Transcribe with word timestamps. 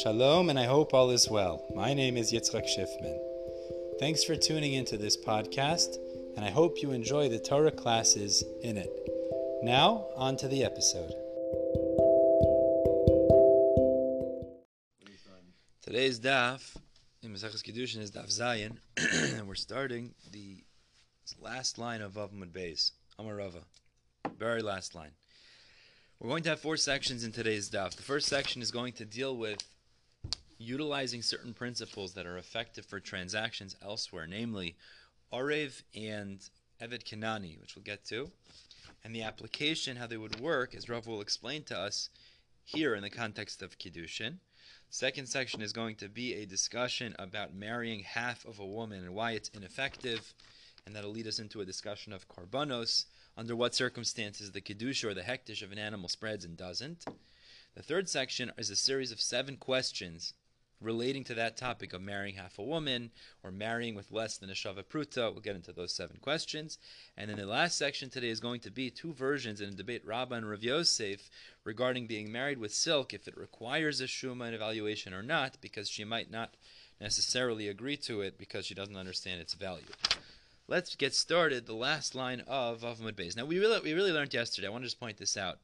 Shalom, 0.00 0.48
and 0.48 0.58
I 0.58 0.64
hope 0.64 0.94
all 0.94 1.10
is 1.10 1.28
well. 1.28 1.66
My 1.74 1.92
name 1.92 2.16
is 2.16 2.32
Yitzchak 2.32 2.64
Schiffman. 2.64 3.18
Thanks 4.00 4.24
for 4.24 4.34
tuning 4.34 4.72
into 4.72 4.96
this 4.96 5.18
podcast, 5.18 5.96
and 6.34 6.46
I 6.46 6.48
hope 6.50 6.80
you 6.80 6.92
enjoy 6.92 7.28
the 7.28 7.38
Torah 7.38 7.70
classes 7.70 8.42
in 8.62 8.78
it. 8.78 8.90
Now, 9.62 10.06
on 10.16 10.38
to 10.38 10.48
the 10.48 10.64
episode. 10.64 11.12
Today's 15.82 16.18
daf 16.18 16.74
in 17.22 17.34
Maseches 17.34 17.62
Kiddushin 17.62 18.00
is 18.00 18.10
daf 18.10 18.30
Zayin, 18.30 18.78
and 19.36 19.46
we're 19.46 19.54
starting 19.54 20.14
the 20.30 20.64
last 21.38 21.76
line 21.76 22.00
of 22.00 22.14
Avamud 22.14 22.50
Beis, 22.50 22.92
Amarava, 23.20 23.62
very 24.38 24.62
last 24.62 24.94
line. 24.94 25.10
We're 26.18 26.30
going 26.30 26.44
to 26.44 26.50
have 26.50 26.60
four 26.60 26.78
sections 26.78 27.24
in 27.24 27.32
today's 27.32 27.68
daf. 27.68 27.94
The 27.94 28.02
first 28.02 28.28
section 28.28 28.62
is 28.62 28.70
going 28.70 28.94
to 28.94 29.04
deal 29.04 29.36
with 29.36 29.58
utilizing 30.62 31.22
certain 31.22 31.54
principles 31.54 32.14
that 32.14 32.26
are 32.26 32.38
effective 32.38 32.86
for 32.86 33.00
transactions 33.00 33.76
elsewhere, 33.82 34.26
namely 34.26 34.76
Orev 35.32 35.82
and 35.94 36.48
Evet 36.80 37.04
Kanani, 37.04 37.60
which 37.60 37.76
we'll 37.76 37.84
get 37.84 38.04
to, 38.06 38.30
and 39.04 39.14
the 39.14 39.22
application, 39.22 39.96
how 39.96 40.06
they 40.06 40.16
would 40.16 40.40
work, 40.40 40.74
as 40.74 40.88
Rav 40.88 41.06
will 41.06 41.20
explain 41.20 41.62
to 41.64 41.78
us 41.78 42.10
here 42.64 42.94
in 42.94 43.02
the 43.02 43.10
context 43.10 43.62
of 43.62 43.78
Kiddushin. 43.78 44.38
Second 44.90 45.26
section 45.26 45.62
is 45.62 45.72
going 45.72 45.96
to 45.96 46.08
be 46.08 46.34
a 46.34 46.46
discussion 46.46 47.14
about 47.18 47.54
marrying 47.54 48.00
half 48.00 48.44
of 48.44 48.58
a 48.58 48.66
woman 48.66 49.04
and 49.04 49.14
why 49.14 49.32
it's 49.32 49.48
ineffective, 49.50 50.34
and 50.84 50.94
that'll 50.94 51.10
lead 51.10 51.26
us 51.26 51.38
into 51.38 51.60
a 51.60 51.66
discussion 51.66 52.12
of 52.12 52.28
korbanos, 52.28 53.06
under 53.36 53.56
what 53.56 53.74
circumstances 53.74 54.50
the 54.50 54.60
kiddush 54.60 55.02
or 55.02 55.14
the 55.14 55.22
hektish 55.22 55.62
of 55.62 55.72
an 55.72 55.78
animal 55.78 56.08
spreads 56.08 56.44
and 56.44 56.56
doesn't. 56.56 57.04
The 57.74 57.82
third 57.82 58.08
section 58.08 58.52
is 58.58 58.68
a 58.68 58.76
series 58.76 59.10
of 59.10 59.20
seven 59.20 59.56
questions 59.56 60.34
relating 60.82 61.24
to 61.24 61.34
that 61.34 61.56
topic 61.56 61.92
of 61.92 62.02
marrying 62.02 62.34
half 62.34 62.58
a 62.58 62.62
woman 62.62 63.10
or 63.42 63.50
marrying 63.50 63.94
with 63.94 64.12
less 64.12 64.36
than 64.36 64.50
a 64.50 64.54
shava 64.54 64.82
pruta. 64.82 65.32
We'll 65.32 65.40
get 65.40 65.56
into 65.56 65.72
those 65.72 65.94
seven 65.94 66.18
questions. 66.20 66.78
And 67.16 67.30
then 67.30 67.38
the 67.38 67.46
last 67.46 67.78
section 67.78 68.10
today 68.10 68.28
is 68.28 68.40
going 68.40 68.60
to 68.60 68.70
be 68.70 68.90
two 68.90 69.12
versions 69.12 69.60
in 69.60 69.68
a 69.68 69.72
debate 69.72 70.06
Rabbah 70.06 70.34
and 70.34 70.48
Rav 70.50 70.62
Yosef 70.62 71.30
regarding 71.64 72.06
being 72.06 72.30
married 72.30 72.58
with 72.58 72.74
silk, 72.74 73.14
if 73.14 73.28
it 73.28 73.36
requires 73.36 74.00
a 74.00 74.04
shuma 74.04 74.46
and 74.46 74.54
evaluation 74.54 75.14
or 75.14 75.22
not, 75.22 75.58
because 75.60 75.88
she 75.88 76.04
might 76.04 76.30
not 76.30 76.54
necessarily 77.00 77.68
agree 77.68 77.96
to 77.96 78.20
it 78.20 78.38
because 78.38 78.64
she 78.64 78.74
doesn't 78.74 78.96
understand 78.96 79.40
its 79.40 79.54
value. 79.54 79.84
Let's 80.68 80.94
get 80.94 81.14
started. 81.14 81.66
The 81.66 81.74
last 81.74 82.14
line 82.14 82.40
of 82.46 82.82
Avamud 82.82 83.14
Beis. 83.14 83.36
Now 83.36 83.44
we 83.44 83.58
really 83.58 83.80
we 83.80 83.92
really 83.92 84.12
learned 84.12 84.32
yesterday. 84.32 84.68
I 84.68 84.70
want 84.70 84.84
to 84.84 84.86
just 84.86 85.00
point 85.00 85.18
this 85.18 85.36
out. 85.36 85.58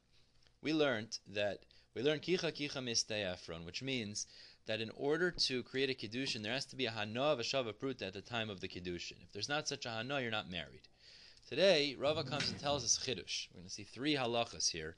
We 0.61 0.73
learned 0.73 1.17
that 1.33 1.59
we 1.95 2.03
learned 2.03 2.21
kicha 2.21 2.51
kicha 2.51 2.83
mistayafron, 2.83 3.65
which 3.65 3.81
means 3.81 4.27
that 4.69 4.81
in 4.81 4.91
order 4.95 5.31
to 5.31 5.63
create 5.63 5.89
a 5.89 5.95
kiddushin, 5.95 6.43
there 6.43 6.53
has 6.53 6.63
to 6.63 6.75
be 6.75 6.85
a 6.85 6.91
hana 6.91 7.23
of 7.23 7.39
a 7.39 7.41
shava 7.41 7.73
pruta 7.73 8.03
at 8.03 8.13
the 8.13 8.21
time 8.21 8.51
of 8.51 8.61
the 8.61 8.67
kiddushin. 8.67 9.13
If 9.23 9.31
there's 9.33 9.49
not 9.49 9.67
such 9.67 9.87
a 9.87 9.89
hana, 9.89 10.21
you're 10.21 10.29
not 10.29 10.51
married. 10.51 10.83
Today, 11.49 11.95
Rava 11.97 12.23
comes 12.23 12.51
and 12.51 12.59
tells 12.59 12.83
us 12.83 12.99
chiddush. 13.03 13.47
We're 13.49 13.61
going 13.61 13.67
to 13.67 13.73
see 13.73 13.83
three 13.83 14.13
halachas 14.13 14.69
here, 14.69 14.95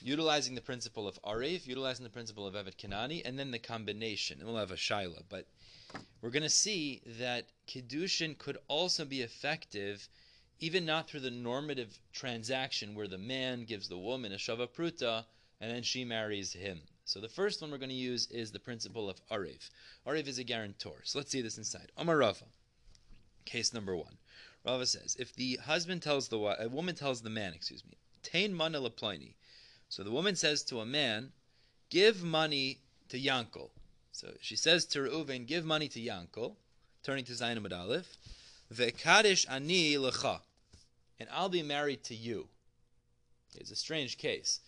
utilizing 0.00 0.54
the 0.54 0.60
principle 0.60 1.08
of 1.08 1.20
arif, 1.22 1.66
utilizing 1.66 2.04
the 2.04 2.10
principle 2.10 2.46
of 2.46 2.54
evet 2.54 2.76
kanani, 2.78 3.22
and 3.24 3.36
then 3.36 3.50
the 3.50 3.58
combination. 3.58 4.38
And 4.38 4.48
we'll 4.48 4.58
have 4.58 4.70
a 4.70 4.76
shaila, 4.76 5.24
but 5.28 5.48
we're 6.22 6.30
going 6.30 6.44
to 6.44 6.48
see 6.48 7.02
that 7.18 7.46
kiddushin 7.66 8.38
could 8.38 8.58
also 8.68 9.04
be 9.04 9.22
effective 9.22 10.08
even 10.60 10.86
not 10.86 11.08
through 11.08 11.20
the 11.20 11.30
normative 11.32 11.98
transaction 12.12 12.94
where 12.94 13.08
the 13.08 13.18
man 13.18 13.64
gives 13.64 13.88
the 13.88 13.98
woman 13.98 14.30
a 14.30 14.36
shava 14.36 14.68
pruta 14.68 15.24
and 15.60 15.72
then 15.72 15.82
she 15.82 16.04
marries 16.04 16.52
him. 16.52 16.82
So 17.10 17.18
the 17.18 17.28
first 17.28 17.60
one 17.60 17.72
we're 17.72 17.78
going 17.78 17.88
to 17.88 17.94
use 17.96 18.28
is 18.30 18.52
the 18.52 18.60
principle 18.60 19.10
of 19.10 19.20
Arev. 19.32 19.68
Arev 20.06 20.28
is 20.28 20.38
a 20.38 20.44
guarantor. 20.44 21.00
So 21.02 21.18
let's 21.18 21.32
see 21.32 21.42
this 21.42 21.58
inside. 21.58 21.90
Omar 21.98 22.18
Rava. 22.18 22.44
Case 23.44 23.74
number 23.74 23.96
one. 23.96 24.18
Rava 24.64 24.86
says, 24.86 25.16
if 25.18 25.34
the 25.34 25.56
husband 25.56 26.02
tells 26.02 26.28
the 26.28 26.38
a 26.38 26.68
woman 26.68 26.94
tells 26.94 27.20
the 27.20 27.28
man, 27.28 27.52
excuse 27.52 27.84
me, 27.84 27.96
tain 28.22 28.54
mana 28.54 28.78
laplini. 28.78 29.34
So 29.88 30.04
the 30.04 30.12
woman 30.12 30.36
says 30.36 30.62
to 30.66 30.78
a 30.78 30.86
man, 30.86 31.32
give 31.88 32.22
money 32.22 32.78
to 33.08 33.18
Yankel. 33.18 33.70
So 34.12 34.28
she 34.40 34.54
says 34.54 34.86
to 34.86 35.00
Reuven, 35.00 35.48
give 35.48 35.64
money 35.64 35.88
to 35.88 36.00
Yankel, 36.00 36.54
turning 37.02 37.24
to 37.24 37.32
Zayin 37.32 37.58
Amud 37.58 37.76
Aleph, 37.76 38.16
ve'kadish 38.72 39.50
ani 39.50 39.96
lecha, 39.96 40.42
and 41.18 41.28
I'll 41.32 41.48
be 41.48 41.64
married 41.64 42.04
to 42.04 42.14
you. 42.14 42.46
It's 43.56 43.72
a 43.72 43.76
strange 43.76 44.16
case. 44.16 44.60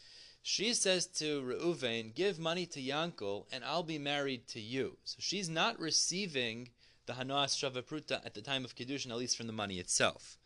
She 0.44 0.74
says 0.74 1.06
to 1.18 1.40
Reuven, 1.40 2.14
give 2.14 2.38
money 2.38 2.66
to 2.66 2.82
Yankel, 2.82 3.46
and 3.52 3.64
I'll 3.64 3.84
be 3.84 3.98
married 3.98 4.48
to 4.48 4.60
you. 4.60 4.96
So 5.04 5.18
she's 5.20 5.48
not 5.48 5.78
receiving 5.78 6.70
the 7.06 7.12
Hanoas 7.12 7.56
Shavapruta 7.56 8.24
at 8.26 8.34
the 8.34 8.42
time 8.42 8.64
of 8.64 8.74
Kiddushin, 8.74 9.10
at 9.10 9.18
least 9.18 9.36
from 9.36 9.46
the 9.46 9.52
money 9.52 9.78
itself. 9.78 10.36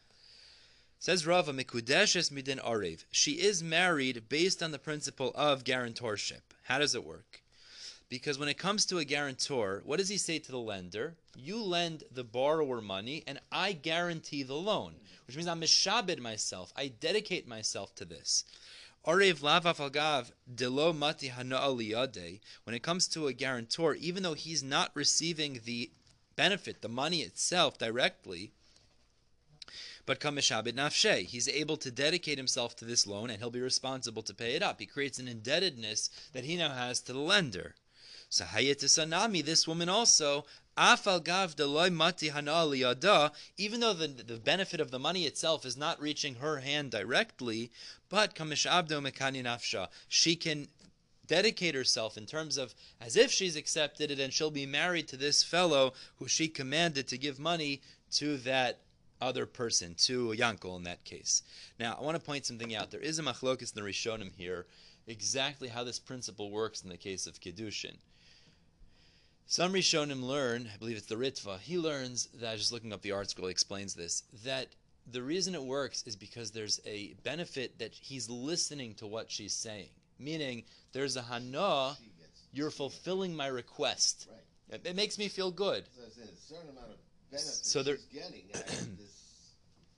Says 0.98 1.26
Rava, 1.26 1.52
Mikudeshes 1.52 2.30
midin 2.30 2.62
Arev. 2.62 3.04
She 3.10 3.32
is 3.32 3.62
married 3.62 4.28
based 4.28 4.62
on 4.62 4.70
the 4.70 4.78
principle 4.78 5.32
of 5.34 5.64
guarantorship. 5.64 6.42
How 6.64 6.78
does 6.78 6.94
it 6.94 7.04
work? 7.04 7.42
Because 8.08 8.38
when 8.38 8.48
it 8.48 8.58
comes 8.58 8.86
to 8.86 8.98
a 8.98 9.04
guarantor, 9.04 9.82
what 9.84 9.98
does 9.98 10.08
he 10.08 10.18
say 10.18 10.38
to 10.38 10.52
the 10.52 10.58
lender? 10.58 11.16
You 11.34 11.62
lend 11.62 12.04
the 12.12 12.22
borrower 12.22 12.80
money, 12.80 13.24
and 13.26 13.40
I 13.50 13.72
guarantee 13.72 14.42
the 14.42 14.54
loan, 14.54 14.94
which 15.26 15.36
means 15.36 15.48
I'm 15.48 15.60
mishabed 15.60 16.20
myself. 16.20 16.72
I 16.76 16.88
dedicate 16.88 17.48
myself 17.48 17.94
to 17.96 18.04
this. 18.04 18.44
Arev 19.06 20.32
delo 20.52 20.92
mati 20.92 21.28
hana 21.28 21.70
When 22.64 22.74
it 22.74 22.82
comes 22.82 23.06
to 23.08 23.28
a 23.28 23.32
guarantor, 23.32 23.94
even 23.94 24.24
though 24.24 24.34
he's 24.34 24.64
not 24.64 24.90
receiving 24.94 25.60
the 25.64 25.90
benefit, 26.34 26.82
the 26.82 26.88
money 26.88 27.22
itself 27.22 27.78
directly, 27.78 28.50
but 30.06 30.18
kamishabit 30.18 30.72
nafshe, 30.72 31.24
he's 31.24 31.48
able 31.48 31.76
to 31.76 31.90
dedicate 31.90 32.38
himself 32.38 32.74
to 32.76 32.84
this 32.84 33.06
loan, 33.06 33.30
and 33.30 33.38
he'll 33.38 33.50
be 33.50 33.60
responsible 33.60 34.22
to 34.22 34.34
pay 34.34 34.54
it 34.54 34.62
up. 34.62 34.80
He 34.80 34.86
creates 34.86 35.18
an 35.18 35.28
indebtedness 35.28 36.10
that 36.32 36.44
he 36.44 36.56
now 36.56 36.70
has 36.70 37.00
to 37.02 37.12
the 37.12 37.20
lender. 37.20 37.74
So 38.28 38.44
Hayetis 38.44 39.44
this 39.44 39.68
woman 39.68 39.88
also, 39.88 40.46
Even 40.78 41.14
though 43.80 43.94
the, 43.94 44.08
the 44.26 44.40
benefit 44.42 44.80
of 44.80 44.90
the 44.90 44.98
money 44.98 45.24
itself 45.24 45.64
is 45.64 45.76
not 45.76 46.00
reaching 46.00 46.34
her 46.36 46.58
hand 46.58 46.90
directly, 46.90 47.70
but 48.08 48.34
kamish 48.34 48.66
mekani 48.66 49.42
nafsha, 49.42 49.88
she 50.08 50.36
can 50.36 50.68
dedicate 51.26 51.74
herself 51.74 52.16
in 52.16 52.26
terms 52.26 52.56
of 52.56 52.74
as 53.00 53.16
if 53.16 53.30
she's 53.30 53.56
accepted 53.56 54.10
it 54.10 54.20
and 54.20 54.32
she'll 54.32 54.50
be 54.50 54.66
married 54.66 55.08
to 55.08 55.16
this 55.16 55.42
fellow 55.42 55.92
who 56.16 56.28
she 56.28 56.46
commanded 56.46 57.08
to 57.08 57.18
give 57.18 57.38
money 57.38 57.80
to 58.10 58.36
that 58.38 58.80
other 59.20 59.46
person, 59.46 59.94
to 59.94 60.34
Yankel 60.36 60.76
in 60.76 60.84
that 60.84 61.04
case. 61.04 61.42
Now, 61.80 61.96
I 61.98 62.02
want 62.04 62.16
to 62.16 62.22
point 62.22 62.44
something 62.46 62.74
out. 62.74 62.90
There 62.90 63.00
is 63.00 63.18
a 63.18 63.22
machlokas 63.22 63.74
in 63.74 63.82
the 63.82 63.88
Rishonim 63.88 64.32
here, 64.36 64.66
exactly 65.06 65.68
how 65.68 65.84
this 65.84 65.98
principle 65.98 66.50
works 66.50 66.82
in 66.82 66.90
the 66.90 66.96
case 66.96 67.26
of 67.26 67.40
Kiddushin. 67.40 67.96
Some 69.48 69.72
Rishonim 69.72 70.24
learn, 70.24 70.68
I 70.74 70.76
believe 70.76 70.96
it's 70.96 71.06
the 71.06 71.14
Ritva, 71.14 71.60
he 71.60 71.78
learns 71.78 72.28
that, 72.40 72.58
just 72.58 72.72
looking 72.72 72.92
up 72.92 73.02
the 73.02 73.10
ArtScroll, 73.10 73.44
he 73.44 73.50
explains 73.50 73.94
this, 73.94 74.24
that 74.44 74.66
the 75.12 75.22
reason 75.22 75.54
it 75.54 75.62
works 75.62 76.02
is 76.04 76.16
because 76.16 76.50
there's 76.50 76.80
a 76.84 77.14
benefit 77.22 77.78
that 77.78 77.94
he's 77.94 78.28
listening 78.28 78.94
to 78.94 79.06
what 79.06 79.30
she's 79.30 79.54
saying. 79.54 79.88
Meaning, 80.18 80.64
there's 80.92 81.16
a 81.16 81.22
hana, 81.22 81.96
you're 82.52 82.72
fulfilling 82.72 83.36
my 83.36 83.46
request. 83.46 84.26
Right. 84.28 84.80
It, 84.80 84.90
it, 84.90 84.96
makes 84.96 85.16
me 85.16 85.28
feel 85.28 85.52
good. 85.52 85.84
So, 87.30 87.38
so 87.38 87.82
there, 87.84 87.98
getting 88.12 88.48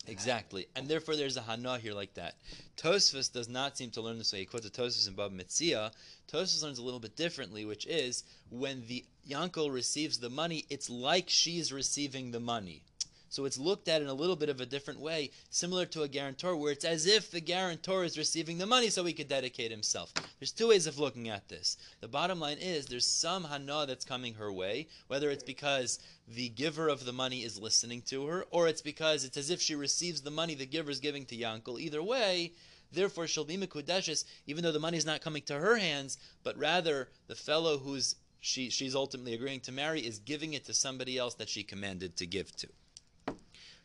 Exactly. 0.08 0.66
And 0.74 0.88
therefore 0.88 1.16
there's 1.16 1.36
a 1.36 1.42
hana 1.42 1.78
here 1.78 1.92
like 1.92 2.14
that. 2.14 2.34
Tosfos 2.76 3.32
does 3.32 3.48
not 3.48 3.76
seem 3.76 3.90
to 3.90 4.00
learn 4.00 4.18
this 4.18 4.32
way. 4.32 4.40
He 4.40 4.46
quotes 4.46 4.66
a 4.66 4.70
Tosfos 4.70 5.06
in 5.06 5.14
Baba 5.14 5.34
Metzia. 5.34 5.92
Tosfos 6.32 6.62
learns 6.62 6.78
a 6.78 6.82
little 6.82 7.00
bit 7.00 7.16
differently, 7.16 7.64
which 7.64 7.86
is 7.86 8.24
when 8.50 8.86
the 8.86 9.04
Yankel 9.28 9.72
receives 9.72 10.18
the 10.18 10.30
money, 10.30 10.64
it's 10.70 10.88
like 10.88 11.28
she's 11.28 11.72
receiving 11.72 12.30
the 12.30 12.40
money. 12.40 12.82
So 13.30 13.44
it's 13.44 13.58
looked 13.58 13.88
at 13.88 14.00
in 14.00 14.08
a 14.08 14.14
little 14.14 14.36
bit 14.36 14.48
of 14.48 14.60
a 14.60 14.66
different 14.66 15.00
way, 15.00 15.30
similar 15.50 15.84
to 15.86 16.02
a 16.02 16.08
guarantor, 16.08 16.56
where 16.56 16.72
it's 16.72 16.84
as 16.84 17.06
if 17.06 17.30
the 17.30 17.40
guarantor 17.40 18.04
is 18.04 18.16
receiving 18.16 18.56
the 18.56 18.66
money 18.66 18.88
so 18.88 19.04
he 19.04 19.12
could 19.12 19.28
dedicate 19.28 19.70
himself. 19.70 20.12
There's 20.38 20.52
two 20.52 20.68
ways 20.68 20.86
of 20.86 20.98
looking 20.98 21.28
at 21.28 21.48
this. 21.48 21.76
The 22.00 22.08
bottom 22.08 22.40
line 22.40 22.58
is 22.58 22.86
there's 22.86 23.06
some 23.06 23.44
hana 23.44 23.84
that's 23.86 24.04
coming 24.04 24.34
her 24.34 24.52
way, 24.52 24.88
whether 25.08 25.30
it's 25.30 25.44
because 25.44 25.98
the 26.26 26.48
giver 26.48 26.88
of 26.88 27.04
the 27.04 27.12
money 27.12 27.44
is 27.44 27.58
listening 27.58 28.02
to 28.02 28.26
her, 28.26 28.46
or 28.50 28.66
it's 28.66 28.82
because 28.82 29.24
it's 29.24 29.36
as 29.36 29.50
if 29.50 29.60
she 29.60 29.74
receives 29.74 30.22
the 30.22 30.30
money 30.30 30.54
the 30.54 30.66
giver 30.66 30.90
is 30.90 31.00
giving 31.00 31.26
to 31.26 31.36
Yankel. 31.36 31.80
Either 31.80 32.02
way, 32.02 32.52
therefore 32.92 33.26
she'll 33.26 33.44
be 33.44 33.58
mekudeshes, 33.58 34.24
even 34.46 34.64
though 34.64 34.72
the 34.72 34.78
money 34.78 34.96
is 34.96 35.06
not 35.06 35.20
coming 35.20 35.42
to 35.42 35.58
her 35.58 35.76
hands, 35.76 36.16
but 36.42 36.56
rather 36.56 37.08
the 37.26 37.34
fellow 37.34 37.78
who's 37.78 38.16
she, 38.40 38.70
she's 38.70 38.94
ultimately 38.94 39.34
agreeing 39.34 39.60
to 39.60 39.72
marry 39.72 40.00
is 40.00 40.20
giving 40.20 40.54
it 40.54 40.64
to 40.66 40.72
somebody 40.72 41.18
else 41.18 41.34
that 41.34 41.48
she 41.48 41.62
commanded 41.62 42.16
to 42.16 42.26
give 42.26 42.54
to. 42.56 42.68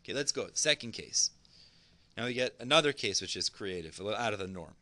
Okay, 0.03 0.13
let's 0.13 0.31
go. 0.31 0.47
Second 0.53 0.91
case. 0.91 1.31
Now 2.17 2.25
we 2.25 2.33
get 2.33 2.55
another 2.59 2.91
case 2.91 3.21
which 3.21 3.35
is 3.35 3.49
creative, 3.49 3.99
a 3.99 4.03
little 4.03 4.19
out 4.19 4.33
of 4.33 4.39
the 4.39 4.47
norm. 4.47 4.75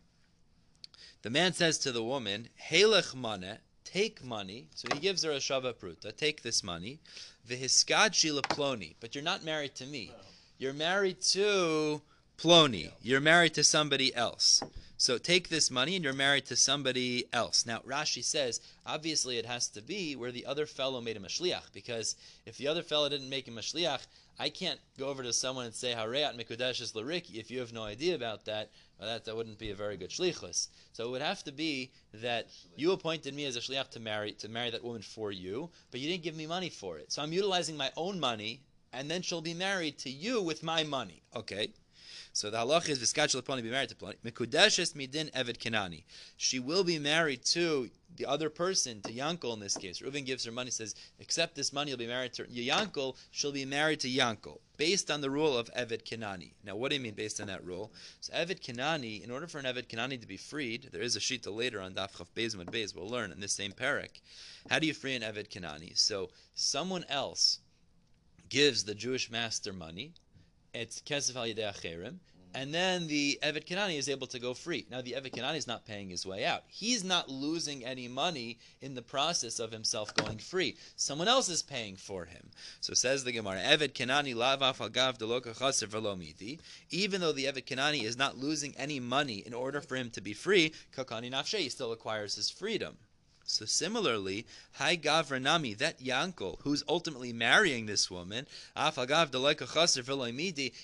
The 1.22 1.30
man 1.30 1.54
says 1.54 1.78
to 1.80 1.92
the 1.92 2.04
woman, 2.04 2.50
Halech 2.70 3.14
mane, 3.16 3.60
take 3.86 4.24
money. 4.24 4.68
So 4.74 4.88
he 4.94 5.00
gives 5.00 5.24
her 5.24 5.32
a 5.32 5.36
shava 5.36 5.74
pruta. 5.74 6.16
Take 6.16 6.42
this 6.42 6.64
money. 6.64 7.00
V'hiskad 7.48 8.16
shila 8.16 8.42
ploni. 8.42 8.96
But 9.00 9.14
you're 9.14 9.24
not 9.24 9.44
married 9.44 9.76
to 9.76 9.86
me. 9.86 10.12
You're 10.58 10.74
married 10.74 11.22
to 11.34 12.02
ploni. 12.38 12.92
You're 13.02 13.22
married 13.22 13.54
to 13.54 13.64
somebody 13.64 14.14
else. 14.16 14.64
So 14.98 15.18
take 15.18 15.50
this 15.50 15.72
money 15.72 15.96
and 15.96 16.04
you're 16.04 16.14
married 16.14 16.46
to 16.46 16.56
somebody 16.56 17.26
else. 17.34 17.66
Now 17.66 17.80
Rashi 17.80 18.24
says, 18.24 18.62
obviously 18.86 19.38
it 19.40 19.48
has 19.48 19.68
to 19.70 19.82
be 19.82 20.16
where 20.16 20.32
the 20.32 20.46
other 20.46 20.68
fellow 20.68 21.02
made 21.02 21.16
him 21.16 21.26
a 21.26 21.28
shliach, 21.28 21.74
because 21.74 22.16
if 22.46 22.58
the 22.58 22.68
other 22.68 22.84
fellow 22.84 23.10
didn't 23.10 23.30
make 23.30 23.48
him 23.48 23.58
a 23.58 23.62
mashliach, 23.62 24.06
I 24.40 24.50
can't 24.50 24.80
go 24.98 25.08
over 25.08 25.24
to 25.24 25.34
someone 25.34 25.66
and 25.66 25.74
say 25.74 25.94
Hareat 25.94 26.38
Mikudeshes 26.38 26.94
Lariki 26.94 27.36
if 27.36 27.52
you 27.52 27.60
have 27.60 27.74
no 27.74 27.84
idea 27.84 28.16
about 28.16 28.46
that. 28.46 28.72
Well, 29.00 29.08
that 29.08 29.26
that 29.26 29.36
wouldn't 29.36 29.58
be 29.58 29.72
a 29.72 29.76
very 29.76 29.98
good 29.98 30.10
shlichus. 30.10 30.68
So 30.94 31.08
it 31.08 31.12
would 31.12 31.22
have 31.22 31.44
to 31.44 31.52
be 31.52 31.92
that 32.14 32.48
you 32.76 32.92
appointed 32.92 33.34
me 33.34 33.46
as 33.46 33.56
a 33.56 33.60
shliach 33.60 33.90
to 33.92 34.00
marry 34.00 34.32
to 34.34 34.50
marry 34.50 34.70
that 34.70 34.84
woman 34.84 35.02
for 35.02 35.32
you, 35.32 35.70
but 35.92 36.00
you 36.00 36.10
didn't 36.10 36.24
give 36.24 36.36
me 36.36 36.48
money 36.48 36.70
for 36.70 36.98
it. 36.98 37.12
So 37.12 37.22
I'm 37.22 37.34
utilizing 37.34 37.78
my 37.78 37.92
own 37.98 38.20
money, 38.20 38.62
and 38.94 39.10
then 39.10 39.22
she'll 39.22 39.42
be 39.42 39.54
married 39.54 39.98
to 40.00 40.10
you 40.10 40.42
with 40.42 40.64
my 40.64 40.84
money. 40.84 41.24
Okay. 41.36 41.74
So 42.34 42.50
the 42.50 42.58
halach 42.58 42.88
is 42.90 43.00
v'skach 43.00 43.40
leponi 43.40 43.62
be 43.64 43.70
married 43.70 43.90
to 43.90 43.96
ploni. 43.96 44.16
Mekudeshes 44.26 44.94
midin 44.94 45.32
eved 45.32 45.58
kenani. 45.58 46.04
She 46.38 46.60
will 46.60 46.84
be 46.84 46.98
married 46.98 47.44
to 47.46 47.90
the 48.18 48.26
other 48.26 48.50
person, 48.50 49.02
to 49.02 49.14
Yankel 49.14 49.54
in 49.54 49.60
this 49.60 49.78
case. 49.78 50.00
Reuven 50.02 50.26
gives 50.26 50.46
her 50.46 50.52
money, 50.52 50.70
says, 50.70 50.96
accept 51.20 51.56
this 51.56 51.72
money, 51.72 51.90
you'll 51.90 51.98
be 51.98 52.08
married 52.08 52.34
to 52.34 52.44
Yankel, 52.44 53.16
she'll 53.32 53.52
be 53.52 53.66
married 53.66 54.00
to 54.02 54.10
Yankel, 54.10 54.60
based 54.78 55.10
on 55.10 55.22
the 55.22 55.30
rule 55.30 55.58
of 55.58 55.74
Eved 55.74 56.04
Kenani. 56.04 56.52
Now, 56.64 56.76
what 56.76 56.90
do 56.90 56.96
you 56.96 57.02
mean 57.02 57.14
based 57.14 57.40
on 57.40 57.48
that 57.48 57.66
rule? 57.66 57.92
So, 58.20 58.34
Eved 58.34 58.62
Kenani, 58.62 59.24
in 59.24 59.32
order 59.32 59.48
for 59.48 59.60
an 59.60 59.66
Eved 59.66 59.88
Kenani 59.88 60.20
to 60.20 60.28
be 60.28 60.38
freed, 60.38 60.90
there 60.92 61.02
is 61.02 61.16
a 61.16 61.20
shita 61.20 61.56
later 61.56 61.82
on 61.82 61.94
Daf 61.94 62.14
Chav 62.14 62.28
Beis 62.36 62.56
Mud 62.56 62.72
Beis, 62.72 62.96
we'll 62.96 63.08
learn 63.08 63.32
in 63.32 63.40
this 63.40 63.54
same 63.54 63.72
parak. 63.72 64.22
How 64.70 64.80
do 64.80 64.88
you 64.88 64.94
free 64.94 65.16
an 65.16 65.22
Eved 65.22 65.50
Kenani? 65.50 65.98
So, 65.98 66.30
someone 66.54 67.06
else 67.08 67.60
gives 68.50 68.84
the 68.84 68.96
Jewish 68.96 69.32
master 69.32 69.72
money, 69.72 70.14
it's 70.74 71.02
kesef 71.02 71.36
al 71.36 71.44
acherim, 71.44 72.20
and 72.54 72.74
then 72.74 73.08
the 73.08 73.40
Evet 73.42 73.66
Kanani 73.66 73.98
is 73.98 74.10
able 74.10 74.28
to 74.28 74.40
go 74.40 74.54
free. 74.54 74.86
Now 74.92 75.02
the 75.02 75.14
Evet 75.14 75.32
Kanani 75.32 75.58
is 75.58 75.68
not 75.68 75.86
paying 75.86 76.10
his 76.10 76.26
way 76.26 76.46
out. 76.46 76.64
He's 76.68 77.04
not 77.04 77.30
losing 77.30 77.86
any 77.86 78.08
money 78.08 78.58
in 78.82 78.94
the 78.94 79.02
process 79.02 79.60
of 79.60 79.72
himself 79.72 80.14
going 80.14 80.38
free. 80.38 80.76
Someone 80.98 81.30
else 81.30 81.48
is 81.48 81.62
paying 81.62 81.96
for 81.96 82.26
him. 82.26 82.50
So 82.82 82.94
says 82.94 83.24
the 83.24 83.32
Gemara, 83.32 83.62
Evet 83.64 83.94
Kanani 83.94 84.36
lavaf 84.36 84.78
agav 84.86 85.18
velomiti. 85.18 86.60
Even 86.90 87.22
though 87.22 87.32
the 87.32 87.46
Evet 87.46 87.66
Kanani 87.66 88.04
is 88.04 88.18
not 88.18 88.38
losing 88.38 88.76
any 88.78 89.00
money 89.00 89.44
in 89.46 89.54
order 89.54 89.80
for 89.80 89.96
him 89.96 90.10
to 90.12 90.22
be 90.22 90.34
free, 90.34 90.74
kakani 90.96 91.32
nafshe, 91.32 91.60
he 91.60 91.70
still 91.70 91.94
acquires 91.94 92.36
his 92.36 92.50
freedom. 92.50 92.98
So 93.52 93.66
similarly, 93.66 94.46
Hai 94.76 94.96
Gavranami, 94.96 95.78
that 95.78 96.00
Yankel, 96.00 96.60
who's 96.62 96.86
ultimately 96.88 97.34
marrying 97.34 97.86
this 97.86 98.10
woman, 98.10 98.48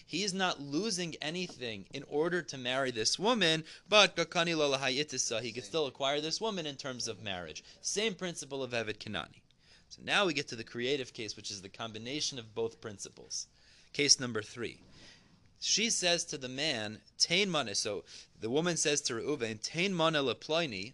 he's 0.05 0.33
not 0.33 0.59
losing 0.59 1.15
anything 1.21 1.85
in 1.93 2.03
order 2.09 2.41
to 2.41 2.57
marry 2.57 2.91
this 2.91 3.17
woman, 3.17 3.63
but 3.87 4.17
he 4.17 5.51
could 5.53 5.63
still 5.63 5.87
acquire 5.87 6.19
this 6.19 6.41
woman 6.41 6.65
in 6.65 6.75
terms 6.75 7.07
of 7.07 7.23
marriage. 7.23 7.63
Same 7.79 8.13
principle 8.13 8.61
of 8.61 8.73
Evet 8.73 8.99
Kanani. 8.99 9.41
So 9.87 10.01
now 10.03 10.25
we 10.25 10.33
get 10.33 10.49
to 10.49 10.57
the 10.57 10.65
creative 10.65 11.13
case, 11.13 11.37
which 11.37 11.49
is 11.49 11.61
the 11.61 11.69
combination 11.69 12.37
of 12.37 12.53
both 12.53 12.81
principles. 12.81 13.47
Case 13.93 14.19
number 14.19 14.41
three. 14.41 14.81
She 15.61 15.89
says 15.89 16.25
to 16.25 16.37
the 16.37 16.49
man, 16.49 16.99
Tain 17.17 17.49
money. 17.49 17.75
So 17.75 18.03
the 18.41 18.49
woman 18.49 18.75
says 18.75 18.99
to 19.03 19.13
Reuven, 19.13 19.61
Tain 19.61 19.93
mana 19.93 20.21
leploini, 20.21 20.91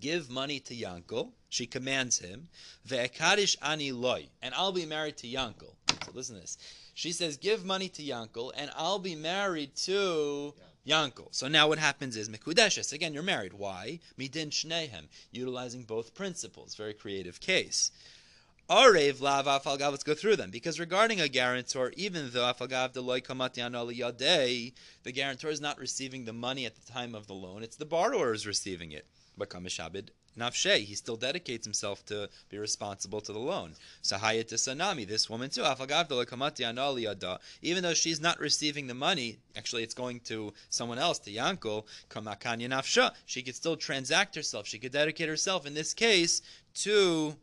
give 0.00 0.30
money 0.30 0.60
to 0.60 0.74
Yankel. 0.74 1.30
She 1.48 1.66
commands 1.66 2.18
him, 2.18 2.48
ve'ekadish 2.86 3.56
ani 3.62 3.92
loy, 3.92 4.28
and 4.42 4.54
I'll 4.54 4.72
be 4.72 4.86
married 4.86 5.16
to 5.18 5.26
Yankel. 5.26 5.74
So 6.04 6.12
listen 6.12 6.34
to 6.36 6.42
this. 6.42 6.58
She 6.94 7.12
says, 7.12 7.36
give 7.36 7.64
money 7.64 7.88
to 7.90 8.02
Yankel, 8.02 8.52
and 8.56 8.70
I'll 8.76 8.98
be 8.98 9.14
married 9.14 9.76
to 9.84 10.54
Yankel. 10.86 11.28
So 11.30 11.48
now 11.48 11.68
what 11.68 11.78
happens 11.78 12.16
is 12.16 12.28
Mekudeshes. 12.28 12.92
Again, 12.92 13.12
you're 13.14 13.22
married. 13.22 13.52
Why? 13.52 14.00
Midin 14.18 14.50
shnehem, 14.50 15.08
utilizing 15.30 15.84
both 15.84 16.14
principles. 16.14 16.74
Very 16.74 16.94
creative 16.94 17.40
case. 17.40 17.90
Arev 18.68 19.20
lav 19.20 19.46
afalgav. 19.46 19.92
Let's 19.92 20.02
go 20.02 20.14
through 20.14 20.36
them 20.36 20.50
because 20.50 20.80
regarding 20.80 21.20
a 21.20 21.28
guarantor, 21.28 21.92
even 21.96 22.30
though 22.32 22.52
afalgav 22.52 22.92
deloy 22.94 23.22
kamatian 23.22 23.72
yadei, 23.96 24.72
the 25.04 25.12
guarantor 25.12 25.50
is 25.50 25.60
not 25.60 25.78
receiving 25.78 26.24
the 26.24 26.32
money 26.32 26.66
at 26.66 26.74
the 26.74 26.92
time 26.92 27.14
of 27.14 27.28
the 27.28 27.34
loan; 27.34 27.62
it's 27.62 27.76
the 27.76 27.84
borrower 27.84 28.32
is 28.32 28.44
receiving 28.44 28.90
it. 28.90 29.06
But 29.36 29.50
Kamishabed 29.50 30.08
Nafshe, 30.38 30.84
he 30.84 30.94
still 30.94 31.16
dedicates 31.16 31.66
himself 31.66 32.04
to 32.06 32.28
be 32.50 32.58
responsible 32.58 33.20
to 33.22 33.32
the 33.32 33.38
loan. 33.38 33.74
Sahayat 34.02 34.52
Sanami, 34.52 35.06
this 35.06 35.30
woman 35.30 35.48
too, 35.48 35.62
even 37.62 37.82
though 37.82 37.94
she's 37.94 38.20
not 38.20 38.38
receiving 38.38 38.86
the 38.86 38.94
money, 38.94 39.38
actually 39.56 39.82
it's 39.82 39.94
going 39.94 40.20
to 40.20 40.52
someone 40.68 40.98
else, 40.98 41.18
to 41.20 41.30
Yankel, 41.32 41.84
she 43.26 43.42
could 43.42 43.54
still 43.54 43.76
transact 43.76 44.34
herself, 44.34 44.66
she 44.66 44.78
could 44.78 44.92
dedicate 44.92 45.28
herself 45.28 45.66
in 45.66 45.72
this 45.74 45.94
case 45.94 46.42
to 46.74 47.36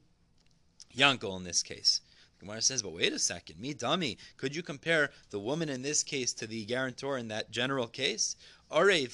Yankel 0.95 1.38
in 1.38 1.44
this 1.44 1.63
case. 1.63 2.01
Gemara 2.40 2.62
says, 2.62 2.81
but 2.84 2.92
wait 2.92 3.13
a 3.13 3.19
second, 3.19 3.57
me 3.60 3.74
dummy, 3.74 4.18
could 4.36 4.54
you 4.56 4.62
compare 4.62 5.12
the 5.30 5.40
woman 5.40 5.69
in 5.69 5.81
this 5.81 6.04
case 6.04 6.34
to 6.34 6.45
the 6.45 6.66
guarantor 6.66 7.18
in 7.18 7.30
that 7.30 7.51
general 7.51 7.88
case? 7.88 8.36
Arev 8.74 9.14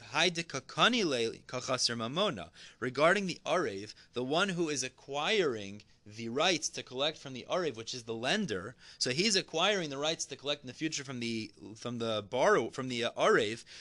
kachaser 1.46 1.98
mamona. 1.98 2.50
Regarding 2.80 3.28
the 3.28 3.42
Arev, 3.46 3.94
the 4.14 4.24
one 4.24 4.48
who 4.48 4.70
is 4.70 4.84
acquiring 4.84 5.82
the 6.18 6.30
rights 6.30 6.70
to 6.70 6.84
collect 6.84 7.18
from 7.18 7.34
the 7.34 7.46
Arev, 7.50 7.76
which 7.76 7.94
is 7.94 8.04
the 8.04 8.14
lender. 8.14 8.76
So 8.98 9.12
he's 9.12 9.36
acquiring 9.36 9.90
the 9.90 9.98
rights 9.98 10.26
to 10.26 10.36
collect 10.36 10.64
in 10.64 10.68
the 10.68 10.74
future 10.74 11.04
from 11.04 11.20
the 11.20 11.52
from 11.76 12.00
the 12.00 12.26
borrow 12.30 12.70
from 12.70 12.90
the 12.90 13.06
uh, 13.06 13.12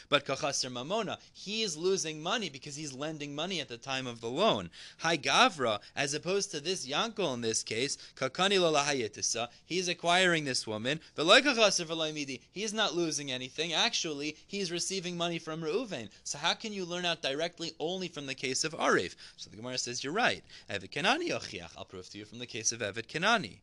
but 0.09 0.25
Kachaser 0.25 0.71
Mamona, 0.71 1.19
he 1.33 1.63
is 1.63 1.77
losing 1.77 2.23
money 2.23 2.49
because 2.49 2.77
he's 2.77 2.93
lending 2.93 3.35
money 3.35 3.61
at 3.61 3.69
the 3.69 3.77
time 3.77 4.07
of 4.07 4.21
the 4.21 4.29
loan. 4.29 4.71
Hi 4.99 5.17
Gavra, 5.17 5.81
as 5.97 6.15
opposed 6.15 6.51
to 6.53 6.61
this 6.61 6.87
Yankel 6.87 7.35
in 7.35 7.41
this 7.41 7.63
case, 7.63 7.97
Kakani 8.17 8.59
Lalahayetisa, 8.59 9.49
he's 9.67 9.89
acquiring 9.89 10.45
this 10.45 10.67
woman, 10.67 11.01
but 11.15 11.27
like 11.27 11.45
he 11.45 12.65
is 12.65 12.73
not 12.73 12.95
losing 12.95 13.31
anything. 13.31 13.73
Actually, 13.73 14.37
he's 14.47 14.71
receiving 14.71 15.17
money 15.17 15.39
from 15.39 15.63
Reuven. 15.63 16.09
So 16.25 16.39
how 16.39 16.55
can 16.55 16.73
you 16.73 16.85
learn 16.85 17.05
out 17.05 17.23
directly 17.23 17.73
only 17.79 18.09
from 18.09 18.27
the 18.27 18.35
case 18.35 18.65
of 18.65 18.73
Arev? 18.73 19.15
So 19.37 19.51
the 19.51 19.57
Gemara 19.57 19.79
says, 19.79 20.05
You're 20.05 20.13
right. 20.13 20.43
I'll 20.71 21.85
prove 21.85 22.11
to 22.11 22.18
you 22.19 22.25
from 22.25 22.41
the 22.41 22.47
case 22.47 22.73
of 22.73 22.83
Evet 22.83 23.07
Kanani. 23.07 23.61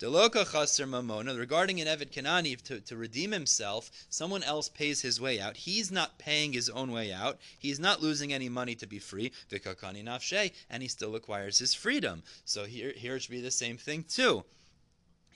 Deloka 0.00 0.44
chaser 0.50 0.86
mamona. 0.86 1.38
Regarding 1.38 1.80
an 1.80 1.86
Evet 1.86 2.10
Kanani, 2.10 2.60
to, 2.62 2.80
to 2.80 2.96
redeem 2.96 3.30
himself, 3.30 3.90
someone 4.10 4.42
else 4.42 4.68
pays 4.68 5.00
his 5.00 5.20
way 5.20 5.40
out. 5.40 5.56
He's 5.56 5.92
not 5.92 6.18
paying 6.18 6.52
his 6.52 6.68
own 6.68 6.90
way 6.90 7.12
out. 7.12 7.38
He's 7.58 7.78
not 7.78 8.02
losing 8.02 8.32
any 8.32 8.48
money 8.48 8.74
to 8.74 8.86
be 8.86 8.98
free. 8.98 9.30
Vikakani 9.50 10.02
nafshe, 10.04 10.50
and 10.68 10.82
he 10.82 10.88
still 10.88 11.14
acquires 11.14 11.60
his 11.60 11.74
freedom. 11.74 12.24
So 12.44 12.64
here, 12.64 12.92
here 12.96 13.16
it 13.16 13.22
should 13.22 13.30
be 13.30 13.40
the 13.40 13.52
same 13.52 13.76
thing 13.76 14.04
too 14.08 14.44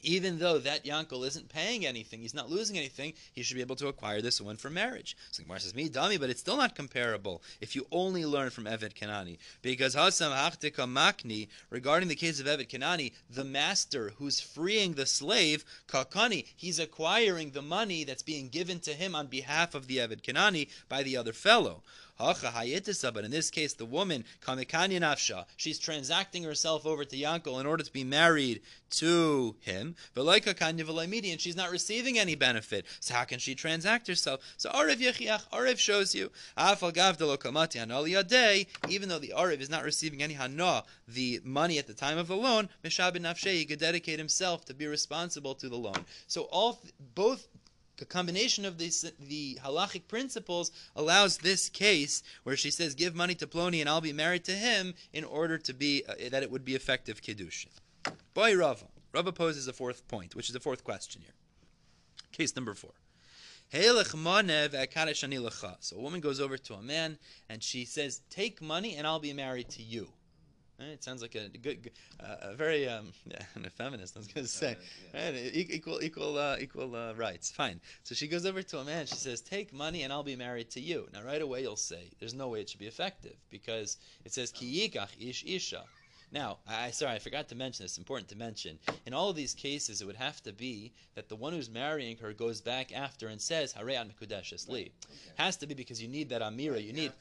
even 0.07 0.39
though 0.39 0.59
that 0.59 0.85
Yankel 0.85 1.27
isn't 1.27 1.49
paying 1.49 1.85
anything, 1.85 2.21
he's 2.21 2.33
not 2.33 2.49
losing 2.49 2.79
anything, 2.79 3.13
he 3.33 3.43
should 3.43 3.57
be 3.57 3.61
able 3.61 3.75
to 3.75 3.89
acquire 3.89 4.23
this 4.23 4.41
one 4.41 4.57
for 4.57 4.71
marriage. 4.71 5.17
So 5.33 5.43
Gemara 5.43 5.59
says, 5.59 5.75
me 5.75 5.89
dummy, 5.89 6.17
but 6.17 6.31
it's 6.31 6.41
still 6.41 6.57
not 6.57 6.77
comparable 6.77 7.43
if 7.61 7.75
you 7.75 7.89
only 7.91 8.25
learn 8.25 8.51
from 8.51 8.65
Evet 8.65 8.95
Kanani. 8.95 9.39
Because 9.63 9.97
Hasam 9.97 10.33
Hachtika 10.33 10.87
Makni, 10.87 11.49
regarding 11.71 12.09
the 12.09 12.15
case 12.15 12.39
of 12.39 12.47
Evet 12.47 12.69
Kanani, 12.69 13.13
the 13.29 13.45
master 13.45 14.13
who's 14.17 14.41
freeing 14.41 14.95
the 14.95 15.07
slave, 15.07 15.65
Kakani, 15.89 16.47
he's 16.57 16.79
acquiring 16.79 17.51
the 17.51 17.63
money 17.63 18.05
that's 18.05 18.23
being 18.23 18.49
given 18.49 18.79
to 18.81 18.93
him 18.93 19.17
on 19.17 19.27
behalf 19.27 19.75
of 19.75 19.89
the 19.89 19.99
Evet 19.99 20.23
Kanani 20.23 20.69
by 20.89 21.03
the 21.03 21.17
other 21.17 21.33
fellow. 21.33 21.83
But 22.19 23.25
in 23.25 23.31
this 23.31 23.51
case, 23.51 23.75
the 23.75 23.85
woman, 23.85 24.25
kamikanya 24.41 25.01
nafsha, 25.01 25.45
she's 25.57 25.79
transacting 25.79 26.43
herself 26.45 26.87
over 26.87 27.05
to 27.05 27.17
Yankel 27.17 27.61
in 27.61 27.67
order 27.67 27.83
to 27.83 27.93
be 27.93 28.05
married 28.05 28.63
to 28.91 29.57
him. 29.61 29.95
And 30.17 31.41
she's 31.41 31.57
not 31.57 31.71
receiving 31.71 32.19
any 32.19 32.35
benefit. 32.35 32.87
So 33.01 33.15
how 33.15 33.25
can 33.25 33.39
she 33.39 33.55
transact 33.55 34.07
herself? 34.07 34.41
So 34.57 34.71
Arev 34.71 34.97
Yechiach, 34.97 35.51
Arev 35.51 35.79
shows 35.79 36.15
you. 36.15 36.31
Even 38.89 39.09
though 39.09 39.19
the 39.19 39.35
Arev 39.37 39.61
is 39.61 39.69
not 39.69 39.85
receiving 39.85 40.23
any 40.23 40.35
hana, 40.35 40.85
the 41.09 41.41
money 41.45 41.79
at 41.79 41.87
the 41.87 41.95
time 41.95 42.19
of 42.19 42.29
the 42.29 42.37
loan, 42.37 42.69
he 42.83 43.65
could 43.65 43.79
dedicate 43.79 44.19
himself 44.19 44.65
to 44.65 44.75
be 44.75 44.87
responsible 44.87 45.55
to 45.55 45.69
the 45.69 45.77
loan. 45.77 46.05
So 46.27 46.43
all 46.45 46.81
both 47.15 47.49
the 47.97 48.05
combination 48.05 48.65
of 48.65 48.79
the 48.79 49.59
halachic 49.63 50.09
principles 50.09 50.71
allows 50.95 51.39
this 51.39 51.69
case 51.69 52.23
where 52.43 52.57
she 52.57 52.71
says, 52.71 52.95
"Give 52.95 53.15
money 53.15 53.35
to 53.37 53.47
Ploni, 53.47 53.81
and 53.81 53.89
I'll 53.89 54.01
be 54.01 54.13
married 54.13 54.45
to 54.45 54.53
him," 54.53 54.95
in 55.13 55.25
order 55.25 55.59
to 55.59 55.73
be 55.73 56.05
uh, 56.07 56.15
that 56.31 56.43
it 56.43 56.51
would 56.51 56.65
be 56.65 56.75
effective 56.75 57.23
kiddushin. 57.23 57.69
Boy, 58.35 58.55
Rava. 58.55 58.87
Rava 59.13 59.33
poses 59.33 59.67
a 59.67 59.73
fourth 59.73 60.07
point, 60.09 60.35
which 60.35 60.49
is 60.49 60.53
the 60.53 60.61
fourth 60.61 60.85
question 60.85 61.23
here. 61.23 61.35
Case 62.33 62.55
number 62.55 62.75
four. 62.75 62.93
So 63.73 65.97
a 65.97 66.01
woman 66.01 66.21
goes 66.21 66.41
over 66.41 66.59
to 66.59 66.75
a 66.75 66.83
man 66.83 67.19
and 67.49 67.63
she 67.63 67.85
says, 67.85 68.21
"Take 68.31 68.61
money, 68.61 68.95
and 68.95 69.07
I'll 69.07 69.19
be 69.19 69.33
married 69.33 69.69
to 69.71 69.83
you." 69.83 70.13
It 70.79 71.03
sounds 71.03 71.23
like 71.23 71.35
a 71.35 71.49
good, 71.49 71.91
uh, 72.21 72.37
a 72.43 72.55
very 72.55 72.87
um, 72.89 73.13
yeah, 73.27 73.39
a 73.65 73.71
feminist. 73.71 74.17
I 74.17 74.21
was 74.21 74.29
going 74.29 74.47
to 74.47 74.53
say, 74.53 74.77
yeah. 75.15 75.27
right? 75.27 75.35
equal, 75.55 76.03
equal, 76.03 76.37
uh, 76.39 76.57
equal 76.61 76.95
uh, 76.95 77.15
rights. 77.15 77.51
Fine. 77.51 77.81
So 78.05 78.15
she 78.15 78.29
goes 78.29 78.45
over 78.45 78.63
to 78.63 78.79
a 78.79 78.85
man. 78.85 79.07
She 79.07 79.15
says, 79.15 79.41
"Take 79.41 79.73
money, 79.73 80.03
and 80.03 80.13
I'll 80.13 80.23
be 80.23 80.37
married 80.37 80.71
to 80.73 80.81
you." 80.81 81.09
Now, 81.13 81.23
right 81.23 81.41
away, 81.41 81.63
you'll 81.63 81.77
say, 81.77 82.11
"There's 82.19 82.35
no 82.35 82.49
way 82.49 82.61
it 82.61 82.69
should 82.69 82.81
be 82.81 82.87
effective 82.87 83.37
because 83.51 83.97
it 84.25 84.33
says 84.35 84.53
ki 84.53 84.93
ish 85.19 85.45
isha." 85.47 85.85
Now, 86.33 86.59
I 86.67 86.91
sorry, 86.91 87.15
I 87.15 87.19
forgot 87.21 87.49
to 87.49 87.55
mention 87.55 87.85
this. 87.85 87.99
Important 87.99 88.29
to 88.31 88.37
mention. 88.37 88.79
In 89.07 89.15
all 89.15 89.31
of 89.31 89.37
these 89.37 89.55
cases, 89.55 90.03
it 90.03 90.07
would 90.07 90.17
have 90.17 90.43
to 90.43 90.53
be 90.53 90.93
that 91.15 91.29
the 91.29 91.37
one 91.37 91.53
who's 91.53 91.71
marrying 91.71 92.17
her 92.19 92.33
goes 92.33 92.61
back 92.61 92.93
after 92.93 93.29
and 93.29 93.41
says 93.41 93.73
"Hareyan 93.73 94.11
mekudeshes 94.11 94.69
li." 94.69 94.93
Has 95.37 95.57
to 95.59 95.67
be 95.67 95.75
because 95.75 96.03
you 96.03 96.09
need 96.09 96.29
that 96.31 96.43
amira. 96.43 96.73
Right, 96.73 96.81
you, 96.83 96.89
you 96.89 96.93
need 96.93 97.13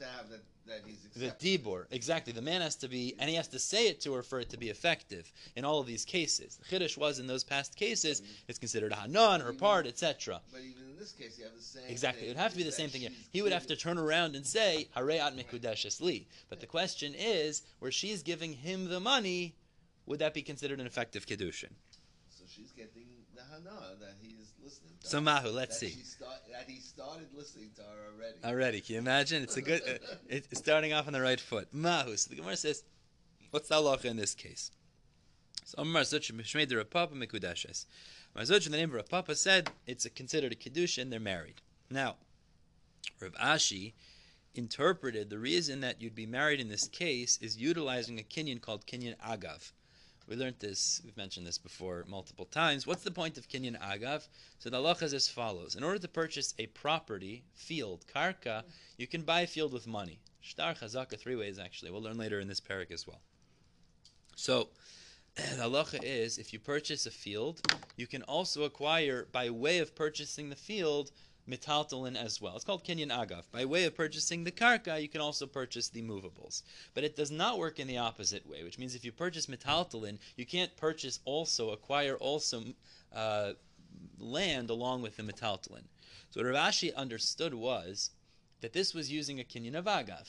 that 0.68 0.82
he's 0.86 1.00
the 1.16 1.30
dibur. 1.30 1.86
Exactly. 1.92 2.34
The 2.34 2.42
man 2.42 2.62
has 2.62 2.76
to 2.78 2.88
be, 2.88 3.16
and 3.20 3.30
he 3.30 3.36
has 3.36 3.48
to 3.50 3.60
say 3.60 3.88
it 3.88 4.02
to 4.02 4.14
her 4.14 4.24
for 4.24 4.40
it 4.40 4.50
to 4.50 4.58
be 4.58 4.70
effective 4.70 5.32
in 5.56 5.66
all 5.66 5.80
of 5.80 5.88
these 5.88 6.06
cases. 6.06 6.58
The 6.58 6.80
chiddush 6.80 6.98
was 6.98 7.20
in 7.20 7.28
those 7.28 7.44
past 7.44 7.76
cases, 7.76 8.22
mm-hmm. 8.22 8.32
it's 8.48 8.60
considered 8.60 8.92
a 8.92 8.96
hana 8.96 9.20
on 9.20 9.42
her 9.42 9.50
mm-hmm. 9.50 9.60
part, 9.60 9.88
etc. 9.88 10.42
But 10.52 10.62
even 10.62 10.90
in 10.90 10.98
this 10.98 11.12
case, 11.12 11.38
you 11.38 11.46
have 11.46 11.56
the 11.56 11.62
same. 11.62 11.84
Exactly. 11.88 12.26
It 12.26 12.30
would 12.30 12.38
have 12.38 12.52
to 12.52 12.58
be 12.58 12.64
the 12.64 12.72
same 12.72 12.90
thing 12.90 13.02
here. 13.02 13.12
He 13.32 13.42
would 13.42 13.52
have 13.52 13.68
to 13.68 13.76
turn 13.76 13.98
around 13.98 14.36
and 14.36 14.46
say 14.46 14.88
hareat 14.96 15.36
mekudeshes 15.38 16.02
li. 16.02 16.28
But 16.50 16.60
the 16.60 16.68
question 16.68 17.14
is, 17.16 17.64
where 17.80 17.92
she's 17.92 18.24
giving 18.24 18.54
him 18.54 18.90
the 18.90 19.00
money, 19.00 19.56
would 20.06 20.20
that 20.20 20.34
be 20.34 20.42
considered 20.42 20.80
an 20.80 20.86
effective 20.86 21.26
kiddushin? 21.26 21.72
So 22.30 22.44
she's 22.48 22.72
getting 22.72 23.08
the 23.36 23.42
hana 23.42 23.96
that 24.00 24.16
he 24.22 24.36
is 24.42 24.45
listening. 24.66 24.92
To 25.02 25.08
so 25.08 25.22
Mahu, 25.22 25.50
let's 25.50 25.80
see. 25.80 25.92
Start, 25.92 26.40
that 26.52 26.68
he 26.68 26.80
started 26.80 27.28
listening 27.34 27.70
to 27.76 27.82
her 27.84 28.14
already. 28.14 28.38
Already, 28.44 28.82
can 28.82 28.96
you 28.96 29.00
imagine? 29.00 29.44
It's 29.44 29.56
a 29.56 29.62
good. 29.62 29.82
Uh, 29.88 30.16
it's 30.30 30.58
starting 30.58 30.92
off 30.92 31.08
on 31.08 31.14
the 31.14 31.22
right 31.22 31.40
foot. 31.40 31.70
Mahu. 31.72 32.18
So 32.18 32.30
the 32.30 32.36
Gemara 32.36 32.58
says, 32.58 32.84
what's 33.52 33.70
the 33.70 33.76
halacha 33.76 34.06
in 34.06 34.18
this 34.18 34.36
case? 34.36 34.72
So 35.64 35.80
Omar 35.80 36.02
Zuch 36.02 36.32
Mishmei 36.34 36.68
de 36.68 36.76
Rav 36.76 36.90
Papa 36.90 37.16
Mikudashes. 37.16 37.86
Mar 38.36 38.44
Zutra 38.44 38.66
in 38.66 38.72
the 38.74 38.78
name 38.78 38.94
of 38.94 39.06
Rapapa 39.06 39.34
said 39.36 39.70
it's 39.88 40.06
a, 40.06 40.10
considered 40.10 40.52
a 40.52 40.56
kiddush 40.56 40.98
and 40.98 41.10
they're 41.10 41.22
married. 41.22 41.62
Now, 41.90 42.18
Rav 43.22 43.32
Ashi 43.34 43.94
interpreted 44.54 45.30
the 45.30 45.40
reason 45.40 45.80
that 45.80 46.02
you'd 46.02 46.16
be 46.16 46.26
married 46.26 46.60
in 46.60 46.68
this 46.68 46.90
case 46.90 47.40
is 47.42 47.56
utilizing 47.56 48.20
a 48.20 48.24
kinyan 48.24 48.60
called 48.60 48.86
kinyan 48.86 49.16
agav. 49.20 49.72
We 50.28 50.36
learned 50.36 50.56
this, 50.60 51.02
we've 51.06 51.18
mentioned 51.18 51.46
this 51.46 51.60
before 51.60 52.04
multiple 52.08 52.46
times. 52.46 52.88
What's 52.88 53.04
the 53.04 53.12
point 53.12 53.38
of 53.38 53.48
Kinyan 53.48 53.80
Agav? 53.80 54.28
So 54.58 54.70
the 54.70 54.78
halacha 54.78 55.04
is 55.04 55.14
as 55.14 55.28
follows. 55.28 55.76
In 55.76 55.84
order 55.84 56.00
to 56.00 56.08
purchase 56.08 56.56
a 56.58 56.66
property, 56.68 57.44
field, 57.54 58.06
karka, 58.14 58.64
you 58.98 59.06
can 59.06 59.22
buy 59.22 59.42
a 59.42 59.48
field 59.48 59.72
with 59.72 59.86
money. 59.86 60.20
Shtar, 60.42 60.74
chazaka, 60.74 61.20
three 61.20 61.36
ways 61.36 61.60
actually. 61.60 61.92
We'll 61.92 62.02
learn 62.02 62.18
later 62.18 62.40
in 62.40 62.48
this 62.48 62.60
parak 62.60 62.92
as 62.92 63.06
well. 63.06 63.22
So, 64.36 64.70
the 65.36 65.42
halacha 65.64 66.00
is 66.02 66.40
if 66.40 66.54
you 66.54 66.60
purchase 66.60 67.06
a 67.06 67.12
field, 67.12 67.62
you 67.96 68.08
can 68.08 68.24
also 68.24 68.64
acquire, 68.64 69.28
by 69.32 69.52
way 69.52 69.78
of 69.78 69.96
purchasing 69.96 70.50
the 70.50 70.56
field, 70.56 71.12
mitaltalin 71.50 72.16
as 72.16 72.42
well. 72.42 72.56
It's 72.56 72.66
called 72.66 72.84
Kinyan 72.84 73.12
Agav. 73.12 73.44
By 73.52 73.66
way 73.66 73.84
of 73.86 73.96
purchasing 73.96 74.44
the 74.44 74.52
karka, 74.52 75.02
you 75.02 75.08
can 75.08 75.22
also 75.22 75.46
purchase 75.46 75.90
the 75.90 76.02
movables. 76.02 76.64
But 76.94 77.04
it 77.04 77.16
does 77.16 77.32
not 77.32 77.60
work 77.60 77.80
in 77.80 77.88
the 77.88 77.98
opposite 77.98 78.48
way, 78.48 78.64
which 78.64 78.80
means 78.80 78.96
if 78.96 79.06
you 79.06 79.12
purchase 79.12 79.46
mitaltalin, 79.46 80.18
you 80.36 80.46
can't 80.46 80.76
purchase 80.76 81.20
also, 81.26 81.72
acquire 81.72 82.16
also 82.16 82.64
uh, 83.14 83.54
land 84.20 84.70
along 84.70 85.02
with 85.02 85.18
the 85.18 85.24
mitaltalin. 85.24 85.84
So 86.32 86.42
what 86.42 86.50
Rav 86.50 86.70
Ashi 86.70 86.94
understood 86.96 87.54
was 87.54 88.12
that 88.62 88.74
this 88.74 88.94
was 88.94 89.12
using 89.12 89.40
a 89.40 89.44
Kinyan 89.44 89.76
of 89.76 89.86
Agav. 89.86 90.28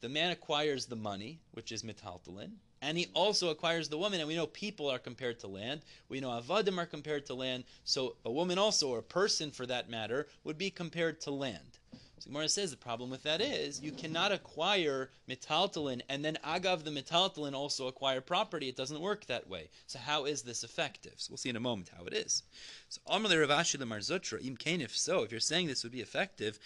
The 0.00 0.08
man 0.08 0.30
acquires 0.30 0.86
the 0.86 0.96
money, 0.96 1.40
which 1.52 1.72
is 1.72 1.82
mitaltalin, 1.82 2.52
and 2.82 2.96
he 2.96 3.08
also 3.14 3.50
acquires 3.50 3.88
the 3.88 3.98
woman. 3.98 4.20
And 4.20 4.28
we 4.28 4.36
know 4.36 4.46
people 4.46 4.88
are 4.88 4.98
compared 4.98 5.38
to 5.40 5.46
land. 5.46 5.82
We 6.08 6.20
know 6.20 6.30
avadim 6.30 6.78
are 6.78 6.86
compared 6.86 7.26
to 7.26 7.34
land. 7.34 7.64
So 7.84 8.16
a 8.24 8.30
woman 8.30 8.58
also, 8.58 8.88
or 8.88 8.98
a 8.98 9.02
person 9.02 9.50
for 9.50 9.66
that 9.66 9.90
matter, 9.90 10.28
would 10.44 10.58
be 10.58 10.70
compared 10.70 11.20
to 11.22 11.30
land. 11.30 11.78
So 12.20 12.30
Gemara 12.30 12.48
says 12.48 12.72
the 12.72 12.76
problem 12.76 13.10
with 13.10 13.22
that 13.22 13.40
is 13.40 13.80
you 13.80 13.92
cannot 13.92 14.32
acquire 14.32 15.10
mitaltalin 15.28 16.00
and 16.08 16.24
then 16.24 16.36
agav 16.44 16.82
the 16.82 16.90
mitaltalin 16.90 17.54
also 17.54 17.86
acquire 17.86 18.20
property. 18.20 18.68
It 18.68 18.76
doesn't 18.76 19.00
work 19.00 19.26
that 19.26 19.48
way. 19.48 19.70
So 19.86 20.00
how 20.00 20.24
is 20.24 20.42
this 20.42 20.64
effective? 20.64 21.14
So 21.16 21.30
we'll 21.30 21.38
see 21.38 21.50
in 21.50 21.56
a 21.56 21.60
moment 21.60 21.92
how 21.96 22.04
it 22.06 22.12
is. 22.12 22.42
So 22.88 23.00
Amalei 23.08 23.40
Rav 23.40 23.50
Ashi 23.50 23.76
Lemar 23.78 23.98
Zutra 24.00 24.44
Im. 24.44 24.56
If 24.80 24.96
so, 24.96 25.22
if 25.22 25.30
you're 25.30 25.40
saying 25.40 25.68
this 25.68 25.84
would 25.84 25.92
be 25.92 26.00
effective, 26.00 26.58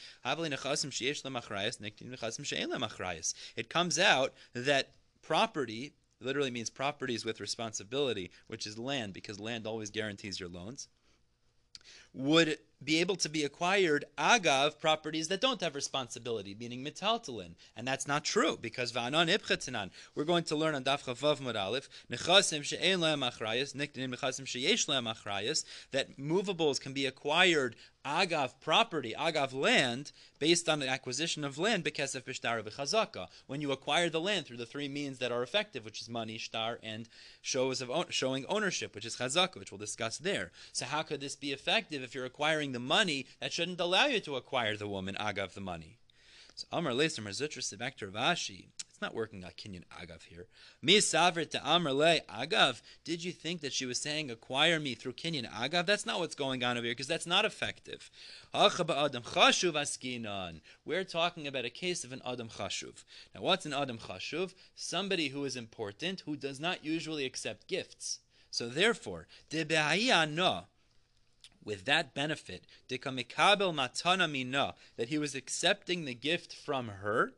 it 3.57 3.69
comes 3.69 3.99
out 3.99 4.35
that 4.55 4.89
property 5.23 5.93
literally 6.25 6.51
means 6.51 6.71
properties 6.71 7.25
with 7.25 7.41
responsibility, 7.41 8.31
which 8.47 8.67
is 8.67 8.79
land, 8.79 9.13
because 9.13 9.41
land 9.41 9.67
always 9.67 9.91
guarantees 9.91 10.41
your 10.41 10.49
loans, 10.49 10.89
would 12.15 12.59
be 12.85 13.01
able 13.01 13.17
to 13.17 13.29
be 13.29 13.45
acquired 13.45 14.05
agav 14.19 14.79
properties 14.81 15.29
that 15.29 15.41
don't 15.41 15.61
have 15.61 15.75
responsibility, 15.75 16.55
meaning 16.59 16.85
metaltalin, 16.85 17.55
and 17.77 17.87
that's 17.87 18.09
not 18.09 18.25
true 18.25 18.59
because 18.61 18.93
va'anon 18.93 19.33
ibchatanan. 19.33 19.91
We're 20.15 20.25
going 20.25 20.45
to 20.45 20.57
learn 20.57 20.75
on 20.75 20.85
daf 20.85 21.05
chavav 21.05 21.41
modalif 21.41 21.89
nechasim 22.11 22.65
she'en 22.65 23.01
lehem 23.01 23.21
achrayas 23.21 23.75
nechasim 23.75 24.45
sheyesh 24.45 24.89
lehem 24.89 25.13
achrayas 25.13 25.65
that 25.93 26.19
movables 26.19 26.81
can 26.81 26.93
be 26.93 27.07
acquired 27.07 27.77
agav 28.05 28.53
property, 28.61 29.15
agav 29.19 29.53
land, 29.53 30.13
based 30.39 30.69
on 30.69 30.79
the 30.79 30.89
acquisition 30.89 31.45
of 31.45 31.59
land 31.59 31.85
because 31.85 32.15
of 32.15 32.25
bishtar 32.25 32.63
v'chazaka. 32.63 33.29
When 33.47 33.61
you 33.61 33.73
acquire 33.73 34.09
the 34.09 34.21
land 34.21 34.47
through 34.47 34.57
the 34.57 34.67
three 34.67 34.89
means 34.89 35.19
that 35.19 35.33
are 35.33 35.43
effective, 35.43 35.85
which 35.85 36.01
is 36.01 36.09
money, 36.09 36.39
shtar, 36.39 36.79
and 36.83 37.09
shows 37.41 37.81
of 37.81 37.91
showing 38.11 38.47
ownership, 38.47 38.95
which 38.95 39.05
is 39.05 39.17
chazaka, 39.17 39.59
which 39.59 39.71
we'll 39.71 39.79
discuss 39.79 40.19
there. 40.19 40.51
So 40.73 40.87
how 40.87 41.03
could 41.03 41.21
this 41.21 41.37
be 41.37 41.53
effective 41.53 42.03
if 42.03 42.15
you're 42.15 42.25
acquiring 42.25 42.73
the 42.73 42.79
money 42.79 43.27
that 43.41 43.53
shouldn't 43.53 43.81
allow 43.81 44.07
you 44.07 44.21
to 44.21 44.37
acquire 44.37 44.77
the 44.77 44.89
woman 44.89 45.17
agav 45.19 45.55
the 45.55 45.61
money? 45.61 45.99
So 46.55 46.67
Amar 46.73 46.93
Leister 46.93 47.23
Marzutra 47.23 47.79
back 47.79 47.97
to 47.99 48.07
Rav 48.07 48.37
Ashi 48.37 48.67
not 49.03 49.15
working 49.15 49.45
on 49.45 49.51
Kinyan 49.51 49.85
Agav 50.01 50.23
here. 50.23 50.47
Mi 50.81 50.97
Savrit 50.97 51.51
to 51.51 51.59
Amrle 51.59 52.25
Agav. 52.27 52.81
Did 53.05 53.23
you 53.23 53.33
think 53.33 53.61
that 53.61 53.75
she 53.75 53.85
was 53.85 54.01
saying 54.01 54.31
acquire 54.31 54.81
me 54.81 54.95
through 54.95 55.13
Kinyan 55.13 55.53
Agav? 55.53 55.85
That's 55.85 56.07
not 56.07 56.21
what's 56.21 56.35
going 56.35 56.65
on 56.65 56.79
over 56.79 56.87
here 56.87 56.93
because 56.93 57.07
that's 57.07 57.27
not 57.27 57.45
effective. 57.45 58.11
We're 58.55 58.71
talking 61.05 61.47
about 61.47 61.65
a 61.65 61.71
case 61.71 62.05
of 62.05 62.13
an 62.13 62.23
Adam 62.25 62.49
Chashuv. 62.49 63.05
Now, 63.35 63.43
what's 63.43 63.67
an 63.67 63.75
Adam 63.75 63.99
Chashuv? 63.99 64.55
Somebody 64.75 65.29
who 65.29 65.45
is 65.45 65.57
important 65.57 66.23
who 66.25 66.37
does 66.37 66.59
not 66.59 66.83
usually 66.83 67.27
accept 67.27 67.69
gifts. 67.69 68.21
So 68.51 68.69
therefore, 68.69 69.27
no 69.53 70.65
with 71.65 71.85
that 71.85 72.15
benefit, 72.15 72.65
dikamikal 72.89 73.73
matanami 73.73 74.47
no 74.47 74.73
that 74.97 75.09
he 75.09 75.19
was 75.19 75.35
accepting 75.35 76.05
the 76.05 76.15
gift 76.15 76.55
from 76.55 76.89
her, 76.89 77.33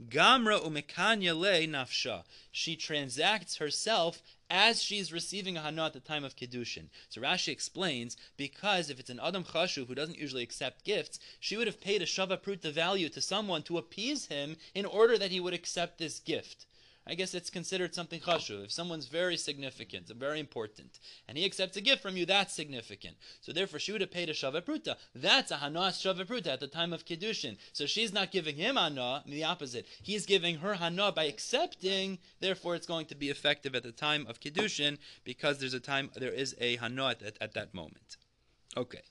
Gamra 0.00 0.60
umekanya 0.60 1.36
le 1.36 1.66
nafsha. 1.66 2.22
She 2.52 2.76
transacts 2.76 3.56
herself 3.56 4.22
as 4.48 4.80
she's 4.80 5.12
receiving 5.12 5.56
a 5.56 5.62
hana 5.62 5.86
at 5.86 5.92
the 5.92 5.98
time 5.98 6.22
of 6.22 6.36
kiddushin. 6.36 6.88
So 7.08 7.20
Rashi 7.20 7.48
explains 7.48 8.16
because 8.36 8.90
if 8.90 9.00
it's 9.00 9.10
an 9.10 9.18
adam 9.18 9.42
chashuv 9.42 9.88
who 9.88 9.96
doesn't 9.96 10.16
usually 10.16 10.44
accept 10.44 10.84
gifts, 10.84 11.18
she 11.40 11.56
would 11.56 11.66
have 11.66 11.80
paid 11.80 12.00
a 12.00 12.06
shava 12.06 12.40
the 12.60 12.70
value 12.70 13.08
to 13.08 13.20
someone 13.20 13.64
to 13.64 13.76
appease 13.76 14.26
him 14.26 14.56
in 14.72 14.86
order 14.86 15.18
that 15.18 15.32
he 15.32 15.40
would 15.40 15.52
accept 15.52 15.98
this 15.98 16.20
gift. 16.20 16.66
I 17.08 17.14
guess 17.14 17.32
it's 17.32 17.48
considered 17.48 17.94
something 17.94 18.20
chashuv. 18.20 18.64
If 18.64 18.72
someone's 18.72 19.06
very 19.06 19.38
significant, 19.38 20.08
very 20.08 20.38
important, 20.38 20.98
and 21.26 21.38
he 21.38 21.44
accepts 21.46 21.78
a 21.78 21.80
gift 21.80 22.02
from 22.02 22.18
you, 22.18 22.26
that's 22.26 22.52
significant. 22.52 23.16
So 23.40 23.50
therefore, 23.50 23.78
she 23.78 23.92
would 23.92 24.02
have 24.02 24.10
paid 24.10 24.28
a 24.28 24.34
shavapruta. 24.34 24.96
That's 25.14 25.50
a 25.50 25.56
hanas 25.56 25.96
shavapruta 26.02 26.48
at 26.48 26.60
the 26.60 26.66
time 26.66 26.92
of 26.92 27.06
kiddushin. 27.06 27.56
So 27.72 27.86
she's 27.86 28.12
not 28.12 28.30
giving 28.30 28.56
him 28.56 28.76
hana, 28.76 29.22
the 29.26 29.44
opposite. 29.44 29.86
He's 30.02 30.26
giving 30.26 30.58
her 30.58 30.74
hana 30.74 31.10
by 31.10 31.24
accepting. 31.24 32.18
Therefore, 32.40 32.74
it's 32.74 32.86
going 32.86 33.06
to 33.06 33.14
be 33.14 33.30
effective 33.30 33.74
at 33.74 33.84
the 33.84 33.92
time 33.92 34.26
of 34.28 34.40
kiddushin 34.40 34.98
because 35.24 35.58
there's 35.58 35.74
a 35.74 35.80
time 35.80 36.10
there 36.14 36.32
is 36.32 36.54
a 36.60 36.76
hana 36.76 37.08
at, 37.08 37.22
at, 37.40 37.54
that 37.54 37.72
moment. 37.72 38.18
Okay. 38.76 39.02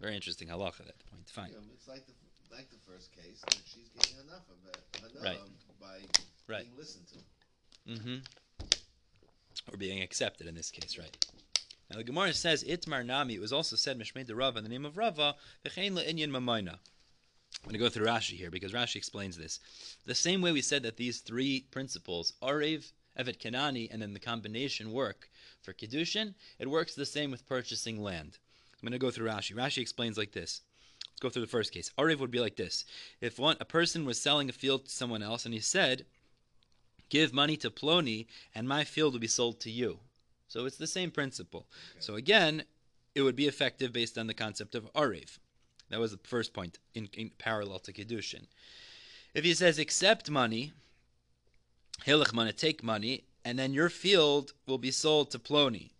Very 0.00 0.14
interesting 0.14 0.48
halacha 0.48 0.80
at 0.80 0.86
that 0.86 1.06
point. 1.10 1.28
Fine. 1.30 1.50
Yeah, 1.52 1.58
it's 1.72 1.88
like 1.88 2.06
the 2.06 2.12
like 2.54 2.68
the 2.70 2.76
first 2.90 3.12
case 3.12 3.40
that 3.42 3.60
she's 3.66 3.88
getting 3.90 4.16
it, 4.18 5.22
right. 5.22 5.36
Um, 5.36 5.50
by 5.80 5.98
right. 6.48 6.64
being 6.64 6.76
listened 6.76 7.06
to. 7.08 7.92
Mm-hmm. 7.92 8.16
Or 9.72 9.76
being 9.76 10.02
accepted 10.02 10.46
in 10.46 10.54
this 10.54 10.70
case, 10.70 10.98
right? 10.98 11.26
Now 11.90 11.96
the 11.96 12.04
Gemara 12.04 12.32
says 12.32 12.64
Itmar 12.64 13.04
Nami. 13.04 13.34
It 13.34 13.40
was 13.40 13.52
also 13.52 13.76
said 13.76 13.98
Mishmei 13.98 14.26
de 14.26 14.34
Rava 14.34 14.58
in 14.58 14.64
the 14.64 14.70
name 14.70 14.84
of 14.84 14.96
Rava. 14.96 15.36
V'chein 15.64 15.92
le'inyan 15.92 16.30
mamayna. 16.30 16.78
I'm 17.64 17.70
going 17.70 17.72
to 17.72 17.78
go 17.78 17.88
through 17.88 18.06
Rashi 18.06 18.36
here 18.36 18.50
because 18.50 18.72
Rashi 18.72 18.96
explains 18.96 19.36
this. 19.36 19.58
The 20.04 20.14
same 20.14 20.42
way 20.42 20.52
we 20.52 20.60
said 20.60 20.82
that 20.82 20.96
these 20.96 21.20
three 21.20 21.66
principles, 21.70 22.34
Arev, 22.42 22.92
Evet 23.18 23.38
Kanani, 23.38 23.88
and 23.90 24.00
then 24.00 24.12
the 24.12 24.20
combination 24.20 24.92
work 24.92 25.30
for 25.62 25.72
Kiddushin, 25.72 26.34
it 26.58 26.70
works 26.70 26.94
the 26.94 27.06
same 27.06 27.30
with 27.30 27.48
purchasing 27.48 28.02
land. 28.02 28.38
I'm 28.74 28.86
going 28.86 28.92
to 28.92 28.98
go 28.98 29.10
through 29.10 29.28
Rashi. 29.28 29.56
Rashi 29.56 29.78
explains 29.78 30.16
like 30.16 30.32
this. 30.32 30.60
Let's 31.10 31.20
go 31.20 31.30
through 31.30 31.42
the 31.42 31.48
first 31.48 31.72
case. 31.72 31.90
Arev 31.98 32.20
would 32.20 32.30
be 32.30 32.38
like 32.38 32.56
this. 32.56 32.84
If 33.20 33.38
one 33.38 33.56
a 33.60 33.64
person 33.64 34.04
was 34.04 34.20
selling 34.20 34.48
a 34.48 34.52
field 34.52 34.84
to 34.84 34.90
someone 34.90 35.22
else 35.22 35.44
and 35.44 35.54
he 35.54 35.60
said, 35.60 36.04
give 37.08 37.32
money 37.32 37.56
to 37.58 37.70
Ploni, 37.70 38.26
and 38.54 38.68
my 38.68 38.84
field 38.84 39.12
will 39.12 39.20
be 39.20 39.28
sold 39.28 39.60
to 39.60 39.70
you. 39.70 40.00
So 40.48 40.64
it's 40.64 40.76
the 40.76 40.86
same 40.86 41.10
principle. 41.10 41.66
So 41.98 42.14
again, 42.14 42.64
it 43.14 43.22
would 43.22 43.36
be 43.36 43.46
effective 43.46 43.92
based 43.92 44.16
on 44.16 44.26
the 44.26 44.34
concept 44.34 44.74
of 44.74 44.92
Arev. 44.94 45.38
That 45.90 46.00
was 46.00 46.12
the 46.12 46.18
first 46.18 46.52
point 46.52 46.78
in, 46.94 47.08
in 47.14 47.30
parallel 47.38 47.78
to 47.80 47.92
Kiddushin. 47.92 48.46
If 49.34 49.44
he 49.44 49.54
says 49.54 49.78
accept 49.78 50.30
money, 50.30 50.72
Hilach 52.06 52.32
money, 52.32 52.52
take 52.52 52.82
money, 52.82 53.24
and 53.44 53.58
then 53.58 53.74
your 53.74 53.88
field 53.88 54.52
will 54.66 54.78
be 54.78 54.90
sold 54.90 55.30
to 55.30 55.38
Ploni. 55.38 55.90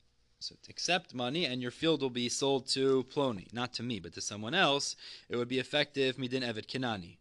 So 0.40 0.54
to 0.62 0.70
accept 0.70 1.14
money 1.14 1.44
and 1.44 1.60
your 1.60 1.70
field 1.70 2.00
will 2.00 2.10
be 2.10 2.28
sold 2.28 2.68
to 2.68 3.04
Ploni, 3.12 3.52
not 3.52 3.72
to 3.74 3.82
me, 3.82 3.98
but 3.98 4.12
to 4.14 4.20
someone 4.20 4.54
else, 4.54 4.94
it 5.28 5.36
would 5.36 5.48
be 5.48 5.58
effective 5.58 6.16
midin 6.16 6.42
evet 6.42 6.68
kinani. 6.68 7.16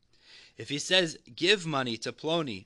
If 0.58 0.70
he 0.70 0.79
says 0.79 1.17
give 1.36 1.65
money 1.65 1.98
to 1.98 2.12
Ploni, 2.12 2.65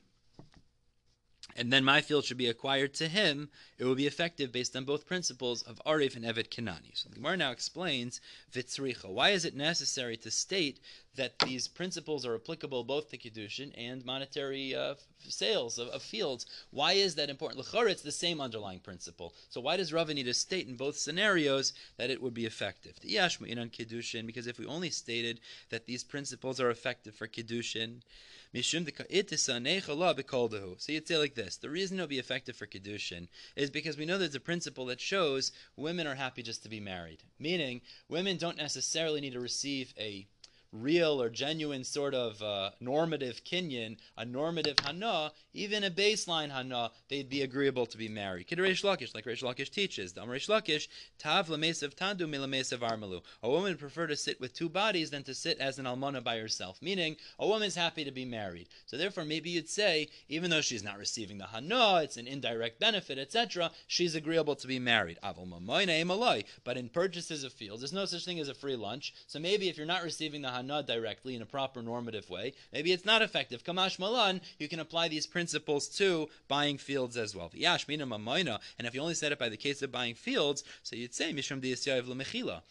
and 1.56 1.72
then 1.72 1.84
my 1.84 2.00
field 2.00 2.24
should 2.24 2.38
be 2.38 2.48
acquired 2.48 2.94
to 2.94 3.08
him, 3.08 3.50
it 3.78 3.84
will 3.84 3.94
be 3.94 4.06
effective 4.06 4.52
based 4.52 4.76
on 4.76 4.84
both 4.84 5.06
principles 5.06 5.62
of 5.62 5.80
Arif 5.86 6.16
and 6.16 6.24
Evet 6.24 6.50
Kinani. 6.50 6.94
So 6.94 7.08
the 7.08 7.16
Gemara 7.16 7.36
now 7.36 7.50
explains 7.50 8.20
Vitzricha. 8.52 9.08
Why 9.08 9.30
is 9.30 9.44
it 9.44 9.54
necessary 9.54 10.16
to 10.18 10.30
state 10.30 10.80
that 11.14 11.38
these 11.40 11.68
principles 11.68 12.24
are 12.24 12.34
applicable 12.34 12.84
both 12.84 13.10
to 13.10 13.18
Kiddushin 13.18 13.72
and 13.76 14.04
monetary 14.04 14.74
uh, 14.74 14.94
sales 15.18 15.78
of, 15.78 15.88
of, 15.88 16.02
fields? 16.02 16.46
Why 16.70 16.92
is 16.92 17.14
that 17.16 17.28
important? 17.28 17.60
L'chor, 17.60 17.88
it's 17.88 18.02
the 18.02 18.12
same 18.12 18.40
underlying 18.40 18.80
principle. 18.80 19.34
So 19.50 19.60
why 19.60 19.76
does 19.76 19.92
Rava 19.92 20.14
need 20.14 20.24
to 20.24 20.34
state 20.34 20.68
in 20.68 20.76
both 20.76 20.96
scenarios 20.96 21.74
that 21.98 22.10
it 22.10 22.22
would 22.22 22.34
be 22.34 22.46
effective? 22.46 22.98
The 23.00 23.16
Yashma 23.16 23.60
on 23.60 23.68
Kiddushin, 23.68 24.26
because 24.26 24.46
if 24.46 24.58
we 24.58 24.66
only 24.66 24.90
stated 24.90 25.40
that 25.70 25.86
these 25.86 26.04
principles 26.04 26.60
are 26.60 26.70
effective 26.70 27.14
for 27.14 27.28
Kiddushin, 27.28 28.00
So 28.54 28.58
you'd 30.92 31.08
say 31.08 31.16
like 31.16 31.34
this: 31.34 31.56
the 31.56 31.70
reason 31.70 31.96
it'll 31.96 32.06
be 32.06 32.18
effective 32.18 32.54
for 32.54 32.66
kedushin 32.66 33.28
is 33.56 33.70
because 33.70 33.96
we 33.96 34.04
know 34.04 34.18
there's 34.18 34.34
a 34.34 34.40
principle 34.40 34.84
that 34.86 35.00
shows 35.00 35.52
women 35.74 36.06
are 36.06 36.16
happy 36.16 36.42
just 36.42 36.62
to 36.64 36.68
be 36.68 36.78
married. 36.78 37.22
Meaning, 37.38 37.80
women 38.10 38.36
don't 38.36 38.58
necessarily 38.58 39.22
need 39.22 39.32
to 39.32 39.40
receive 39.40 39.94
a 39.98 40.26
real 40.72 41.20
or 41.20 41.28
genuine 41.28 41.84
sort 41.84 42.14
of 42.14 42.40
uh, 42.42 42.70
normative 42.80 43.44
kinyan, 43.44 43.98
a 44.16 44.24
normative 44.24 44.78
hana, 44.78 45.30
even 45.52 45.84
a 45.84 45.90
baseline 45.90 46.50
hana, 46.50 46.90
they'd 47.08 47.28
be 47.28 47.42
agreeable 47.42 47.84
to 47.84 47.98
be 47.98 48.08
married. 48.08 48.46
Kid 48.46 48.58
Reish 48.58 48.82
Lakish, 48.82 49.14
like 49.14 49.26
Reish 49.26 49.42
Lakish 49.42 49.70
teaches, 49.70 50.12
Dam 50.12 50.28
Reish 50.28 50.48
Lakish, 50.48 50.88
tav 51.18 51.48
lamesav 51.48 51.94
tandu 51.94 52.22
milamesav 52.22 52.78
armalu. 52.78 53.22
A 53.42 53.50
woman 53.50 53.76
prefer 53.76 54.06
to 54.06 54.16
sit 54.16 54.40
with 54.40 54.54
two 54.54 54.70
bodies 54.70 55.10
than 55.10 55.22
to 55.24 55.34
sit 55.34 55.58
as 55.58 55.78
an 55.78 55.84
almana 55.84 56.24
by 56.24 56.38
herself, 56.38 56.80
meaning 56.80 57.16
a 57.38 57.46
woman's 57.46 57.74
happy 57.74 58.04
to 58.04 58.10
be 58.10 58.24
married. 58.24 58.68
So 58.86 58.96
therefore, 58.96 59.24
maybe 59.24 59.50
you'd 59.50 59.68
say, 59.68 60.08
even 60.28 60.50
though 60.50 60.62
she's 60.62 60.82
not 60.82 60.98
receiving 60.98 61.36
the 61.36 61.46
hana, 61.46 62.00
it's 62.02 62.16
an 62.16 62.26
indirect 62.26 62.80
benefit, 62.80 63.18
etc., 63.18 63.70
she's 63.86 64.14
agreeable 64.14 64.56
to 64.56 64.66
be 64.66 64.78
married. 64.78 65.18
But 65.22 66.76
in 66.76 66.88
purchases 66.88 67.44
of 67.44 67.52
fields, 67.52 67.82
there's 67.82 67.92
no 67.92 68.06
such 68.06 68.24
thing 68.24 68.40
as 68.40 68.48
a 68.48 68.54
free 68.54 68.76
lunch. 68.76 69.12
So 69.26 69.38
maybe 69.38 69.68
if 69.68 69.76
you're 69.76 69.86
not 69.86 70.02
receiving 70.02 70.40
the 70.40 70.50
hana 70.50 70.61
directly 70.86 71.34
in 71.34 71.42
a 71.42 71.46
proper 71.46 71.82
normative 71.82 72.28
way, 72.30 72.54
maybe 72.72 72.92
it's 72.92 73.04
not 73.04 73.22
effective. 73.22 73.64
Kamash 73.64 73.98
malan, 73.98 74.40
you 74.58 74.68
can 74.68 74.80
apply 74.80 75.08
these 75.08 75.26
principles 75.26 75.88
to 75.88 76.28
buying 76.48 76.78
fields 76.78 77.16
as 77.16 77.34
well. 77.34 77.50
Yash, 77.54 77.86
mina, 77.88 78.60
and 78.78 78.86
if 78.86 78.94
you 78.94 79.00
only 79.00 79.14
said 79.14 79.32
it 79.32 79.38
by 79.38 79.48
the 79.48 79.56
case 79.56 79.82
of 79.82 79.92
buying 79.92 80.14
fields, 80.14 80.64
so 80.82 80.96
you'd 80.96 81.14
say 81.14 81.32
Mishum 81.32 81.60
Mechila 81.60 82.62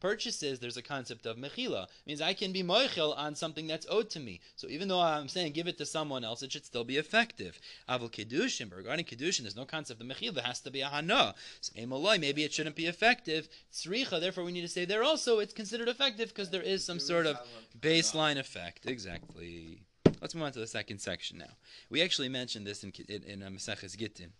purchases, 0.00 0.58
there's 0.58 0.76
a 0.76 0.82
concept 0.82 1.26
of 1.26 1.36
mechila. 1.36 1.84
It 1.84 2.06
means 2.06 2.20
I 2.20 2.34
can 2.34 2.52
be 2.52 2.62
moichel 2.62 3.16
on 3.16 3.34
something 3.34 3.66
that's 3.66 3.86
owed 3.88 4.10
to 4.10 4.20
me. 4.20 4.40
So 4.56 4.68
even 4.68 4.88
though 4.88 5.00
I'm 5.00 5.28
saying 5.28 5.52
give 5.52 5.66
it 5.68 5.78
to 5.78 5.86
someone 5.86 6.24
else, 6.24 6.42
it 6.42 6.52
should 6.52 6.64
still 6.64 6.84
be 6.84 6.96
effective. 6.96 7.60
Avol 7.88 8.10
kedushin, 8.10 8.70
but 8.70 8.76
regarding 8.76 9.04
kedushin, 9.04 9.42
there's 9.42 9.56
no 9.56 9.64
concept 9.64 10.00
of 10.00 10.06
mechila. 10.06 10.34
There 10.34 10.44
has 10.44 10.60
to 10.60 10.70
be 10.70 10.80
a 10.80 10.88
hana. 10.88 11.34
So 11.60 11.72
emaloi, 11.74 12.20
maybe 12.20 12.44
it 12.44 12.52
shouldn't 12.52 12.76
be 12.76 12.86
effective. 12.86 13.48
Tzricha, 13.72 14.20
therefore 14.20 14.44
we 14.44 14.52
need 14.52 14.62
to 14.62 14.68
say 14.68 14.84
there 14.84 15.04
also 15.04 15.38
it's 15.38 15.52
considered 15.52 15.88
effective 15.88 16.28
because 16.28 16.50
there 16.50 16.62
is 16.62 16.84
some 16.84 16.98
sort 16.98 17.26
of 17.26 17.38
baseline 17.78 18.38
effect. 18.38 18.86
Exactly. 18.86 19.82
Let's 20.20 20.34
move 20.34 20.44
on 20.44 20.52
to 20.52 20.58
the 20.58 20.66
second 20.66 20.98
section 20.98 21.38
now. 21.38 21.54
We 21.88 22.02
actually 22.02 22.28
mentioned 22.28 22.66
this 22.66 22.84
in 22.84 22.92
in, 23.08 23.22
in 23.24 23.42
uh, 23.42 23.48
Maseches 23.48 23.96
Gittin. 23.96 24.32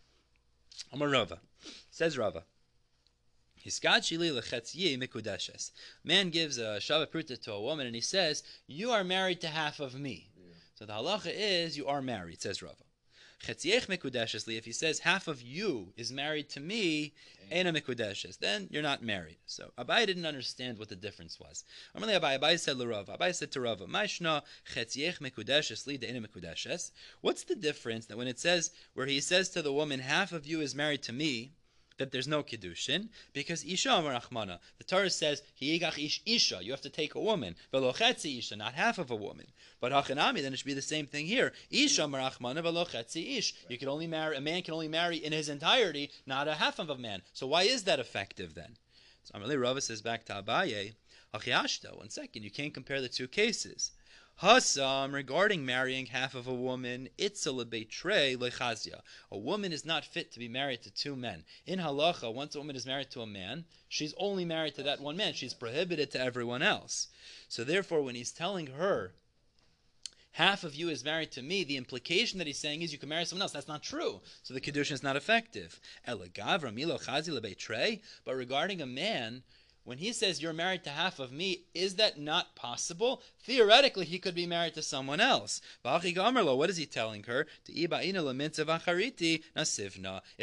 Amar 0.93 1.09
Rava 1.09 1.41
says 1.91 2.19
Rava. 2.19 2.45
Man 3.65 4.01
gives 6.31 6.59
a 6.59 6.81
shava 6.81 7.07
pruta 7.07 7.41
to 7.43 7.53
a 7.53 7.61
woman 7.61 7.87
and 7.87 7.95
he 7.95 8.01
says, 8.01 8.43
You 8.67 8.91
are 8.91 9.05
married 9.05 9.43
to 9.43 9.49
half 9.49 9.81
of 9.81 9.95
me. 9.95 10.31
Yeah. 10.37 10.55
So 10.75 10.87
the 10.87 10.95
halacha 10.95 11.31
is, 11.35 11.77
You 11.77 11.87
are 11.87 12.01
married, 12.01 12.41
says 12.41 12.63
Rava. 12.63 12.85
If 13.43 14.65
he 14.65 14.73
says 14.73 14.99
half 14.99 15.27
of 15.27 15.41
you 15.41 15.95
is 15.97 16.13
married 16.13 16.51
to 16.51 16.61
me, 16.61 17.15
then 17.51 18.69
you're 18.71 18.83
not 18.83 19.03
married. 19.03 19.39
So 19.47 19.73
Abai 19.79 20.07
didn't 20.07 20.27
understand 20.27 20.79
what 20.79 20.91
the 20.91 20.97
difference 20.97 21.41
was. 21.41 21.65
Abai, 21.97 22.39
Abai 22.39 22.61
said 22.61 22.79
to 22.79 22.87
Rava, 22.87 23.17
Abai 23.17 23.35
said 23.35 23.51
to 23.53 23.63
Rava, 23.63 23.87
Maishna 23.87 24.43
chetziech 24.75 25.21
mikudeshes 25.21 25.87
li 25.87 25.97
de'ena 25.97 26.27
mikudeshes. 26.27 26.91
What's 27.23 27.45
the 27.45 27.57
difference 27.57 28.05
that 28.07 28.19
when 28.19 28.29
it 28.29 28.39
says, 28.39 28.73
where 28.93 29.07
he 29.07 29.21
says 29.21 29.49
to 29.51 29.63
the 29.63 29.73
woman, 29.73 30.01
half 30.01 30.33
of 30.33 30.47
you 30.47 30.61
is 30.61 30.75
married 30.75 31.03
to 31.05 31.13
me, 31.13 31.53
that 32.01 32.11
there's 32.11 32.27
no 32.27 32.43
kiddushin 32.43 33.09
because 33.33 33.63
isha 33.65 33.91
marachmana. 33.91 34.59
The 34.79 34.85
Torah 34.85 35.11
says 35.11 35.43
hiyigach 35.61 36.05
ish 36.05 36.23
isha. 36.27 36.61
You 36.63 36.73
have 36.73 36.81
to 36.81 36.91
take 36.91 37.15
a 37.15 37.21
woman. 37.21 37.55
Velochetzi 37.73 38.39
isha, 38.39 38.57
not 38.57 38.73
half 38.73 38.99
of 38.99 39.11
a 39.11 39.17
woman. 39.17 39.47
But 39.81 39.93
hachanami, 39.93 40.43
then 40.43 40.53
it 40.53 40.57
should 40.57 40.67
be 40.67 40.75
the 40.75 40.83
same 40.83 41.07
thing 41.07 41.27
here. 41.27 41.53
Isha 41.71 42.03
marachmana 42.03 42.63
velochetzi 42.63 43.37
ish. 43.37 43.55
You 43.69 43.79
can 43.79 43.89
only 43.89 44.07
marry 44.07 44.37
a 44.37 44.41
man 44.41 44.63
can 44.63 44.75
only 44.75 44.89
marry 44.89 45.19
in 45.19 45.33
his 45.33 45.49
entirety, 45.49 46.11
not 46.27 46.49
a 46.49 46.55
half 46.55 46.79
of 46.79 46.91
a 46.91 46.97
man. 46.97 47.23
So 47.35 47.47
why 47.47 47.63
is 47.63 47.85
that 47.85 48.01
effective 48.01 48.55
then? 48.55 48.77
So 49.25 49.39
Amalei 49.39 49.61
Rava 49.61 49.81
says 49.81 50.01
back 50.01 50.25
to 50.27 50.43
Abaye. 50.43 50.95
One 51.33 52.11
second, 52.11 52.43
you 52.43 52.51
can't 52.51 52.75
compare 52.75 53.01
the 53.01 53.09
two 53.09 53.29
cases. 53.29 53.93
Hasam 54.43 55.13
regarding 55.13 55.67
marrying 55.67 56.07
half 56.07 56.35
of 56.35 56.47
a 56.47 56.55
woman, 56.55 57.11
itzala 57.19 57.67
betre 57.67 58.39
lechazia. 58.39 59.03
A 59.31 59.37
woman 59.37 59.71
is 59.71 59.85
not 59.85 60.03
fit 60.03 60.33
to 60.33 60.39
be 60.39 60.49
married 60.49 60.81
to 60.83 60.91
two 60.91 61.15
men. 61.15 61.45
In 61.67 61.79
halacha, 61.79 62.33
once 62.33 62.55
a 62.55 62.59
woman 62.59 62.75
is 62.75 62.87
married 62.87 63.11
to 63.11 63.21
a 63.21 63.27
man, 63.27 63.67
she's 63.87 64.15
only 64.17 64.47
married 64.47 64.77
to 64.77 64.83
that 64.85 65.01
one 65.01 65.19
man. 65.19 65.35
She's 65.35 65.53
prohibited 65.53 66.11
to 66.13 66.21
everyone 66.21 66.63
else. 66.63 67.09
So 67.49 67.65
therefore, 67.65 68.01
when 68.01 68.15
he's 68.15 68.33
telling 68.33 68.69
her 68.69 69.13
half 70.33 70.65
of 70.65 70.75
you 70.75 70.89
is 70.89 71.05
married 71.05 71.33
to 71.33 71.43
me, 71.43 71.63
the 71.63 71.77
implication 71.77 72.39
that 72.39 72.47
he's 72.47 72.57
saying 72.57 72.81
is 72.81 72.95
you 72.95 72.99
can 72.99 73.11
marry 73.11 73.27
someone 73.27 73.43
else. 73.43 73.53
That's 73.53 73.69
not 73.69 73.83
true. 73.83 74.23
So 74.43 74.55
the 74.55 74.61
Kedushin 74.63 74.93
is 74.93 75.03
not 75.03 75.17
effective. 75.17 75.79
But 76.07 76.19
regarding 78.37 78.81
a 78.81 78.87
man 78.87 79.43
when 79.85 79.99
he 79.99 80.13
says 80.13 80.43
you're 80.43 80.53
married 80.53 80.85
to 80.85 80.91
half 80.91 81.19
of 81.19 81.33
me, 81.33 81.65
is 81.75 81.97
that 81.97 82.19
not 82.19 82.55
possible? 82.55 83.23
Theoretically, 83.43 84.05
he 84.05 84.19
could 84.19 84.35
be 84.35 84.47
married 84.47 84.75
to 84.75 84.83
someone 84.83 85.21
else. 85.21 85.61
What 85.83 86.05
is 86.05 86.77
he 86.77 86.87
telling 86.87 87.25
her? 87.25 87.47
If 87.67 87.93
I 87.93 88.05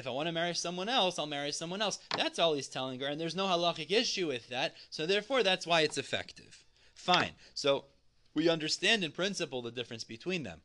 want 0.09 0.27
to 0.27 0.31
marry 0.31 0.55
someone 0.55 0.89
else, 0.89 1.19
I'll 1.19 1.27
marry 1.27 1.51
someone 1.51 1.81
else. 1.81 1.99
That's 2.17 2.39
all 2.39 2.53
he's 2.55 2.67
telling 2.67 2.99
her, 2.99 3.07
and 3.07 3.21
there's 3.21 3.35
no 3.35 3.47
halachic 3.47 3.91
issue 3.91 4.27
with 4.27 4.49
that. 4.49 4.75
So 4.89 5.05
therefore, 5.05 5.43
that's 5.43 5.67
why 5.67 5.81
it's 5.81 5.97
effective. 5.97 6.65
Fine. 6.93 7.31
So 7.53 7.85
we 8.33 8.49
understand 8.49 9.03
in 9.03 9.11
principle 9.11 9.61
the 9.61 9.71
difference 9.71 10.03
between 10.03 10.43
them. 10.43 10.61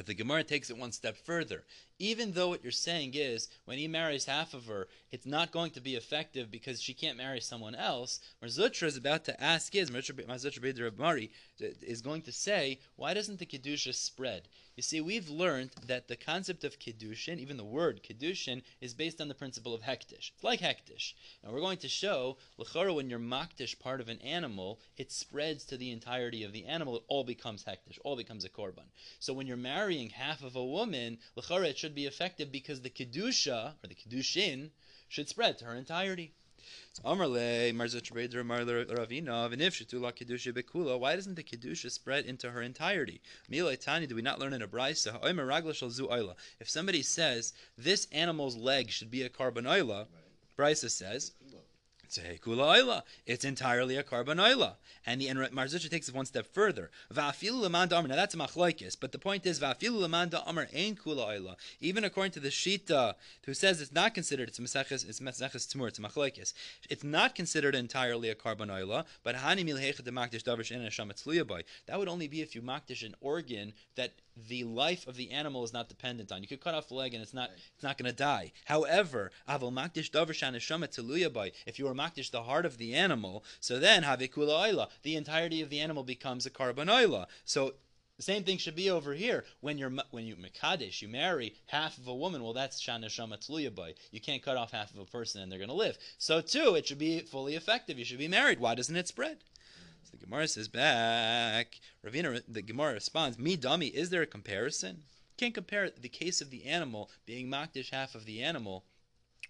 But 0.00 0.06
the 0.06 0.14
Gemara 0.14 0.44
takes 0.44 0.70
it 0.70 0.78
one 0.78 0.92
step 0.92 1.14
further 1.14 1.66
even 2.00 2.32
though 2.32 2.48
what 2.48 2.62
you're 2.62 2.72
saying 2.72 3.12
is 3.14 3.48
when 3.66 3.76
he 3.76 3.86
marries 3.86 4.24
half 4.24 4.54
of 4.54 4.64
her, 4.64 4.88
it's 5.12 5.26
not 5.26 5.52
going 5.52 5.70
to 5.72 5.82
be 5.82 5.96
effective 5.96 6.50
because 6.50 6.80
she 6.80 6.94
can't 6.94 7.18
marry 7.18 7.40
someone 7.40 7.74
else. 7.74 8.20
Marzutra 8.42 8.84
is 8.84 8.96
about 8.96 9.26
to 9.26 9.38
ask 9.40 9.74
is 9.74 9.90
Marzutra 9.90 10.96
Mari 10.96 11.30
uh, 11.62 11.66
is 11.82 12.00
going 12.00 12.22
to 12.22 12.32
say, 12.32 12.78
why 12.96 13.12
doesn't 13.12 13.38
the 13.38 13.44
kedusha 13.44 13.94
spread? 13.94 14.48
You 14.80 14.82
see, 14.82 15.02
we've 15.02 15.28
learned 15.28 15.72
that 15.88 16.08
the 16.08 16.16
concept 16.16 16.64
of 16.64 16.78
kedushin, 16.78 17.38
even 17.38 17.58
the 17.58 17.64
word 17.64 18.02
kedushin, 18.02 18.62
is 18.80 18.94
based 18.94 19.20
on 19.20 19.28
the 19.28 19.34
principle 19.34 19.74
of 19.74 19.82
hektish. 19.82 20.30
It's 20.32 20.42
like 20.42 20.60
hektish. 20.60 21.12
Now 21.44 21.50
we're 21.50 21.60
going 21.60 21.76
to 21.80 21.88
show 21.90 22.38
lechora 22.58 22.94
when 22.94 23.10
you're 23.10 23.18
maktish 23.18 23.78
part 23.78 24.00
of 24.00 24.08
an 24.08 24.22
animal, 24.22 24.80
it 24.96 25.12
spreads 25.12 25.66
to 25.66 25.76
the 25.76 25.90
entirety 25.90 26.44
of 26.44 26.54
the 26.54 26.64
animal. 26.64 26.96
It 26.96 27.04
all 27.08 27.24
becomes 27.24 27.64
hektish, 27.64 27.98
all 28.04 28.16
becomes 28.16 28.46
a 28.46 28.48
korban. 28.48 28.88
So 29.18 29.34
when 29.34 29.46
you're 29.46 29.58
marrying 29.58 30.08
half 30.08 30.42
of 30.42 30.56
a 30.56 30.64
woman, 30.64 31.18
lechora 31.36 31.66
it 31.66 31.76
should 31.76 31.94
be 31.94 32.06
effective 32.06 32.50
because 32.50 32.80
the 32.80 32.88
kedusha 32.88 33.74
or 33.84 33.86
the 33.86 33.94
kedushin 33.94 34.70
should 35.10 35.28
spread 35.28 35.58
to 35.58 35.66
her 35.66 35.74
entirety. 35.74 36.32
So 36.92 37.04
Amarle 37.04 37.72
Mar 37.72 37.86
Zutra 37.86 38.28
Ravina 38.28 39.52
and 39.52 39.62
if 39.62 39.74
Shetula 39.78 40.12
Kedusha 40.12 40.52
Bekula, 40.52 40.98
why 40.98 41.14
doesn't 41.14 41.36
the 41.36 41.44
Kedusha 41.44 41.88
spread 41.88 42.24
into 42.26 42.50
her 42.50 42.62
entirety? 42.62 43.20
Mila 43.48 43.76
Tani, 43.76 44.08
do 44.08 44.16
we 44.16 44.22
not 44.22 44.40
learn 44.40 44.52
in 44.52 44.62
a 44.62 44.66
brisa? 44.66 45.16
If 46.58 46.68
somebody 46.68 47.02
says 47.02 47.52
this 47.78 48.08
animal's 48.10 48.56
leg 48.56 48.90
should 48.90 49.08
be 49.08 49.22
a 49.22 49.28
korban 49.28 49.66
oila, 49.66 50.08
brisa 50.58 50.90
says 50.90 51.30
It's 53.26 53.44
entirely 53.44 53.96
a 53.96 54.02
korban 54.02 54.36
oila. 54.36 54.74
And 55.06 55.20
the 55.20 55.28
and 55.28 55.52
Mar 55.52 55.66
Zutra 55.66 55.90
takes 55.90 56.08
it 56.08 56.14
one 56.14 56.26
step 56.26 56.46
further. 56.46 56.90
Now 57.14 57.30
that's 57.30 58.34
a 58.34 58.36
machlokes, 58.36 58.96
but 58.98 59.12
the 59.12 59.18
point 59.18 59.46
is 59.46 59.62
Even 61.80 62.04
according 62.04 62.32
to 62.32 62.40
the 62.40 62.48
Shita, 62.48 63.14
who 63.44 63.54
says 63.54 63.80
it's 63.80 63.92
not 63.92 64.14
considered, 64.14 64.48
it's 64.48 64.58
meseches, 64.58 65.08
it's 65.08 65.20
meseches 65.20 65.66
tzmur, 65.74 65.88
it's 65.88 65.98
a 65.98 66.02
machlokes. 66.02 66.52
It's 66.88 67.04
not 67.04 67.34
considered 67.34 67.74
entirely 67.74 68.28
a 68.28 68.34
korban 68.34 68.68
oila, 68.68 69.04
but 69.22 69.36
hani 69.36 69.64
milhecha 69.64 70.02
de 70.02 70.10
makdish 70.10 70.42
davar 70.42 70.60
shein 70.60 71.64
That 71.86 71.98
would 71.98 72.08
only 72.08 72.28
be 72.28 72.40
if 72.42 72.54
you 72.54 72.62
makdish 72.62 73.04
an 73.04 73.14
organ 73.20 73.72
that 73.96 74.12
the 74.48 74.64
life 74.64 75.06
of 75.06 75.16
the 75.16 75.30
animal 75.30 75.64
is 75.64 75.72
not 75.72 75.88
dependent 75.88 76.32
on. 76.32 76.42
You 76.42 76.48
could 76.48 76.60
cut 76.60 76.74
off 76.74 76.88
the 76.88 76.94
leg 76.94 77.14
and 77.14 77.22
it's 77.22 77.34
not 77.34 77.50
it's 77.74 77.82
not 77.82 77.98
going 77.98 78.10
to 78.10 78.16
die. 78.16 78.52
However, 78.64 79.30
if 79.48 79.62
you 79.62 79.66
were 81.84 81.94
makdish 81.94 82.30
the 82.30 82.42
heart 82.42 82.66
of 82.66 82.78
the 82.78 82.94
animal, 82.94 83.44
so 83.60 83.78
then 83.78 84.02
the 84.02 85.16
entirety 85.16 85.62
of 85.62 85.70
the 85.70 85.80
animal 85.80 86.02
becomes 86.02 86.46
a 86.46 86.50
korban 86.50 86.88
oila. 86.88 87.26
So 87.44 87.74
the 88.20 88.24
same 88.24 88.44
thing 88.44 88.58
should 88.58 88.76
be 88.76 88.90
over 88.90 89.14
here. 89.14 89.46
When 89.60 89.78
you're 89.78 89.92
when 90.10 90.26
you 90.26 90.36
mekadesh, 90.36 91.00
you 91.00 91.08
marry 91.08 91.54
half 91.66 91.96
of 91.96 92.06
a 92.06 92.14
woman. 92.14 92.42
Well, 92.42 92.52
that's 92.52 92.78
shana 92.78 93.08
shama. 93.08 93.38
You 94.10 94.20
can't 94.20 94.42
cut 94.42 94.58
off 94.58 94.72
half 94.72 94.92
of 94.92 94.98
a 94.98 95.06
person 95.06 95.40
and 95.40 95.50
they're 95.50 95.58
going 95.58 95.70
to 95.70 95.74
live. 95.74 95.96
So 96.18 96.42
too, 96.42 96.74
it 96.74 96.86
should 96.86 96.98
be 96.98 97.20
fully 97.20 97.54
effective. 97.54 97.98
You 97.98 98.04
should 98.04 98.18
be 98.18 98.28
married. 98.28 98.60
Why 98.60 98.74
doesn't 98.74 98.94
it 98.94 99.08
spread? 99.08 99.38
So 100.10 100.16
the 100.16 100.26
Gemara 100.26 100.48
says 100.48 100.66
back. 100.68 101.80
Ravina, 102.04 102.42
the 102.48 102.62
Gemara 102.62 102.94
responds, 102.94 103.38
"Me 103.38 103.56
dummy. 103.56 103.88
Is 103.88 104.10
there 104.10 104.22
a 104.22 104.26
comparison? 104.26 105.04
Can't 105.36 105.54
compare 105.54 105.88
the 105.90 106.08
case 106.08 106.40
of 106.40 106.50
the 106.50 106.64
animal 106.64 107.10
being 107.26 107.48
makdish 107.48 107.90
half 107.90 108.14
of 108.14 108.24
the 108.24 108.42
animal." 108.42 108.84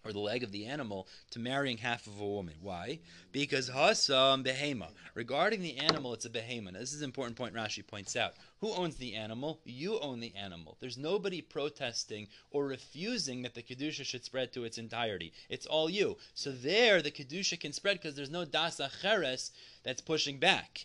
Or 0.04 0.12
the 0.12 0.18
leg 0.18 0.42
of 0.42 0.52
the 0.52 0.66
animal 0.66 1.06
to 1.30 1.38
marrying 1.38 1.78
half 1.78 2.06
of 2.06 2.20
a 2.20 2.26
woman. 2.26 2.54
Why? 2.60 3.00
Because 3.32 3.70
hasam 3.70 4.44
behema. 4.44 4.88
Regarding 5.14 5.60
the 5.60 5.78
animal, 5.78 6.14
it's 6.14 6.24
a 6.24 6.30
behema. 6.30 6.72
Now, 6.72 6.80
this 6.80 6.92
is 6.92 7.02
an 7.02 7.06
important 7.06 7.36
point 7.36 7.54
Rashi 7.54 7.86
points 7.86 8.16
out. 8.16 8.34
Who 8.60 8.72
owns 8.72 8.96
the 8.96 9.14
animal? 9.14 9.60
You 9.64 9.98
own 10.00 10.20
the 10.20 10.34
animal. 10.36 10.76
There's 10.80 10.98
nobody 10.98 11.40
protesting 11.40 12.28
or 12.50 12.66
refusing 12.66 13.42
that 13.42 13.54
the 13.54 13.62
kedusha 13.62 14.04
should 14.04 14.24
spread 14.24 14.52
to 14.52 14.64
its 14.64 14.78
entirety. 14.78 15.32
It's 15.48 15.66
all 15.66 15.88
you. 15.88 16.18
So 16.34 16.52
there, 16.52 17.00
the 17.00 17.10
kedusha 17.10 17.58
can 17.58 17.72
spread 17.72 17.98
because 17.98 18.16
there's 18.16 18.30
no 18.30 18.44
das 18.44 18.78
acheres 18.78 19.50
that's 19.82 20.02
pushing 20.02 20.38
back. 20.38 20.84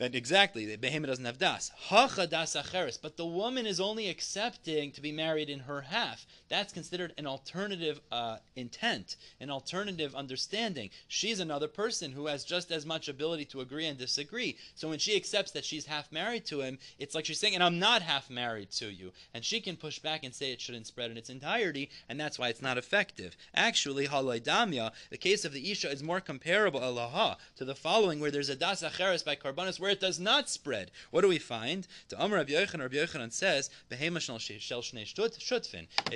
That 0.00 0.14
exactly, 0.14 0.64
the 0.64 0.76
behemoth 0.76 1.10
doesn't 1.10 1.26
have 1.26 1.38
das. 1.38 1.70
Hacha 1.76 2.26
das 2.26 2.56
acheres, 2.56 2.96
but 2.96 3.18
the 3.18 3.26
woman 3.26 3.66
is 3.66 3.80
only 3.80 4.08
accepting 4.08 4.92
to 4.92 5.02
be 5.02 5.12
married 5.12 5.50
in 5.50 5.60
her 5.60 5.82
half. 5.82 6.26
That's 6.48 6.72
considered 6.72 7.12
an 7.18 7.26
alternative 7.26 8.00
uh, 8.10 8.38
intent, 8.56 9.16
an 9.40 9.50
alternative 9.50 10.14
understanding. 10.14 10.88
She's 11.06 11.38
another 11.38 11.68
person 11.68 12.12
who 12.12 12.28
has 12.28 12.44
just 12.44 12.72
as 12.72 12.86
much 12.86 13.08
ability 13.08 13.44
to 13.46 13.60
agree 13.60 13.84
and 13.84 13.98
disagree. 13.98 14.56
So 14.74 14.88
when 14.88 14.98
she 14.98 15.16
accepts 15.16 15.50
that 15.50 15.66
she's 15.66 15.84
half 15.84 16.10
married 16.10 16.46
to 16.46 16.62
him, 16.62 16.78
it's 16.98 17.14
like 17.14 17.26
she's 17.26 17.38
saying, 17.38 17.54
and 17.54 17.62
I'm 17.62 17.78
not 17.78 18.00
half 18.00 18.30
married 18.30 18.70
to 18.78 18.90
you. 18.90 19.12
And 19.34 19.44
she 19.44 19.60
can 19.60 19.76
push 19.76 19.98
back 19.98 20.24
and 20.24 20.34
say 20.34 20.50
it 20.50 20.62
shouldn't 20.62 20.86
spread 20.86 21.10
in 21.10 21.18
its 21.18 21.28
entirety, 21.28 21.90
and 22.08 22.18
that's 22.18 22.38
why 22.38 22.48
it's 22.48 22.62
not 22.62 22.78
effective. 22.78 23.36
Actually, 23.54 24.08
halaydamya, 24.08 24.92
the 25.10 25.18
case 25.18 25.44
of 25.44 25.52
the 25.52 25.70
Isha 25.70 25.90
is 25.90 26.02
more 26.02 26.22
comparable, 26.22 26.80
Allah, 26.80 27.36
to 27.56 27.66
the 27.66 27.74
following, 27.74 28.18
where 28.18 28.30
there's 28.30 28.48
a 28.48 28.56
das 28.56 28.82
acheres 28.82 29.22
by 29.22 29.36
karbanis, 29.36 29.78
where 29.78 29.89
where 29.90 29.96
it 29.96 30.00
does 30.00 30.20
not 30.20 30.48
spread. 30.48 30.92
What 31.10 31.22
do 31.22 31.28
we 31.28 31.40
find? 31.40 31.88
To 32.10 32.16
Amr 32.16 32.36
Rabbi 32.36 32.52
Yochanan, 32.52 32.78
Rabbi 32.78 32.94
Yochanan 32.94 33.32
says, 33.32 33.70
If 33.90 34.00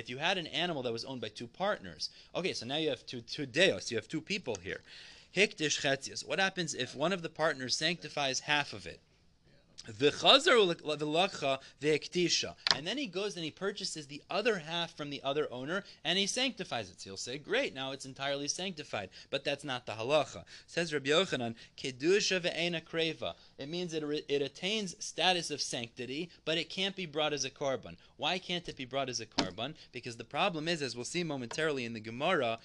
you 0.09 0.17
had 0.17 0.37
an 0.37 0.47
animal 0.47 0.83
that 0.83 0.93
was 0.93 1.03
owned 1.03 1.19
by 1.19 1.27
two 1.27 1.47
partners, 1.47 2.09
okay, 2.33 2.53
so 2.53 2.65
now 2.65 2.77
you 2.77 2.87
have 2.87 3.05
two 3.05 3.19
two 3.19 3.45
deos, 3.45 3.91
you 3.91 3.97
have 3.97 4.07
two 4.07 4.21
people 4.21 4.55
here. 4.63 4.79
What 6.25 6.39
happens 6.39 6.73
if 6.73 6.95
one 6.95 7.11
of 7.11 7.21
the 7.21 7.27
partners 7.27 7.75
sanctifies 7.75 8.39
half 8.39 8.71
of 8.71 8.87
it? 8.87 9.01
And 12.75 12.87
then 12.87 12.97
he 12.97 13.07
goes 13.07 13.35
and 13.35 13.45
he 13.45 13.51
purchases 13.51 14.07
the 14.07 14.21
other 14.29 14.59
half 14.59 14.95
from 14.95 15.09
the 15.09 15.21
other 15.23 15.47
owner 15.51 15.83
and 16.03 16.17
he 16.17 16.27
sanctifies 16.27 16.89
it. 16.89 17.01
So 17.01 17.11
he'll 17.11 17.17
say, 17.17 17.37
Great, 17.37 17.73
now 17.73 17.91
it's 17.91 18.05
entirely 18.05 18.47
sanctified. 18.47 19.09
But 19.29 19.43
that's 19.43 19.63
not 19.63 19.85
the 19.85 19.93
halacha. 19.93 20.43
Says 20.67 20.93
Rabbi 20.93 21.09
Yochanan, 21.09 21.55
Kedusha. 21.77 23.33
It 23.57 23.69
means 23.69 23.93
it, 23.93 24.03
it 24.27 24.41
attains 24.41 24.95
status 24.99 25.51
of 25.51 25.61
sanctity, 25.61 26.29
but 26.43 26.57
it 26.57 26.69
can't 26.69 26.95
be 26.95 27.05
brought 27.05 27.33
as 27.33 27.45
a 27.45 27.49
korban. 27.49 27.97
Why 28.17 28.37
can't 28.39 28.67
it 28.67 28.77
be 28.77 28.85
brought 28.85 29.09
as 29.09 29.19
a 29.19 29.25
korban? 29.25 29.75
Because 29.91 30.17
the 30.17 30.23
problem 30.23 30.67
is, 30.67 30.81
as 30.81 30.95
we'll 30.95 31.05
see 31.05 31.23
momentarily 31.23 31.85
in 31.85 31.93
the 31.93 31.99
Gemara, 31.99 32.59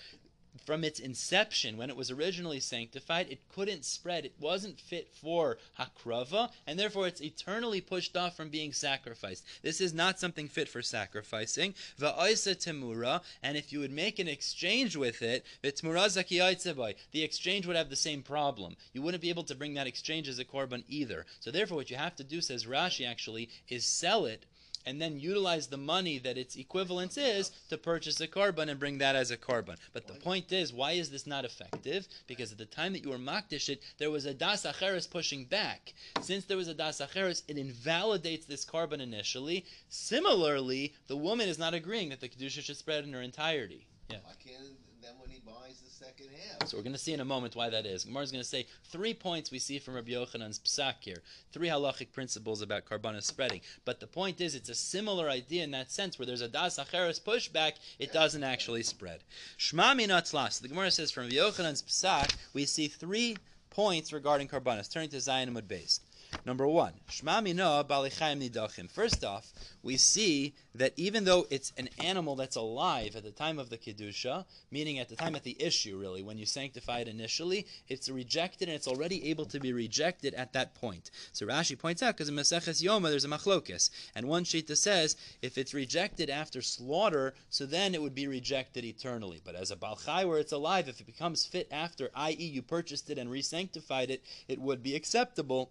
from 0.65 0.85
its 0.85 1.01
inception, 1.01 1.77
when 1.77 1.91
it 1.91 1.97
was 1.97 2.11
originally 2.11 2.61
sanctified, 2.61 3.29
it 3.31 3.49
couldn't 3.49 3.85
spread. 3.85 4.25
It 4.25 4.35
wasn't 4.39 4.81
fit 4.81 5.09
for 5.13 5.59
hakrava, 5.79 6.51
and 6.67 6.79
therefore 6.79 7.07
it's 7.07 7.21
eternally 7.21 7.81
pushed 7.81 8.17
off 8.17 8.37
from 8.37 8.49
being 8.49 8.73
sacrificed. 8.73 9.45
This 9.63 9.81
is 9.81 9.95
not 9.95 10.19
something 10.19 10.49
fit 10.49 10.69
for 10.69 10.83
sacrificing. 10.83 11.75
Va'isa 11.99 12.55
temura, 12.57 13.23
and 13.43 13.57
if 13.57 13.73
you 13.73 13.81
would 13.81 13.93
make 13.93 14.19
an 14.19 14.29
exchange 14.29 14.97
with 14.97 15.23
it, 15.23 15.45
the 15.63 17.23
exchange 17.23 17.67
would 17.67 17.77
have 17.77 17.91
the 17.91 17.97
same 17.97 18.23
problem. 18.23 18.77
You 18.93 19.03
wouldn't 19.03 19.23
be 19.23 19.31
able 19.31 19.45
to 19.45 19.55
bring 19.55 19.75
that 19.75 19.87
exchange 19.87 20.29
as 20.29 20.39
a 20.39 20.45
korban 20.45 20.85
either. 20.89 21.27
So 21.41 21.51
therefore, 21.51 21.77
what 21.77 21.91
you 21.91 21.97
have 21.97 22.17
to 22.17 22.25
do, 22.25 22.41
says 22.41 22.67
Rashi, 22.67 23.09
actually, 23.09 23.51
is 23.69 23.85
sell 23.85 24.27
it 24.27 24.47
and 24.91 25.01
then 25.01 25.21
utilize 25.21 25.69
the 25.69 25.77
money 25.77 26.19
that 26.19 26.37
its 26.37 26.57
equivalence 26.57 27.17
is 27.17 27.53
to 27.69 27.79
purchase 27.79 28.21
a 28.21 28.27
korban 28.27 28.69
and 28.69 28.81
bring 28.81 28.99
that 28.99 29.15
as 29.15 29.31
a 29.31 29.37
korban. 29.37 29.77
But 29.93 30.09
the 30.09 30.15
point 30.15 30.51
is, 30.51 30.73
why 30.73 30.93
is 30.93 31.11
this 31.11 31.29
not 31.29 31.45
effective? 31.45 32.09
Because 32.27 32.51
at 32.51 32.59
the 32.59 32.67
time 32.67 32.93
that 32.95 33.05
you 33.05 33.11
were 33.11 33.17
makdish 33.17 33.69
it, 33.69 33.85
there 33.99 34.11
was 34.11 34.25
a 34.25 34.35
das 34.35 34.65
acheres 34.65 35.09
pushing 35.09 35.45
back. 35.45 35.95
Since 36.21 36.47
there 36.47 36.57
was 36.57 36.67
a 36.67 36.75
das 36.75 37.01
acheres, 37.01 37.45
it 37.47 37.57
invalidates 37.57 38.47
this 38.47 38.65
korban 38.65 39.01
initially. 39.01 39.65
Similarly, 39.89 40.95
the 41.07 41.17
woman 41.17 41.49
is 41.49 41.59
not 41.59 41.73
agreeing 41.73 42.09
that 42.09 42.21
the 42.21 42.29
kedusha 42.29 42.61
should 42.61 42.77
spread 42.77 43.05
in 43.05 43.13
her 43.13 43.23
entirety. 43.23 43.87
Yeah. 44.11 44.19
Why 44.25 44.33
can't 44.45 44.75
then 45.01 45.13
when 45.21 45.31
he 45.31 45.41
buys 45.47 45.81
second 46.01 46.29
half? 46.33 46.69
So 46.69 46.77
we're 46.77 46.83
going 46.83 46.95
to 46.95 46.99
see 46.99 47.13
in 47.13 47.21
a 47.21 47.25
moment 47.27 47.55
why 47.55 47.69
that 47.69 47.85
is. 47.85 48.05
Gemara 48.05 48.23
is 48.23 48.33
going 48.33 48.43
to 48.43 48.49
say 48.49 48.67
three 48.85 49.13
points 49.13 49.51
we 49.51 49.59
see 49.59 49.79
from 49.79 49.95
Rabbi 49.95 50.13
Yochanan's 50.13 50.59
psak 50.59 50.95
here, 51.01 51.23
three 51.53 51.69
halachic 51.69 52.13
principles 52.13 52.63
about 52.63 52.87
karbanis 52.87 53.25
spreading. 53.25 53.61
But 53.85 54.01
the 54.01 54.07
point 54.07 54.41
is, 54.41 54.55
it's 54.55 54.71
a 54.71 54.75
similar 54.75 55.29
idea 55.29 55.63
in 55.63 55.73
that 55.73 55.91
sense, 55.91 56.19
where 56.19 56.25
there's 56.25 56.41
a 56.41 56.49
das 56.49 56.79
acheres 56.79 57.21
pushback, 57.21 57.73
it 57.99 58.15
doesn't 58.15 58.45
actually 58.45 58.83
spread. 58.83 59.21
Shma 59.59 59.95
minatzlas. 59.95 60.63
The 60.63 60.69
Gemara 60.69 60.91
says 60.91 61.11
from 61.11 61.25
Rabbi 61.25 61.37
Yochanan's 61.37 61.83
psak, 61.83 62.35
we 62.55 62.65
see 62.65 62.89
three 62.89 63.37
points 63.69 64.13
regarding 64.13 64.49
karbanis. 64.49 64.91
Turning 64.91 65.11
to 65.11 65.17
Zayin 65.19 65.53
Beis. 65.63 66.01
Number 66.47 66.67
one, 66.67 66.93
Shma 67.09 67.43
Mina 67.43 67.85
Nidachim. 67.85 68.91
First 68.91 69.25
off, 69.25 69.53
we 69.83 69.97
see 69.97 70.55
that 70.75 70.93
even 70.97 71.25
though 71.25 71.47
it's 71.51 71.73
an 71.77 71.89
animal 71.99 72.37
that's 72.37 72.57
alive 72.57 73.17
at 73.17 73.25
the 73.25 73.31
time 73.31 73.59
of 73.59 73.71
the 73.71 73.77
Kedusha, 73.77 74.45
meaning 74.71 74.99
at 74.99 75.09
the 75.09 75.17
time 75.17 75.35
of 75.35 75.43
the 75.43 75.61
issue, 75.61 75.99
really, 75.99 76.23
when 76.23 76.39
you 76.39 76.47
sanctify 76.47 77.01
it 77.01 77.09
initially, 77.09 77.67
it's 77.89 78.09
rejected 78.09 78.69
and 78.69 78.77
it's 78.77 78.89
already 78.89 79.29
able 79.29 79.45
to 79.47 79.61
be 79.61 79.73
rejected 79.73 80.35
at 80.35 80.53
that 80.53 80.75
point. 80.75 81.11
So 81.33 81.47
Rashi 81.47 81.79
points 81.79 82.03
out, 82.03 82.17
because 82.17 82.29
in 82.29 82.37
Maseches 82.37 82.83
Yoma 82.83 83.11
there's 83.11 83.25
a 83.25 83.29
machlokis, 83.29 83.91
and 84.15 84.27
one 84.27 84.45
Shita 84.45 84.77
says, 84.77 85.17
if 85.43 85.59
it's 85.59 85.75
rejected 85.75 86.31
after 86.31 86.63
slaughter, 86.63 87.35
so 87.51 87.67
then 87.67 87.95
it 87.95 88.03
would 88.03 88.15
be 88.15 88.27
rejected 88.29 88.85
eternally. 88.85 89.41
But 89.45 89.57
as 89.57 89.71
a 89.71 89.77
Balchai 89.77 90.27
where 90.27 90.39
it's 90.39 90.53
alive, 90.53 90.89
if 90.89 91.01
it 91.01 91.07
becomes 91.07 91.45
fit 91.45 91.69
after, 91.71 92.11
i.e., 92.15 92.35
you 92.35 92.63
purchased 92.63 93.11
it 93.11 93.19
and 93.19 93.31
re-sanctified 93.31 94.11
it, 94.11 94.23
it 94.49 94.61
would 94.61 94.83
be 94.83 94.95
acceptable 94.95 95.71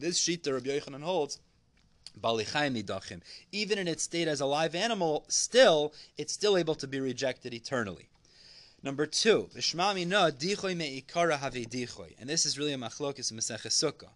this 0.00 0.18
sheet 0.18 0.42
shita 0.42 0.54
Rabbi 0.54 0.78
Yochanan 0.78 1.02
holds 1.02 1.38
even 3.52 3.78
in 3.78 3.88
its 3.88 4.02
state 4.02 4.28
as 4.28 4.40
a 4.40 4.46
live 4.46 4.74
animal, 4.74 5.24
still 5.28 5.92
it's 6.16 6.32
still 6.32 6.56
able 6.56 6.74
to 6.76 6.86
be 6.86 7.00
rejected 7.00 7.54
eternally. 7.54 8.08
Number 8.80 9.06
two, 9.06 9.48
and 9.52 9.60
this 9.60 9.74
is 12.46 12.58
really 12.58 12.72
a 12.72 12.78
machlokis 12.78 13.32
Maseches 13.32 13.72
Sukkah. 13.72 14.10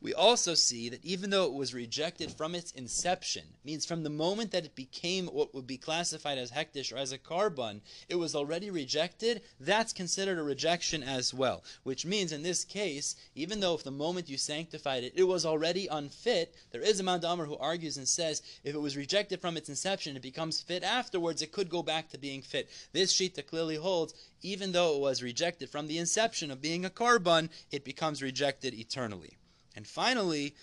We 0.00 0.12
also 0.12 0.54
see 0.54 0.88
that 0.88 1.04
even 1.04 1.30
though 1.30 1.46
it 1.46 1.52
was 1.52 1.72
rejected 1.72 2.32
from 2.32 2.56
its 2.56 2.72
inception, 2.72 3.44
means 3.64 3.86
from 3.86 4.02
the 4.02 4.10
moment 4.10 4.50
that 4.50 4.64
it 4.64 4.74
became 4.74 5.26
what 5.26 5.54
would 5.54 5.68
be 5.68 5.76
classified 5.76 6.36
as 6.36 6.50
hektish 6.50 6.92
or 6.92 6.96
as 6.96 7.12
a 7.12 7.18
korban, 7.18 7.80
it 8.08 8.16
was 8.16 8.34
already 8.34 8.70
rejected. 8.70 9.42
That's 9.60 9.92
considered 9.92 10.38
a 10.38 10.42
rejection 10.42 11.04
as 11.04 11.32
well, 11.32 11.62
which 11.84 12.04
means 12.04 12.32
in 12.32 12.42
this 12.42 12.64
case, 12.64 13.14
even 13.36 13.60
though 13.60 13.74
if 13.74 13.84
the 13.84 13.92
moment 13.92 14.28
you 14.28 14.36
sanctified 14.36 15.04
it, 15.04 15.12
it 15.14 15.24
was 15.24 15.46
already 15.46 15.86
unfit, 15.86 16.56
there 16.72 16.82
is 16.82 16.98
a 16.98 17.04
Mount 17.04 17.22
Mandamar 17.22 17.46
who 17.46 17.56
argues 17.58 17.96
and 17.96 18.08
says 18.08 18.42
if 18.64 18.74
it 18.74 18.80
was 18.80 18.96
rejected 18.96 19.40
from 19.40 19.56
its 19.56 19.68
inception, 19.68 20.16
it 20.16 20.22
becomes 20.22 20.60
fit 20.60 20.82
afterwards. 20.82 21.40
It 21.40 21.52
could 21.52 21.68
go 21.68 21.84
back 21.84 22.08
to 22.10 22.18
being 22.18 22.42
fit. 22.42 22.68
This 22.92 23.12
shita 23.12 23.46
clearly 23.46 23.76
holds 23.76 24.07
even 24.42 24.72
though 24.72 24.96
it 24.96 25.00
was 25.00 25.22
rejected 25.22 25.68
from 25.70 25.86
the 25.86 25.98
inception 25.98 26.50
of 26.50 26.60
being 26.60 26.84
a 26.84 26.90
korban, 26.90 27.50
it 27.70 27.84
becomes 27.84 28.22
rejected 28.22 28.74
eternally. 28.74 29.36
And 29.74 29.86
finally, 29.86 30.54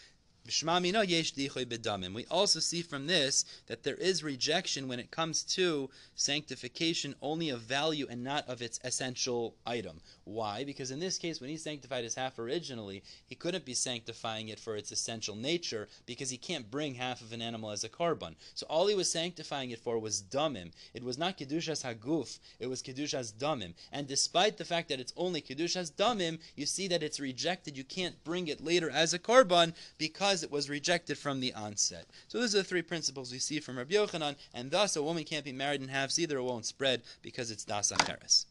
We 0.45 2.25
also 2.29 2.59
see 2.59 2.81
from 2.83 3.07
this 3.07 3.45
that 3.65 3.83
there 3.83 3.95
is 3.95 4.23
rejection 4.23 4.87
when 4.87 4.99
it 4.99 5.09
comes 5.09 5.41
to 5.43 5.89
sanctification 6.13 7.15
only 7.21 7.49
of 7.49 7.61
value 7.61 8.05
and 8.09 8.23
not 8.23 8.47
of 8.47 8.61
its 8.61 8.79
essential 8.83 9.55
item. 9.65 10.01
Why? 10.23 10.63
Because 10.63 10.91
in 10.91 10.99
this 10.99 11.17
case, 11.17 11.41
when 11.41 11.49
he 11.49 11.57
sanctified 11.57 12.03
his 12.03 12.13
half 12.15 12.37
originally, 12.37 13.03
he 13.25 13.33
couldn't 13.33 13.65
be 13.65 13.73
sanctifying 13.73 14.49
it 14.49 14.59
for 14.59 14.75
its 14.75 14.91
essential 14.91 15.35
nature 15.35 15.87
because 16.05 16.29
he 16.29 16.37
can't 16.37 16.69
bring 16.69 16.93
half 16.93 17.21
of 17.21 17.33
an 17.33 17.41
animal 17.41 17.71
as 17.71 17.83
a 17.83 17.89
korban. 17.89 18.35
So 18.53 18.67
all 18.67 18.85
he 18.87 18.95
was 18.95 19.11
sanctifying 19.11 19.71
it 19.71 19.79
for 19.79 19.97
was 19.97 20.21
damim. 20.21 20.71
It 20.93 21.03
was 21.03 21.17
not 21.17 21.37
kedushas 21.39 21.83
haguf. 21.83 22.39
It 22.59 22.67
was 22.67 22.83
kedushas 22.83 23.33
damim. 23.33 23.73
And 23.91 24.07
despite 24.07 24.57
the 24.57 24.65
fact 24.65 24.89
that 24.89 24.99
it's 24.99 25.13
only 25.17 25.41
kedushas 25.41 25.91
damim, 25.91 26.39
you 26.55 26.65
see 26.65 26.87
that 26.89 27.01
it's 27.01 27.19
rejected. 27.19 27.77
You 27.77 27.83
can't 27.83 28.23
bring 28.23 28.47
it 28.47 28.63
later 28.63 28.89
as 28.89 29.13
a 29.13 29.19
korban 29.19 29.73
because 29.97 30.34
it 30.43 30.51
was 30.51 30.69
rejected 30.69 31.17
from 31.17 31.39
the 31.39 31.53
onset. 31.53 32.05
So 32.27 32.39
those 32.39 32.55
are 32.55 32.59
the 32.59 32.63
three 32.63 32.81
principles 32.81 33.31
we 33.31 33.39
see 33.39 33.59
from 33.59 33.77
Rabbi 33.77 33.95
Yochanan, 33.95 34.35
and 34.53 34.71
thus 34.71 34.95
a 34.95 35.03
woman 35.03 35.23
can't 35.23 35.45
be 35.45 35.51
married 35.51 35.81
in 35.81 35.87
halves 35.87 36.19
either. 36.19 36.37
It 36.37 36.43
won't 36.43 36.65
spread 36.65 37.03
because 37.21 37.51
it's 37.51 37.65
das 37.65 37.91
acheres. 37.91 38.45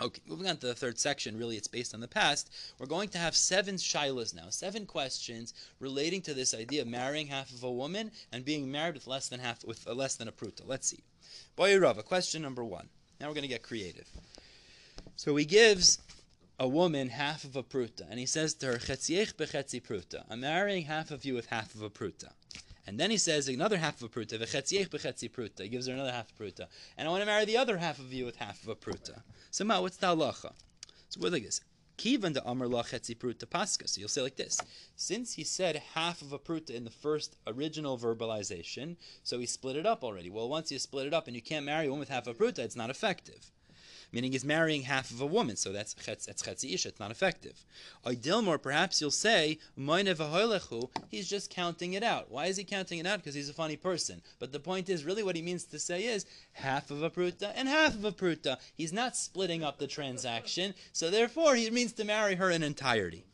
Okay, 0.00 0.20
moving 0.26 0.46
on 0.46 0.58
to 0.58 0.66
the 0.66 0.74
third 0.74 0.98
section, 0.98 1.38
really 1.38 1.56
it's 1.56 1.68
based 1.68 1.94
on 1.94 2.00
the 2.00 2.08
past. 2.08 2.52
We're 2.78 2.86
going 2.86 3.08
to 3.10 3.18
have 3.18 3.34
seven 3.34 3.76
shilas 3.76 4.34
now, 4.34 4.50
seven 4.50 4.84
questions 4.84 5.54
relating 5.80 6.20
to 6.22 6.34
this 6.34 6.52
idea 6.52 6.82
of 6.82 6.88
marrying 6.88 7.28
half 7.28 7.50
of 7.50 7.62
a 7.62 7.72
woman 7.72 8.10
and 8.30 8.44
being 8.44 8.70
married 8.70 8.94
with 8.94 9.06
less 9.06 9.28
than 9.28 9.40
half 9.40 9.64
with 9.64 9.86
uh, 9.88 9.94
less 9.94 10.16
than 10.16 10.28
a 10.28 10.32
pruta. 10.32 10.62
Let's 10.66 10.88
see. 10.88 11.02
Boy 11.56 11.78
Rava, 11.78 12.02
question 12.02 12.42
number 12.42 12.62
one. 12.62 12.88
Now 13.18 13.28
we're 13.28 13.34
going 13.34 13.42
to 13.42 13.48
get 13.48 13.62
creative. 13.62 14.08
So 15.16 15.34
he 15.36 15.46
gives 15.46 15.98
a 16.58 16.66
woman 16.66 17.10
half 17.10 17.44
of 17.44 17.54
a 17.54 17.62
pruta, 17.62 18.06
and 18.08 18.18
he 18.18 18.24
says 18.24 18.54
to 18.54 18.66
her, 18.66 18.78
Chetziech 18.78 19.34
bechetzi 19.34 19.82
pruta. 19.82 20.24
I'm 20.30 20.40
marrying 20.40 20.86
half 20.86 21.10
of 21.10 21.24
you 21.24 21.34
with 21.34 21.46
half 21.46 21.74
of 21.74 21.82
a 21.82 21.90
pruta. 21.90 22.32
And 22.86 22.98
then 22.98 23.10
he 23.10 23.18
says 23.18 23.48
another 23.48 23.76
half 23.76 24.00
of 24.00 24.04
a 24.04 24.08
pruta, 24.08 24.38
v'chetziech 24.38 24.88
bechetzi 24.88 25.30
pruta. 25.30 25.62
He 25.64 25.68
gives 25.68 25.86
her 25.86 25.92
another 25.92 26.12
half 26.12 26.30
of 26.30 26.38
pruta. 26.38 26.66
And 26.96 27.06
I 27.06 27.10
want 27.10 27.22
to 27.22 27.26
marry 27.26 27.44
the 27.44 27.58
other 27.58 27.76
half 27.76 27.98
of 27.98 28.12
you 28.12 28.24
with 28.24 28.36
half 28.36 28.62
of 28.62 28.68
a 28.68 28.74
pruta. 28.74 29.22
So 29.50 29.64
ma, 29.64 29.80
what's 29.80 29.98
the 29.98 30.06
halacha? 30.06 30.52
So 31.10 31.20
we're 31.20 31.30
like 31.30 31.42
this. 31.42 31.60
Kivan 31.98 32.32
de 32.32 32.48
amar 32.48 32.68
la 32.68 32.84
chetzi 32.84 33.16
pruta 33.16 33.44
paska. 33.44 33.88
So 33.88 34.00
you'll 34.00 34.08
say 34.08 34.22
like 34.22 34.36
this. 34.36 34.60
Since 34.94 35.34
he 35.34 35.44
said 35.44 35.82
half 35.94 36.22
of 36.22 36.32
a 36.32 36.38
pruta 36.38 36.70
in 36.70 36.84
the 36.84 36.90
first 36.90 37.36
original 37.46 37.98
verbalization, 37.98 38.96
so 39.24 39.40
he 39.40 39.46
split 39.46 39.76
it 39.76 39.84
up 39.84 40.04
already. 40.04 40.30
Well, 40.30 40.48
once 40.48 40.70
you 40.70 40.78
split 40.78 41.06
it 41.06 41.14
up 41.14 41.26
and 41.26 41.34
you 41.34 41.42
can't 41.42 41.66
marry 41.66 41.88
one 41.88 41.98
with 41.98 42.08
half 42.08 42.26
a 42.26 42.34
pruta, 42.34 42.60
it's 42.60 42.76
not 42.76 42.88
effective 42.88 43.50
meaning 44.12 44.32
he's 44.32 44.44
marrying 44.44 44.82
half 44.82 45.10
of 45.10 45.20
a 45.20 45.26
woman, 45.26 45.56
so 45.56 45.72
that's 45.72 45.94
that's 45.94 46.42
chetzi 46.42 46.74
isha, 46.74 46.88
it's 46.88 47.00
not 47.00 47.10
effective. 47.10 47.64
Dilmor, 48.04 48.60
perhaps 48.60 49.00
you'll 49.00 49.10
say, 49.10 49.58
he's 51.10 51.28
just 51.28 51.50
counting 51.50 51.94
it 51.94 52.02
out. 52.02 52.30
Why 52.30 52.46
is 52.46 52.56
he 52.56 52.64
counting 52.64 52.98
it 52.98 53.06
out? 53.06 53.18
Because 53.18 53.34
he's 53.34 53.48
a 53.48 53.54
funny 53.54 53.76
person. 53.76 54.22
But 54.38 54.52
the 54.52 54.60
point 54.60 54.88
is, 54.88 55.04
really 55.04 55.22
what 55.22 55.36
he 55.36 55.42
means 55.42 55.64
to 55.64 55.78
say 55.78 56.04
is, 56.04 56.26
half 56.52 56.90
of 56.90 57.02
a 57.02 57.10
pruta 57.10 57.52
and 57.54 57.68
half 57.68 57.94
of 57.94 58.04
a 58.04 58.12
pruta. 58.12 58.58
He's 58.74 58.92
not 58.92 59.16
splitting 59.16 59.62
up 59.62 59.78
the 59.78 59.86
transaction, 59.86 60.74
so 60.92 61.10
therefore 61.10 61.54
he 61.54 61.70
means 61.70 61.92
to 61.94 62.04
marry 62.04 62.34
her 62.36 62.50
in 62.50 62.62
entirety. 62.62 63.24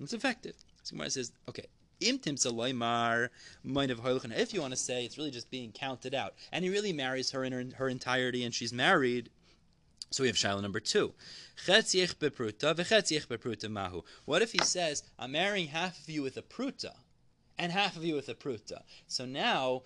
It's 0.00 0.12
effective. 0.12 0.56
So 0.82 0.96
says, 1.08 1.32
okay, 1.48 1.66
if 2.00 2.26
you 4.52 4.60
want 4.60 4.72
to 4.72 4.76
say 4.76 5.04
it's 5.04 5.16
really 5.18 5.30
just 5.30 5.50
being 5.50 5.70
counted 5.70 6.14
out, 6.14 6.34
and 6.50 6.64
he 6.64 6.70
really 6.70 6.92
marries 6.92 7.30
her 7.30 7.44
in 7.44 7.52
her, 7.52 7.64
her 7.76 7.88
entirety 7.88 8.42
and 8.44 8.52
she's 8.52 8.72
married, 8.72 9.30
so 10.12 10.22
we 10.22 10.28
have 10.28 10.36
Shiloh 10.36 10.60
number 10.60 10.80
two. 10.80 11.14
What 11.66 11.92
if 14.42 14.52
he 14.52 14.58
says, 14.58 15.02
I'm 15.18 15.32
marrying 15.32 15.68
half 15.68 16.00
of 16.00 16.10
you 16.10 16.22
with 16.22 16.36
a 16.36 16.42
pruta 16.42 16.94
and 17.58 17.72
half 17.72 17.96
of 17.96 18.04
you 18.04 18.14
with 18.14 18.28
a 18.28 18.34
pruta? 18.34 18.82
So 19.06 19.24
now 19.24 19.82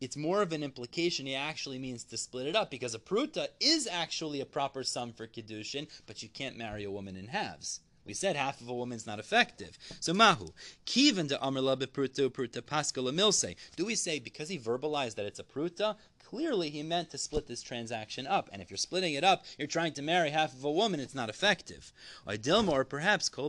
it's 0.00 0.16
more 0.16 0.42
of 0.42 0.52
an 0.52 0.62
implication 0.62 1.26
he 1.26 1.34
actually 1.34 1.78
means 1.78 2.04
to 2.04 2.16
split 2.16 2.46
it 2.46 2.56
up 2.56 2.70
because 2.70 2.94
a 2.94 2.98
pruta 2.98 3.48
is 3.60 3.86
actually 3.86 4.40
a 4.40 4.46
proper 4.46 4.82
sum 4.82 5.12
for 5.12 5.26
Kiddushin, 5.26 5.88
but 6.06 6.22
you 6.22 6.28
can't 6.28 6.56
marry 6.56 6.84
a 6.84 6.90
woman 6.90 7.16
in 7.16 7.28
halves. 7.28 7.80
We 8.06 8.14
said 8.14 8.36
half 8.36 8.60
of 8.60 8.68
a 8.68 8.74
woman's 8.74 9.06
not 9.06 9.18
effective. 9.18 9.76
So 9.98 10.14
mahu 10.14 10.52
kiven 10.86 11.28
de 11.28 11.38
amrla 11.38 11.76
bepruta 11.76 12.30
pruta 12.30 12.62
paskala 12.62 13.12
milse. 13.12 13.56
Do 13.74 13.84
we 13.84 13.96
say 13.96 14.20
because 14.20 14.48
he 14.48 14.58
verbalized 14.58 15.16
that 15.16 15.26
it's 15.26 15.40
a 15.40 15.44
pruta, 15.44 15.96
Clearly, 16.28 16.70
he 16.70 16.82
meant 16.82 17.10
to 17.10 17.18
split 17.18 17.46
this 17.46 17.62
transaction 17.62 18.26
up. 18.26 18.50
And 18.52 18.60
if 18.60 18.68
you're 18.68 18.76
splitting 18.76 19.14
it 19.14 19.22
up, 19.22 19.44
you're 19.56 19.68
trying 19.68 19.92
to 19.92 20.02
marry 20.02 20.30
half 20.30 20.52
of 20.52 20.64
a 20.64 20.70
woman, 20.70 20.98
it's 20.98 21.14
not 21.14 21.28
effective. 21.28 21.92
Or 22.26 22.84
perhaps, 22.84 23.28
Do 23.28 23.48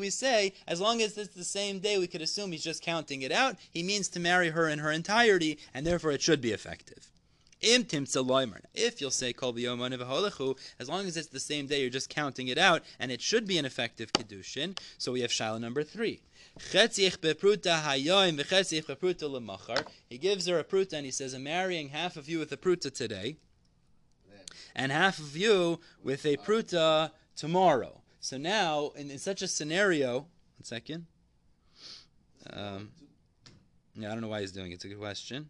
we 0.00 0.08
say, 0.08 0.54
as 0.66 0.80
long 0.80 1.02
as 1.02 1.18
it's 1.18 1.34
the 1.34 1.44
same 1.44 1.80
day, 1.80 1.98
we 1.98 2.06
could 2.06 2.22
assume 2.22 2.50
he's 2.50 2.64
just 2.64 2.82
counting 2.82 3.20
it 3.20 3.30
out? 3.30 3.56
He 3.70 3.82
means 3.82 4.08
to 4.08 4.20
marry 4.20 4.48
her 4.50 4.70
in 4.70 4.78
her 4.78 4.90
entirety, 4.90 5.58
and 5.74 5.86
therefore 5.86 6.12
it 6.12 6.22
should 6.22 6.40
be 6.40 6.52
effective. 6.52 7.10
If 7.60 9.00
you'll 9.00 9.10
say 9.10 9.34
kol 9.34 9.54
as 10.80 10.88
long 10.88 11.06
as 11.06 11.16
it's 11.18 11.28
the 11.28 11.40
same 11.40 11.66
day, 11.66 11.82
you're 11.82 11.90
just 11.90 12.08
counting 12.08 12.48
it 12.48 12.56
out, 12.56 12.82
and 12.98 13.12
it 13.12 13.20
should 13.20 13.46
be 13.46 13.58
an 13.58 13.66
effective 13.66 14.14
kiddushin. 14.14 14.78
So 14.96 15.12
we 15.12 15.20
have 15.20 15.30
shiloh 15.30 15.58
number 15.58 15.84
three. 15.84 16.22
He 20.08 20.18
gives 20.18 20.46
her 20.46 20.58
a 20.58 20.64
pruta 20.64 20.92
and 20.94 21.04
he 21.04 21.10
says, 21.10 21.34
I'm 21.34 21.44
marrying 21.44 21.88
half 21.88 22.16
of 22.16 22.28
you 22.28 22.38
with 22.38 22.52
a 22.52 22.56
pruta 22.56 22.92
today 22.92 23.36
and 24.74 24.92
half 24.92 25.18
of 25.18 25.36
you 25.36 25.80
with 26.02 26.24
a 26.24 26.36
pruta 26.36 27.10
tomorrow. 27.36 28.02
So 28.20 28.36
now, 28.36 28.92
in, 28.96 29.10
in 29.10 29.18
such 29.18 29.42
a 29.42 29.48
scenario, 29.48 30.18
one 30.18 30.64
second. 30.64 31.06
Um, 32.52 32.90
yeah, 33.94 34.08
I 34.08 34.12
don't 34.12 34.20
know 34.20 34.28
why 34.28 34.40
he's 34.40 34.52
doing 34.52 34.70
it. 34.70 34.74
It's 34.74 34.84
a 34.84 34.88
good 34.88 34.98
question. 34.98 35.48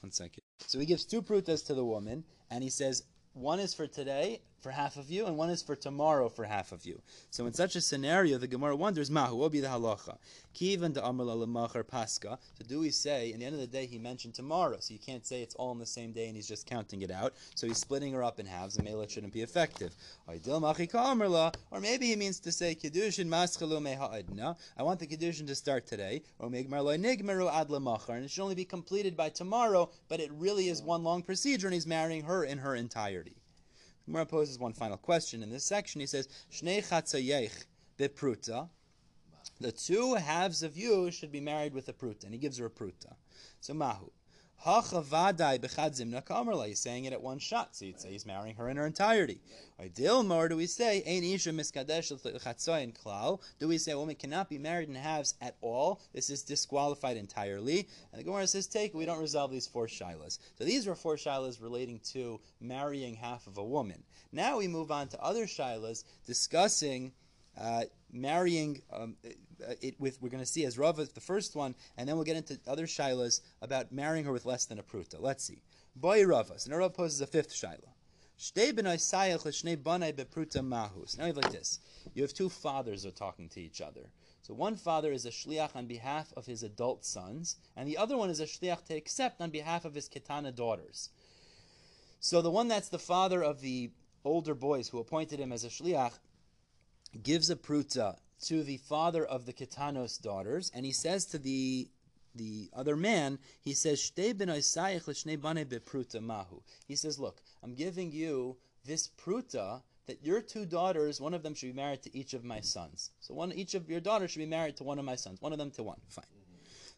One 0.00 0.12
second. 0.12 0.42
So 0.66 0.78
he 0.78 0.86
gives 0.86 1.04
two 1.04 1.22
prutas 1.22 1.66
to 1.66 1.74
the 1.74 1.84
woman, 1.84 2.24
and 2.50 2.64
he 2.64 2.70
says, 2.70 3.04
one 3.34 3.60
is 3.60 3.74
for 3.74 3.86
today 3.86 4.40
for 4.62 4.70
half 4.70 4.96
of 4.96 5.10
you, 5.10 5.26
and 5.26 5.36
one 5.36 5.50
is 5.50 5.60
for 5.60 5.74
tomorrow 5.74 6.28
for 6.28 6.44
half 6.44 6.72
of 6.72 6.86
you. 6.86 7.02
So 7.30 7.46
in 7.46 7.52
such 7.52 7.74
a 7.76 7.80
scenario, 7.80 8.38
the 8.38 8.46
Gemara 8.46 8.76
wonders, 8.76 9.10
Mahu, 9.10 9.36
what 9.36 9.52
be 9.52 9.60
the 9.60 9.66
halacha? 9.66 10.16
Kivan 10.54 10.92
de 10.92 11.00
Amrla 11.00 11.88
Pascha. 11.88 12.38
So 12.58 12.64
do 12.68 12.80
we 12.80 12.90
say, 12.90 13.32
in 13.32 13.40
the 13.40 13.46
end 13.46 13.54
of 13.54 13.60
the 13.60 13.66
day, 13.66 13.86
he 13.86 13.98
mentioned 13.98 14.34
tomorrow, 14.34 14.76
so 14.80 14.94
you 14.94 15.00
can't 15.00 15.26
say 15.26 15.42
it's 15.42 15.54
all 15.56 15.70
on 15.70 15.78
the 15.78 15.86
same 15.86 16.12
day 16.12 16.26
and 16.26 16.36
he's 16.36 16.46
just 16.46 16.66
counting 16.66 17.02
it 17.02 17.10
out. 17.10 17.34
So 17.54 17.66
he's 17.66 17.78
splitting 17.78 18.12
her 18.12 18.22
up 18.22 18.38
in 18.38 18.46
halves, 18.46 18.76
and 18.76 18.84
Mela 18.84 19.08
shouldn't 19.08 19.32
be 19.32 19.42
effective. 19.42 19.94
Or 20.28 21.80
maybe 21.80 22.06
he 22.06 22.16
means 22.16 22.38
to 22.40 22.52
say, 22.52 22.74
Kiddushin 22.74 23.28
Maschelu 23.28 23.72
I 24.76 24.82
want 24.82 25.00
the 25.00 25.06
Kiddushin 25.06 25.46
to 25.46 25.54
start 25.54 25.86
today, 25.86 26.22
or 26.38 26.48
Nigmeru 26.48 27.50
Ad 27.52 27.70
and 27.72 28.24
it 28.24 28.30
should 28.30 28.42
only 28.42 28.54
be 28.54 28.64
completed 28.64 29.16
by 29.16 29.28
tomorrow, 29.28 29.90
but 30.08 30.20
it 30.20 30.30
really 30.32 30.68
is 30.68 30.82
one 30.82 31.02
long 31.02 31.22
procedure, 31.22 31.66
and 31.66 31.74
he's 31.74 31.86
marrying 31.86 32.22
her 32.22 32.44
in 32.44 32.58
her 32.58 32.76
entirety. 32.76 33.41
Gemara 34.06 34.26
poses 34.26 34.58
one 34.58 34.72
final 34.72 34.96
question 34.96 35.42
in 35.42 35.50
this 35.50 35.64
section. 35.64 36.00
He 36.00 36.06
says, 36.06 36.28
Shnei 36.50 36.86
chatzayech 36.86 37.66
bepruta. 37.98 38.68
The 39.60 39.72
two 39.72 40.14
halves 40.14 40.62
of 40.62 40.76
you 40.76 41.10
should 41.10 41.30
be 41.30 41.40
married 41.40 41.74
with 41.74 41.88
a 41.88 41.92
pruta, 41.92 42.24
and 42.24 42.32
he 42.32 42.38
gives 42.38 42.58
her 42.58 42.66
a 42.66 42.70
pruta. 42.70 43.14
So 43.60 43.74
mahu. 43.74 44.10
He's 44.64 44.92
saying 46.78 47.06
it 47.06 47.12
at 47.12 47.20
one 47.20 47.40
shot, 47.40 47.74
so 47.74 47.84
you'd 47.84 47.98
say 47.98 48.10
he's 48.10 48.24
marrying 48.24 48.54
her 48.54 48.68
in 48.68 48.76
her 48.76 48.86
entirety. 48.86 49.40
More 49.98 50.48
do 50.48 50.56
we 50.56 50.68
say, 50.68 51.02
Do 53.58 53.68
we 53.68 53.78
say 53.78 53.92
a 53.92 53.98
woman 53.98 54.14
cannot 54.14 54.48
be 54.48 54.58
married 54.58 54.88
in 54.88 54.94
halves 54.94 55.34
at 55.40 55.56
all? 55.62 56.00
This 56.12 56.30
is 56.30 56.44
disqualified 56.44 57.16
entirely. 57.16 57.88
And 58.12 58.20
the 58.20 58.24
Gemara 58.24 58.46
says, 58.46 58.68
take, 58.68 58.94
we 58.94 59.04
don't 59.04 59.18
resolve 59.18 59.50
these 59.50 59.66
four 59.66 59.88
shilas. 59.88 60.38
So 60.56 60.64
these 60.64 60.86
were 60.86 60.94
four 60.94 61.16
shilas 61.16 61.60
relating 61.60 61.98
to 62.12 62.40
marrying 62.60 63.16
half 63.16 63.48
of 63.48 63.58
a 63.58 63.64
woman. 63.64 64.04
Now 64.30 64.58
we 64.58 64.68
move 64.68 64.92
on 64.92 65.08
to 65.08 65.20
other 65.20 65.46
shilas 65.46 66.04
discussing 66.24 67.10
uh, 67.60 67.84
marrying 68.12 68.82
um, 68.92 69.16
uh, 69.24 69.74
it 69.80 69.98
with 70.00 70.20
we're 70.20 70.28
going 70.28 70.42
to 70.42 70.46
see 70.46 70.64
as 70.64 70.78
Rava 70.78 71.06
the 71.06 71.20
first 71.20 71.54
one, 71.54 71.74
and 71.96 72.08
then 72.08 72.16
we'll 72.16 72.24
get 72.24 72.36
into 72.36 72.58
other 72.66 72.86
shilas 72.86 73.40
about 73.60 73.92
marrying 73.92 74.24
her 74.24 74.32
with 74.32 74.46
less 74.46 74.66
than 74.66 74.78
a 74.78 74.82
pruta. 74.82 75.16
Let's 75.18 75.44
see. 75.44 75.62
Boy 75.94 76.24
Rava. 76.24 76.58
So 76.58 76.70
now 76.70 76.78
Rava 76.78 76.94
poses 76.94 77.20
a 77.20 77.26
fifth 77.26 77.52
shilah. 77.52 77.92
Now 78.54 78.62
you 78.62 78.68
have 81.26 81.36
like 81.36 81.52
this. 81.52 81.78
You 82.14 82.22
have 82.22 82.32
two 82.32 82.48
fathers 82.48 83.06
are 83.06 83.10
talking 83.12 83.48
to 83.50 83.60
each 83.60 83.80
other. 83.80 84.10
So 84.42 84.54
one 84.54 84.74
father 84.74 85.12
is 85.12 85.26
a 85.26 85.30
shliach 85.30 85.76
on 85.76 85.86
behalf 85.86 86.32
of 86.36 86.46
his 86.46 86.64
adult 86.64 87.04
sons, 87.04 87.56
and 87.76 87.86
the 87.86 87.96
other 87.96 88.16
one 88.16 88.30
is 88.30 88.40
a 88.40 88.46
shliach 88.46 88.84
to 88.86 88.94
accept 88.94 89.40
on 89.40 89.50
behalf 89.50 89.84
of 89.84 89.94
his 89.94 90.08
ketana 90.08 90.52
daughters. 90.52 91.10
So 92.18 92.42
the 92.42 92.50
one 92.50 92.66
that's 92.66 92.88
the 92.88 92.98
father 92.98 93.44
of 93.44 93.60
the 93.60 93.92
older 94.24 94.54
boys 94.54 94.88
who 94.88 94.98
appointed 94.98 95.38
him 95.38 95.52
as 95.52 95.62
a 95.62 95.68
shliach 95.68 96.18
gives 97.22 97.50
a 97.50 97.56
pruta 97.56 98.16
to 98.42 98.62
the 98.62 98.78
father 98.78 99.24
of 99.24 99.46
the 99.46 99.52
Ketanos 99.52 100.20
daughters, 100.20 100.70
and 100.74 100.86
he 100.86 100.92
says 100.92 101.26
to 101.26 101.38
the 101.38 101.88
the 102.34 102.70
other 102.72 102.96
man, 102.96 103.38
he 103.60 103.74
says, 103.74 104.10
mahu. 104.16 105.02
He 106.88 106.96
says, 106.96 107.18
Look, 107.18 107.42
I'm 107.62 107.74
giving 107.74 108.10
you 108.10 108.56
this 108.86 109.08
pruta 109.08 109.82
that 110.06 110.24
your 110.24 110.40
two 110.40 110.66
daughters, 110.66 111.20
one 111.20 111.34
of 111.34 111.42
them 111.42 111.54
should 111.54 111.66
be 111.66 111.80
married 111.80 112.02
to 112.02 112.16
each 112.16 112.34
of 112.34 112.44
my 112.44 112.60
sons. 112.60 113.10
So 113.20 113.34
one 113.34 113.52
each 113.52 113.74
of 113.74 113.88
your 113.88 114.00
daughters 114.00 114.30
should 114.30 114.40
be 114.40 114.46
married 114.46 114.76
to 114.78 114.84
one 114.84 114.98
of 114.98 115.04
my 115.04 115.14
sons, 115.14 115.40
one 115.40 115.52
of 115.52 115.58
them 115.58 115.70
to 115.72 115.82
one. 115.82 116.00
Fine. 116.08 116.24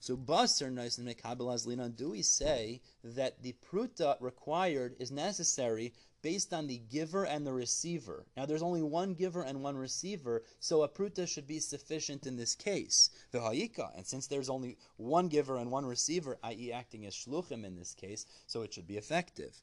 So 0.01 0.17
Basar 0.17 0.71
nice 0.71 0.99
and 0.99 1.09
Mekabel 1.09 1.53
Azlinan, 1.53 1.97
do 1.97 2.11
we 2.11 2.23
say 2.23 2.81
that 3.03 3.43
the 3.43 3.55
pruta 3.65 4.17
required 4.21 4.97
is 4.99 5.11
necessary 5.11 5.93
based 6.25 6.55
on 6.55 6.67
the 6.67 6.79
giver 6.91 7.27
and 7.27 7.47
the 7.47 7.53
receiver? 7.53 8.25
Now 8.35 8.47
there's 8.47 8.63
only 8.63 8.83
one 8.83 9.13
giver 9.13 9.43
and 9.43 9.63
one 9.63 9.77
receiver, 9.77 10.43
so 10.59 10.83
a 10.83 10.89
pruta 10.89 11.29
should 11.29 11.47
be 11.47 11.61
sufficient 11.61 12.27
in 12.27 12.39
this 12.39 12.55
case. 12.55 13.11
The 13.31 13.41
hayika, 13.41 13.95
and 13.95 14.07
since 14.07 14.27
there's 14.27 14.49
only 14.49 14.79
one 14.97 15.29
giver 15.29 15.59
and 15.59 15.71
one 15.71 15.85
receiver, 15.85 16.39
i.e. 16.43 16.73
acting 16.73 17.05
as 17.05 17.15
shluchim 17.15 17.63
in 17.63 17.77
this 17.77 17.93
case, 17.95 18.25
so 18.47 18.63
it 18.63 18.73
should 18.73 18.87
be 18.87 18.97
effective. 18.97 19.61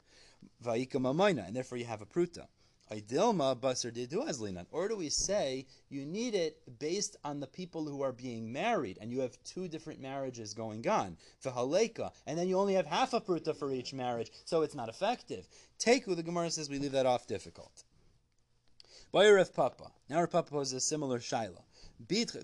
Vayika 0.64 1.00
mamayna, 1.00 1.48
and 1.48 1.56
therefore 1.56 1.80
you 1.80 1.86
have 1.86 2.04
a 2.04 2.06
pruta. 2.06 2.46
Basar. 2.92 4.66
Or 4.72 4.88
do 4.88 4.98
we 4.98 5.10
say 5.10 5.66
you 5.90 6.06
need 6.06 6.36
it 6.36 6.62
based 6.80 7.16
on 7.24 7.40
the 7.40 7.48
people 7.48 7.86
who 7.86 8.02
are 8.02 8.12
being 8.12 8.52
married, 8.52 8.98
and 9.02 9.12
you 9.12 9.22
have 9.22 9.38
two 9.44 9.68
different 9.68 10.02
marriages 10.02 10.54
going 10.54 10.88
on, 10.88 11.18
v'haleka, 11.44 12.12
and 12.28 12.38
then 12.38 12.48
you 12.48 12.58
only 12.58 12.74
have 12.74 12.86
half 12.86 13.14
a 13.14 13.22
pruta 13.22 13.56
for 13.56 13.72
each 13.72 13.94
marriage, 13.94 14.32
so 14.46 14.62
it's 14.62 14.76
not 14.76 14.90
effective. 14.90 15.48
Take 15.80 16.04
who 16.04 16.16
the 16.16 16.24
Gemara 16.24 16.52
says 16.52 16.70
we 16.70 16.80
leave 16.80 16.92
that 16.92 17.06
off 17.06 17.28
difficult. 17.28 17.84
Bayaref 19.14 19.54
Papa. 19.54 19.92
Now 20.10 20.20
Rav 20.20 20.32
Papa 20.32 20.52
poses 20.52 20.74
a 20.74 20.80
similar 20.80 21.20
shaila. 21.20 21.62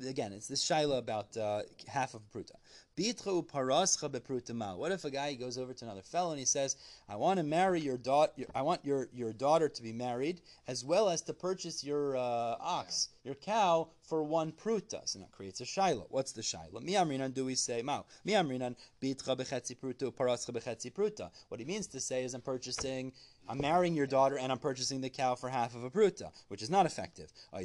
Again, 0.07 0.33
it's 0.33 0.47
this 0.47 0.63
shaila 0.63 0.99
about 0.99 1.35
uh, 1.35 1.61
half 1.87 2.13
of 2.13 2.21
pruta. 2.31 2.55
What 2.97 4.91
if 4.91 5.05
a 5.05 5.11
guy 5.11 5.35
goes 5.35 5.59
over 5.59 5.71
to 5.71 5.85
another 5.85 6.01
fellow 6.01 6.31
and 6.31 6.39
he 6.39 6.45
says, 6.45 6.75
"I 7.07 7.15
want 7.15 7.37
to 7.37 7.43
marry 7.43 7.79
your 7.79 7.97
daughter. 7.97 8.31
I 8.55 8.63
want 8.63 8.83
your, 8.83 9.07
your 9.13 9.33
daughter 9.33 9.69
to 9.69 9.83
be 9.83 9.93
married, 9.93 10.41
as 10.67 10.83
well 10.83 11.07
as 11.07 11.21
to 11.23 11.33
purchase 11.33 11.83
your 11.83 12.17
uh, 12.17 12.55
ox, 12.59 13.09
your 13.23 13.35
cow, 13.35 13.89
for 14.01 14.23
one 14.23 14.51
pruta." 14.51 15.07
So 15.07 15.19
that 15.19 15.31
creates 15.31 15.61
a 15.61 15.65
shaila. 15.65 16.07
What's 16.09 16.31
the 16.31 16.41
shaila? 16.41 16.81
Miamrinan 16.83 17.35
do 17.35 17.45
we 17.45 17.53
say 17.53 17.83
mao? 17.83 18.05
Miamrinan 18.25 18.75
bitcha 18.99 19.37
bechetzi 19.37 19.77
pruta 19.77 20.11
parascha 20.11 20.51
bechetzi 20.51 20.91
pruta. 20.91 21.29
What 21.49 21.59
he 21.59 21.67
means 21.67 21.85
to 21.87 21.99
say 21.99 22.23
is, 22.23 22.33
I'm 22.33 22.41
purchasing 22.41 23.13
I'm 23.47 23.59
marrying 23.59 23.95
your 23.95 24.07
daughter 24.07 24.37
and 24.37 24.51
I'm 24.51 24.59
purchasing 24.59 25.01
the 25.01 25.09
cow 25.09 25.35
for 25.35 25.49
half 25.49 25.75
of 25.75 25.83
a 25.83 25.89
pruta, 25.89 26.31
which 26.47 26.61
is 26.61 26.69
not 26.69 26.85
effective. 26.85 27.31
Or 27.51 27.61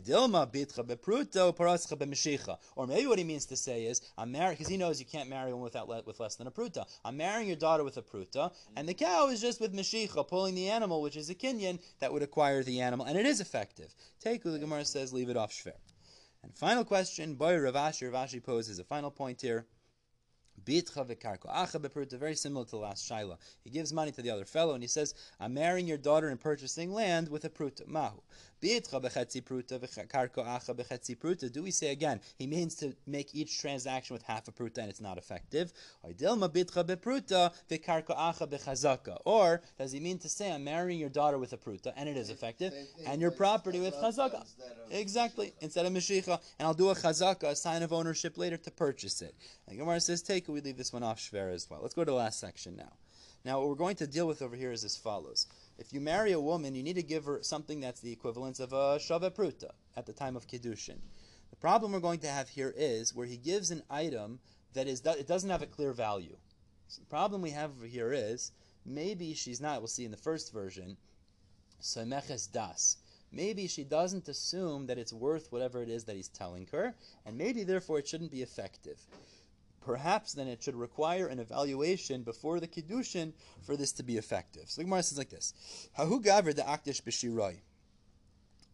maybe 2.87 3.07
what 3.07 3.18
he 3.18 3.25
means 3.25 3.47
to 3.47 3.57
say 3.57 3.85
is, 3.85 4.01
I'm 4.16 4.33
marrying, 4.33 4.55
because 4.55 4.68
he 4.68 4.77
knows 4.77 5.01
you 5.01 5.07
can't 5.07 5.29
marry 5.29 5.53
one 5.53 5.62
without 5.62 5.88
with 6.07 6.21
less 6.21 6.37
than 6.37 6.47
a 6.47 6.51
pruta. 6.51 6.85
I'm 7.05 7.16
marrying 7.16 7.49
your 7.49 7.57
daughter 7.57 7.85
with 7.85 7.97
a 7.97 8.03
pruta, 8.03 8.53
and 8.77 8.88
the 8.88 8.95
cow 8.95 9.29
is 9.29 9.40
just 9.40 9.61
with 9.61 9.75
meshicha, 9.75 10.27
pulling 10.29 10.55
the 10.55 10.68
animal, 10.68 11.03
which 11.03 11.16
is 11.16 11.31
a 11.31 11.35
kinyan, 11.35 11.81
that 12.01 12.12
would 12.12 12.23
acquire 12.23 12.62
the 12.62 12.81
animal, 12.81 13.07
and 13.07 13.18
it 13.18 13.27
is 13.27 13.40
effective. 13.40 13.95
Take 14.21 14.42
the 14.42 14.59
Gemara 14.59 14.85
says, 14.85 15.12
leave 15.12 15.29
it 15.29 15.37
off 15.37 15.53
shver. 15.53 15.73
And 16.42 16.57
final 16.57 16.85
question, 16.85 17.35
boy 17.35 17.57
Rav 17.59 17.75
Ashi, 17.75 18.11
Ravashi 18.11 18.42
poses 18.42 18.79
a 18.79 18.85
final 18.85 19.11
point 19.11 19.40
here. 19.40 19.66
Bitcha 19.71 19.71
v'karko. 19.71 19.71
Acha 20.23 20.52
bepruta, 20.52 20.52
very 20.66 22.35
similar 22.37 22.64
to 22.64 22.70
the 22.70 22.77
last 22.77 23.11
shaila. 23.11 23.37
He 23.64 23.70
gives 23.70 23.92
money 23.92 24.12
to 24.12 24.22
the 24.22 24.31
other 24.31 24.44
fellow 24.44 24.75
and 24.75 24.83
he 24.83 24.88
says, 24.88 25.14
I'm 25.40 25.55
marrying 25.55 25.87
your 25.87 25.98
daughter 25.98 26.29
and 26.29 26.40
purchasing 26.40 26.92
land 26.92 27.29
with 27.29 27.44
a 27.44 27.51
pruta. 27.51 27.87
Mahu. 27.87 28.20
Bitcha 28.62 29.03
b'chetzi 29.03 29.42
pruta 29.42 29.81
v'karko 29.81 30.46
acha 30.46 30.72
b'chetzi 30.72 31.16
pruta. 31.18 31.51
Do 31.53 31.64
we 31.64 31.72
say 31.72 31.90
again, 31.90 32.20
he 32.38 32.46
means 32.46 32.77
to 32.77 32.94
make 33.09 33.35
each 33.35 33.59
transaction 33.61 34.14
with 34.14 34.22
half 34.22 34.46
a 34.46 34.53
pruta 34.53 34.79
and 34.79 34.88
it's 34.88 35.01
not 35.01 35.18
effective. 35.18 35.72
Oidilma 36.07 36.48
bitcha 36.48 36.85
bepruta 36.85 37.53
v'karko 37.68 38.16
acha 38.16 38.46
b'chazaka. 38.48 39.18
Or 39.25 39.62
does 39.79 39.90
he 39.90 39.98
mean 39.98 40.18
to 40.18 40.29
say, 40.29 40.53
I'm 40.53 40.62
marrying 40.62 41.01
your 41.01 41.09
daughter 41.09 41.38
with 41.38 41.53
a 41.53 41.57
pruta 41.57 41.92
and 41.96 42.09
it 42.09 42.16
is 42.16 42.31
effective, 42.31 42.72
and 43.05 43.20
your 43.20 43.33
property 43.33 43.81
with 43.81 43.94
chazaka? 43.96 44.44
Exactly, 44.92 45.53
instead 45.61 45.85
of 45.85 45.92
meshicha. 45.92 46.38
And 46.61 46.66
I'll 46.68 46.75
do 46.75 46.90
a 46.90 46.94
chazaka, 46.94 47.44
a 47.44 47.57
sign 47.57 47.83
of 47.83 47.92
ownership 47.92 48.38
later 48.38 48.59
to 48.59 48.70
purchase 48.70 49.22
it. 49.22 49.35
And 49.66 49.77
Gemara 49.77 50.01
says, 50.01 50.22
take 50.22 50.48
we 50.53 50.61
leave 50.61 50.77
this 50.77 50.93
one 50.93 51.03
off 51.03 51.19
Shver 51.19 51.53
as 51.53 51.69
well. 51.69 51.81
Let's 51.83 51.95
go 51.95 52.05
to 52.05 52.11
the 52.11 52.17
last 52.17 52.38
section 52.38 52.77
now. 52.77 52.93
Now, 53.45 53.59
what 53.59 53.69
we're 53.69 53.75
going 53.75 53.97
to 53.97 54.07
deal 54.07 54.29
with 54.29 54.41
over 54.41 54.55
here 54.55 54.71
is 54.71 54.85
as 54.85 54.97
follows. 54.97 55.47
If 55.77 55.93
you 55.93 56.01
marry 56.01 56.31
a 56.31 56.41
woman, 56.41 56.77
you 56.77 56.83
need 56.83 56.97
to 56.97 57.03
give 57.03 57.25
her 57.25 57.43
something 57.43 57.81
that's 57.81 58.01
the 58.01 58.12
equivalent 58.12 58.61
of 58.61 58.73
a 58.73 58.99
Shava 58.99 59.31
Pruta 59.31 59.73
at 59.97 60.07
the 60.07 60.12
time 60.12 60.37
of 60.37 60.47
Kiddushin. 60.47 60.99
The 61.51 61.57
problem 61.57 61.93
we're 61.93 62.01
going 62.01 62.21
to 62.21 62.29
have 62.29 62.49
here 62.49 62.73
is 62.77 63.15
where 63.15 63.27
he 63.27 63.37
gives 63.37 63.71
an 63.71 63.83
item 63.91 64.38
that 64.75 64.87
is 64.87 65.01
it 65.05 65.27
doesn't 65.27 65.51
have 65.51 65.62
a 65.62 65.67
clear 65.67 65.93
value. 65.93 66.37
So 66.87 67.01
the 67.01 67.07
problem 67.07 67.43
we 67.43 67.51
have 67.51 67.71
over 67.71 67.87
here 67.87 68.12
is 68.12 68.53
maybe 68.87 69.35
she's 69.35 69.61
not, 69.61 69.81
we'll 69.81 69.88
see 69.88 70.05
in 70.05 70.12
the 70.12 70.17
first 70.17 70.53
version, 70.53 70.97
Someches 71.81 72.47
Das. 72.47 72.99
Maybe 73.33 73.67
she 73.67 73.83
doesn't 73.83 74.29
assume 74.29 74.87
that 74.87 74.99
it's 74.99 75.12
worth 75.12 75.51
whatever 75.51 75.83
it 75.83 75.88
is 75.88 76.05
that 76.05 76.17
he's 76.17 76.29
telling 76.29 76.69
her, 76.71 76.95
and 77.27 77.37
maybe 77.37 77.65
therefore 77.65 77.99
it 77.99 78.07
shouldn't 78.07 78.31
be 78.31 78.43
effective 78.43 79.01
perhaps 79.83 80.33
then 80.33 80.49
it 80.49 80.62
should 80.62 80.77
require 80.77 81.27
an 81.27 81.38
evaluation 81.38 82.23
before 82.23 82.61
the 82.61 82.68
kiddushin 82.68 83.33
for 83.62 83.77
this 83.77 83.92
to 83.92 84.03
be 84.03 84.16
effective. 84.16 84.71
So 84.71 84.81
the 84.81 84.85
Gemara 84.85 85.03
says 85.03 85.18
like 85.18 85.31
this: 85.31 85.55
Hahu 85.99 86.23
gaver 86.23 86.55
the 86.55 86.62
akdish 86.62 87.03
b'shiroi. 87.03 87.59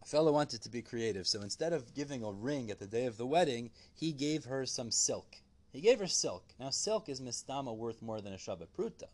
A 0.01 0.05
fellow 0.05 0.31
wanted 0.31 0.61
to 0.61 0.69
be 0.69 0.81
creative, 0.81 1.27
so 1.27 1.41
instead 1.41 1.73
of 1.73 1.93
giving 1.93 2.23
a 2.23 2.31
ring 2.31 2.71
at 2.71 2.79
the 2.79 2.87
day 2.87 3.05
of 3.05 3.17
the 3.17 3.27
wedding, 3.27 3.71
he 3.93 4.13
gave 4.13 4.45
her 4.45 4.65
some 4.65 4.91
silk. 4.91 5.35
He 5.71 5.81
gave 5.81 5.99
her 5.99 6.07
silk. 6.07 6.45
Now, 6.59 6.69
silk 6.69 7.09
is 7.09 7.21
mistama 7.21 7.75
worth 7.75 8.01
more 8.01 8.21
than 8.21 8.33
a 8.33 8.37
shava 8.37 8.67
pruta, 8.67 9.09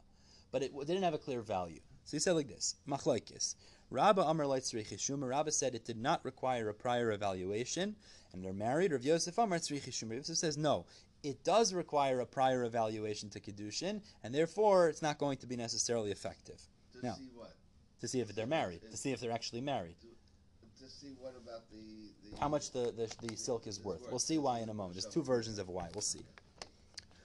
but 0.51 0.61
it 0.61 0.71
didn't 0.85 1.03
have 1.03 1.13
a 1.13 1.19
clear 1.19 1.41
value. 1.41 1.81
So 2.05 2.17
he 2.17 2.19
said 2.19 2.33
like 2.33 2.47
this: 2.47 2.75
Machlaikis. 2.87 3.55
Rabba 3.91 4.23
Amr 4.23 4.45
Shuma. 4.45 5.29
Rabba 5.29 5.51
said 5.51 5.75
it 5.75 5.85
did 5.85 5.97
not 5.97 6.25
require 6.25 6.69
a 6.69 6.73
prior 6.73 7.11
evaluation, 7.11 7.95
and 8.33 8.43
they're 8.43 8.53
married. 8.53 8.91
Rav 8.91 9.03
Yosef 9.03 9.37
Amr 9.37 9.59
Shuma. 9.59 10.15
Yosef 10.15 10.37
says 10.37 10.57
no 10.57 10.85
it 11.25 11.43
does 11.43 11.73
require 11.73 12.19
a 12.19 12.25
prior 12.25 12.63
evaluation 12.63 13.29
to 13.31 13.39
Kiddushin, 13.39 14.01
and 14.23 14.33
therefore 14.33 14.89
it's 14.89 15.01
not 15.01 15.17
going 15.17 15.37
to 15.39 15.47
be 15.47 15.55
necessarily 15.55 16.11
effective. 16.11 16.61
To 16.93 17.13
see 17.13 17.29
what? 17.33 17.53
To 18.01 18.07
see 18.07 18.19
if 18.19 18.27
they're 18.35 18.45
married. 18.45 18.81
To 18.91 18.97
see 18.97 19.11
if 19.11 19.19
they're 19.19 19.31
actually 19.31 19.61
married. 19.61 19.95
To, 20.01 20.83
to 20.83 20.89
see 20.89 21.15
what 21.19 21.33
about 21.35 21.69
the, 21.71 22.11
the 22.29 22.39
How 22.39 22.47
much 22.47 22.71
the, 22.71 22.93
the, 22.95 23.27
the 23.27 23.35
silk 23.35 23.65
is 23.65 23.83
worth. 23.83 24.05
We'll 24.09 24.19
see 24.19 24.37
why 24.37 24.59
in 24.59 24.69
a 24.69 24.73
moment. 24.73 24.93
There's 24.95 25.11
two 25.11 25.23
versions 25.23 25.57
of 25.57 25.67
why. 25.67 25.89
We'll 25.93 26.01
see. 26.01 26.25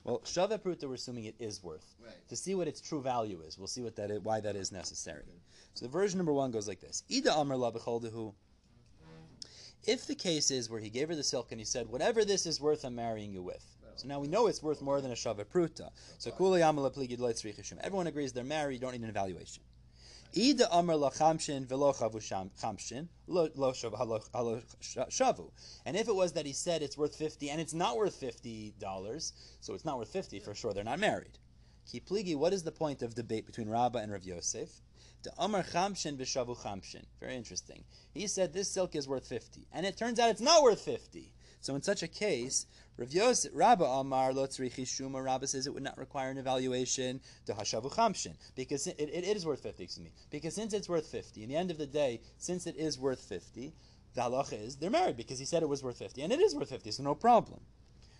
Well, 0.05 0.21
Shava 0.25 0.59
Pruta, 0.59 0.85
we're 0.85 0.95
assuming 0.95 1.25
it 1.25 1.35
is 1.39 1.63
worth. 1.63 1.95
Right. 2.03 2.15
To 2.31 2.37
see 2.37 2.55
what 2.55 2.69
its 2.69 2.81
true 2.81 3.03
value 3.03 3.43
is, 3.47 3.59
we'll 3.59 3.67
see 3.67 3.83
what 3.83 3.97
that 3.97 4.11
is, 4.11 4.21
why 4.21 4.41
that 4.41 4.57
is 4.57 4.73
necessary. 4.73 5.25
So 5.75 5.85
the 5.85 5.93
version 5.93 6.17
number 6.17 6.33
one 6.33 6.51
goes 6.51 6.67
like 6.67 6.81
this: 6.81 7.03
Ida 7.15 7.33
Amr 7.35 7.57
If 9.85 10.07
the 10.07 10.15
case 10.15 10.51
is 10.51 10.71
where 10.71 10.81
he 10.81 10.89
gave 10.89 11.09
her 11.09 11.15
the 11.15 11.23
silk 11.23 11.53
and 11.53 11.61
he 11.61 11.67
said, 11.67 11.87
"Whatever 11.87 12.25
this 12.25 12.47
is 12.47 12.61
worth, 12.61 12.85
I'm 12.85 12.95
marrying 12.95 13.31
you 13.31 13.43
with," 13.43 13.65
So 14.01 14.09
now 14.09 14.19
we 14.19 14.29
know 14.29 14.47
it's 14.47 14.63
worth 14.63 14.81
more 14.81 15.03
than 15.03 15.11
a 15.11 15.15
Shava 15.15 15.45
Pruta. 15.45 15.91
So 16.17 16.31
Kuli 16.31 16.61
Pligid 16.61 17.79
Everyone 17.83 18.07
agrees 18.07 18.33
they're 18.33 18.45
married, 18.45 18.77
you 18.77 18.81
don't 18.81 18.93
need 18.93 19.03
an 19.03 19.11
evaluation. 19.11 19.63
Ida 20.35 20.71
Amr 20.71 20.97
La 20.97 21.11
Chamshin 21.11 21.67
Velo 21.67 21.93
Chamshin 21.93 23.09
Lo 23.27 23.51
Shavu. 23.51 25.51
And 25.85 25.99
if 25.99 26.09
it 26.09 26.15
was 26.15 26.33
that 26.33 26.47
he 26.47 26.55
said 26.55 26.81
it's 26.81 26.97
worth 26.97 27.15
50 27.15 27.51
and 27.51 27.61
it's 27.61 27.75
not 27.75 27.99
worth 27.99 28.19
$50, 28.19 29.33
so 29.61 29.75
it's 29.75 29.85
not 29.85 29.99
worth 29.99 30.11
50 30.11 30.41
for 30.41 30.55
sure, 30.55 30.73
they're 30.73 30.83
not 30.83 30.99
married. 30.99 31.39
Ki 31.85 32.01
Pligi, 32.01 32.37
what 32.37 32.55
is 32.55 32.63
the 32.63 32.73
point 32.73 33.03
of 33.03 33.15
debate 33.15 33.45
between 33.45 33.69
Rabbah 33.69 33.99
and 33.99 34.13
Rav 34.13 34.25
Yosef? 34.25 34.81
The 35.25 35.33
Amr 35.37 35.63
Chamshin 35.63 36.17
Vishavu 36.17 36.57
Chamshin. 36.57 37.05
Very 37.21 37.37
interesting. 37.37 37.85
He 38.15 38.27
said 38.27 38.55
this 38.55 38.71
silk 38.71 38.95
is 38.95 39.07
worth 39.07 39.27
50, 39.27 39.69
and 39.73 39.85
it 39.85 39.99
turns 39.99 40.19
out 40.19 40.31
it's 40.31 40.41
not 40.41 40.63
worth 40.63 40.81
50. 40.81 41.35
So 41.61 41.75
in 41.75 41.83
such 41.83 42.03
a 42.03 42.09
case, 42.09 42.67
Rav 42.97 43.13
Yosef, 43.13 43.53
Rabba 43.55 43.85
Amar 43.85 44.33
Lotzrichi 44.33 44.83
Shuma, 44.83 45.25
Rabba 45.25 45.47
says 45.47 45.67
it 45.67 45.75
would 45.75 45.83
not 45.83 45.97
require 45.99 46.31
an 46.31 46.39
evaluation 46.39 47.21
to 47.47 47.55
Hashavu 47.55 47.93
Chamshin, 47.93 48.35
because 48.55 48.87
it, 48.87 48.99
it, 48.99 49.11
it 49.13 49.37
is 49.37 49.47
worth 49.47 49.63
50, 49.63 49.85
excuse 49.85 50.05
me. 50.05 50.13
Because 50.31 50.55
since 50.55 50.75
it's 50.75 50.89
worth 50.89 51.07
50, 51.07 51.43
in 51.43 51.49
the 51.49 51.57
end 51.57 51.71
of 51.71 51.79
the 51.79 51.87
day, 51.87 52.21
since 52.39 52.67
it 52.67 52.77
is 52.77 52.99
worth 52.99 53.21
50, 53.21 53.73
the 54.15 54.21
halacha 54.21 54.61
is 54.61 54.77
they're 54.77 54.91
married 54.91 55.17
because 55.17 55.39
he 55.39 55.45
said 55.45 55.63
it 55.63 55.69
was 55.69 55.83
worth 55.83 55.99
50, 55.99 56.23
and 56.23 56.33
it 56.33 56.41
is 56.41 56.55
worth 56.55 56.71
50, 56.71 56.91
so 56.91 57.03
no 57.03 57.15
problem. 57.15 57.61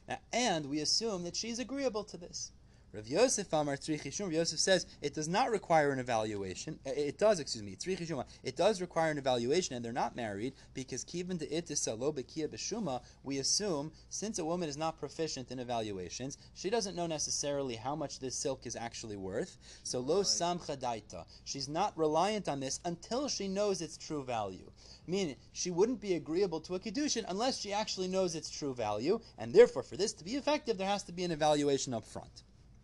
Now, 0.09 0.19
and 0.33 0.67
we 0.67 0.81
assume 0.81 1.25
that 1.25 1.37
she's 1.37 1.59
agreeable 1.59 2.05
to 2.05 2.17
this. 2.17 2.53
Rav 2.93 3.07
Yosef 3.07 3.53
Amar 3.53 3.77
Tzrichishum. 3.77 4.23
Rav 4.23 4.33
Yosef 4.33 4.59
says 4.59 4.85
it 5.01 5.15
does 5.15 5.29
not 5.29 5.53
require 5.53 5.93
an 5.93 6.01
evaluation. 6.01 6.77
Uh, 6.85 6.91
it 6.91 7.19
does, 7.19 7.39
excuse 7.39 7.63
me, 7.63 7.77
Tzrichishuma. 7.77 8.25
It 8.43 8.57
does 8.57 8.81
require 8.81 9.13
an 9.13 9.19
evaluation, 9.19 9.77
and 9.77 9.85
they're 9.85 9.93
not 9.93 10.17
married 10.17 10.55
because 10.75 11.05
kiven 11.05 11.39
to 11.39 11.49
it 11.49 11.71
is 11.71 11.79
salo 11.79 12.13
bekia 12.13 12.49
b'shuma. 12.49 13.01
We 13.23 13.39
assume 13.39 13.93
since 14.09 14.41
a 14.41 14.45
woman 14.45 14.69
is 14.69 14.77
not 14.77 14.99
proficient 14.99 15.53
in 15.53 15.61
evaluations, 15.61 16.37
she 16.55 16.69
doesn't 16.69 16.97
know 16.97 17.07
necessarily 17.07 17.77
how 17.77 17.95
much 17.95 18.19
this 18.19 18.35
silk 18.35 18.67
is 18.67 18.75
actually 18.75 19.17
worth. 19.17 19.57
So 19.85 20.01
lo 20.01 20.23
samcha 20.23 20.77
daita. 20.77 21.27
She's 21.45 21.69
not 21.69 21.97
reliant 21.97 22.49
on 22.49 22.59
this 22.59 22.81
until 22.85 23.29
she 23.29 23.47
knows 23.47 23.83
its 23.83 23.97
true 23.97 24.25
value. 24.25 24.69
Meaning, 25.07 25.37
she 25.53 25.71
wouldn't 25.71 26.01
be 26.01 26.15
agreeable 26.15 26.61
to 26.63 26.75
a 26.75 26.81
kedushin 26.81 27.25
unless 27.29 27.61
she 27.61 27.73
actually 27.73 28.09
knows 28.09 28.35
its 28.35 28.51
true 28.51 28.75
value, 28.75 29.21
and 29.39 29.53
therefore, 29.53 29.85
for 29.85 29.97
this 29.97 30.13
to 30.15 30.25
be 30.25 30.35
effective, 30.35 30.77
there 30.77 30.89
has 30.89 31.05
to 31.05 31.13
be 31.13 31.23
an 31.23 31.31
evaluation 31.31 31.95
up 31.95 32.05
front. 32.05 32.43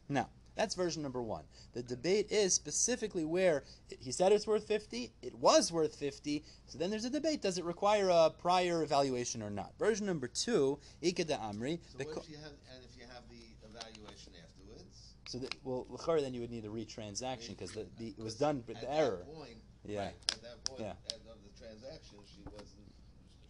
Now, 0.09 0.29
That's 0.55 0.75
version 0.75 1.03
number 1.03 1.21
one. 1.23 1.45
The 1.75 1.83
debate 1.83 2.29
is 2.31 2.55
specifically 2.55 3.25
where 3.27 3.65
he 4.01 4.11
said 4.11 4.33
it's 4.33 4.47
worth 4.47 4.67
50, 4.67 5.13
it 5.21 5.35
was 5.35 5.71
worth 5.71 5.95
50, 5.97 6.43
so 6.67 6.79
then 6.79 6.89
there's 6.91 7.05
a 7.05 7.11
debate. 7.11 7.43
Does 7.43 7.59
it 7.59 7.65
require 7.65 8.09
a 8.09 8.31
prior 8.31 8.83
evaluation 8.83 9.43
or 9.43 9.51
not? 9.51 9.73
Version 9.79 10.07
number 10.07 10.29
two, 10.29 10.79
Ikeda 11.03 11.39
Amri. 11.41 11.79
So 11.93 11.99
the 11.99 12.05
what 12.05 12.25
if 12.25 12.31
you 12.31 12.37
have, 12.39 12.53
and 12.75 12.83
if 12.85 12.97
you 12.97 13.05
have 13.13 13.25
the 13.29 13.45
evaluation 13.69 14.33
afterwards? 14.43 15.15
so, 15.27 15.39
the, 15.39 15.51
well, 15.63 15.85
then 16.23 16.33
you 16.33 16.41
would 16.41 16.51
need 16.51 16.65
a 16.65 16.69
retransaction 16.69 17.49
because 17.51 17.73
the, 17.73 17.87
the, 17.99 18.15
it 18.17 18.23
was 18.23 18.35
done 18.37 18.63
with 18.67 18.81
the 18.81 18.91
error. 18.91 19.27
point- 19.35 19.59
Yeah. 19.85 20.05
right, 20.07 20.15
At 20.33 20.43
that 20.43 20.65
point, 20.65 20.81
Yeah. 20.81 20.93
of 21.31 21.37
the 21.45 21.61
transaction, 21.61 22.19
she 22.25 22.41
wasn't, 22.51 22.89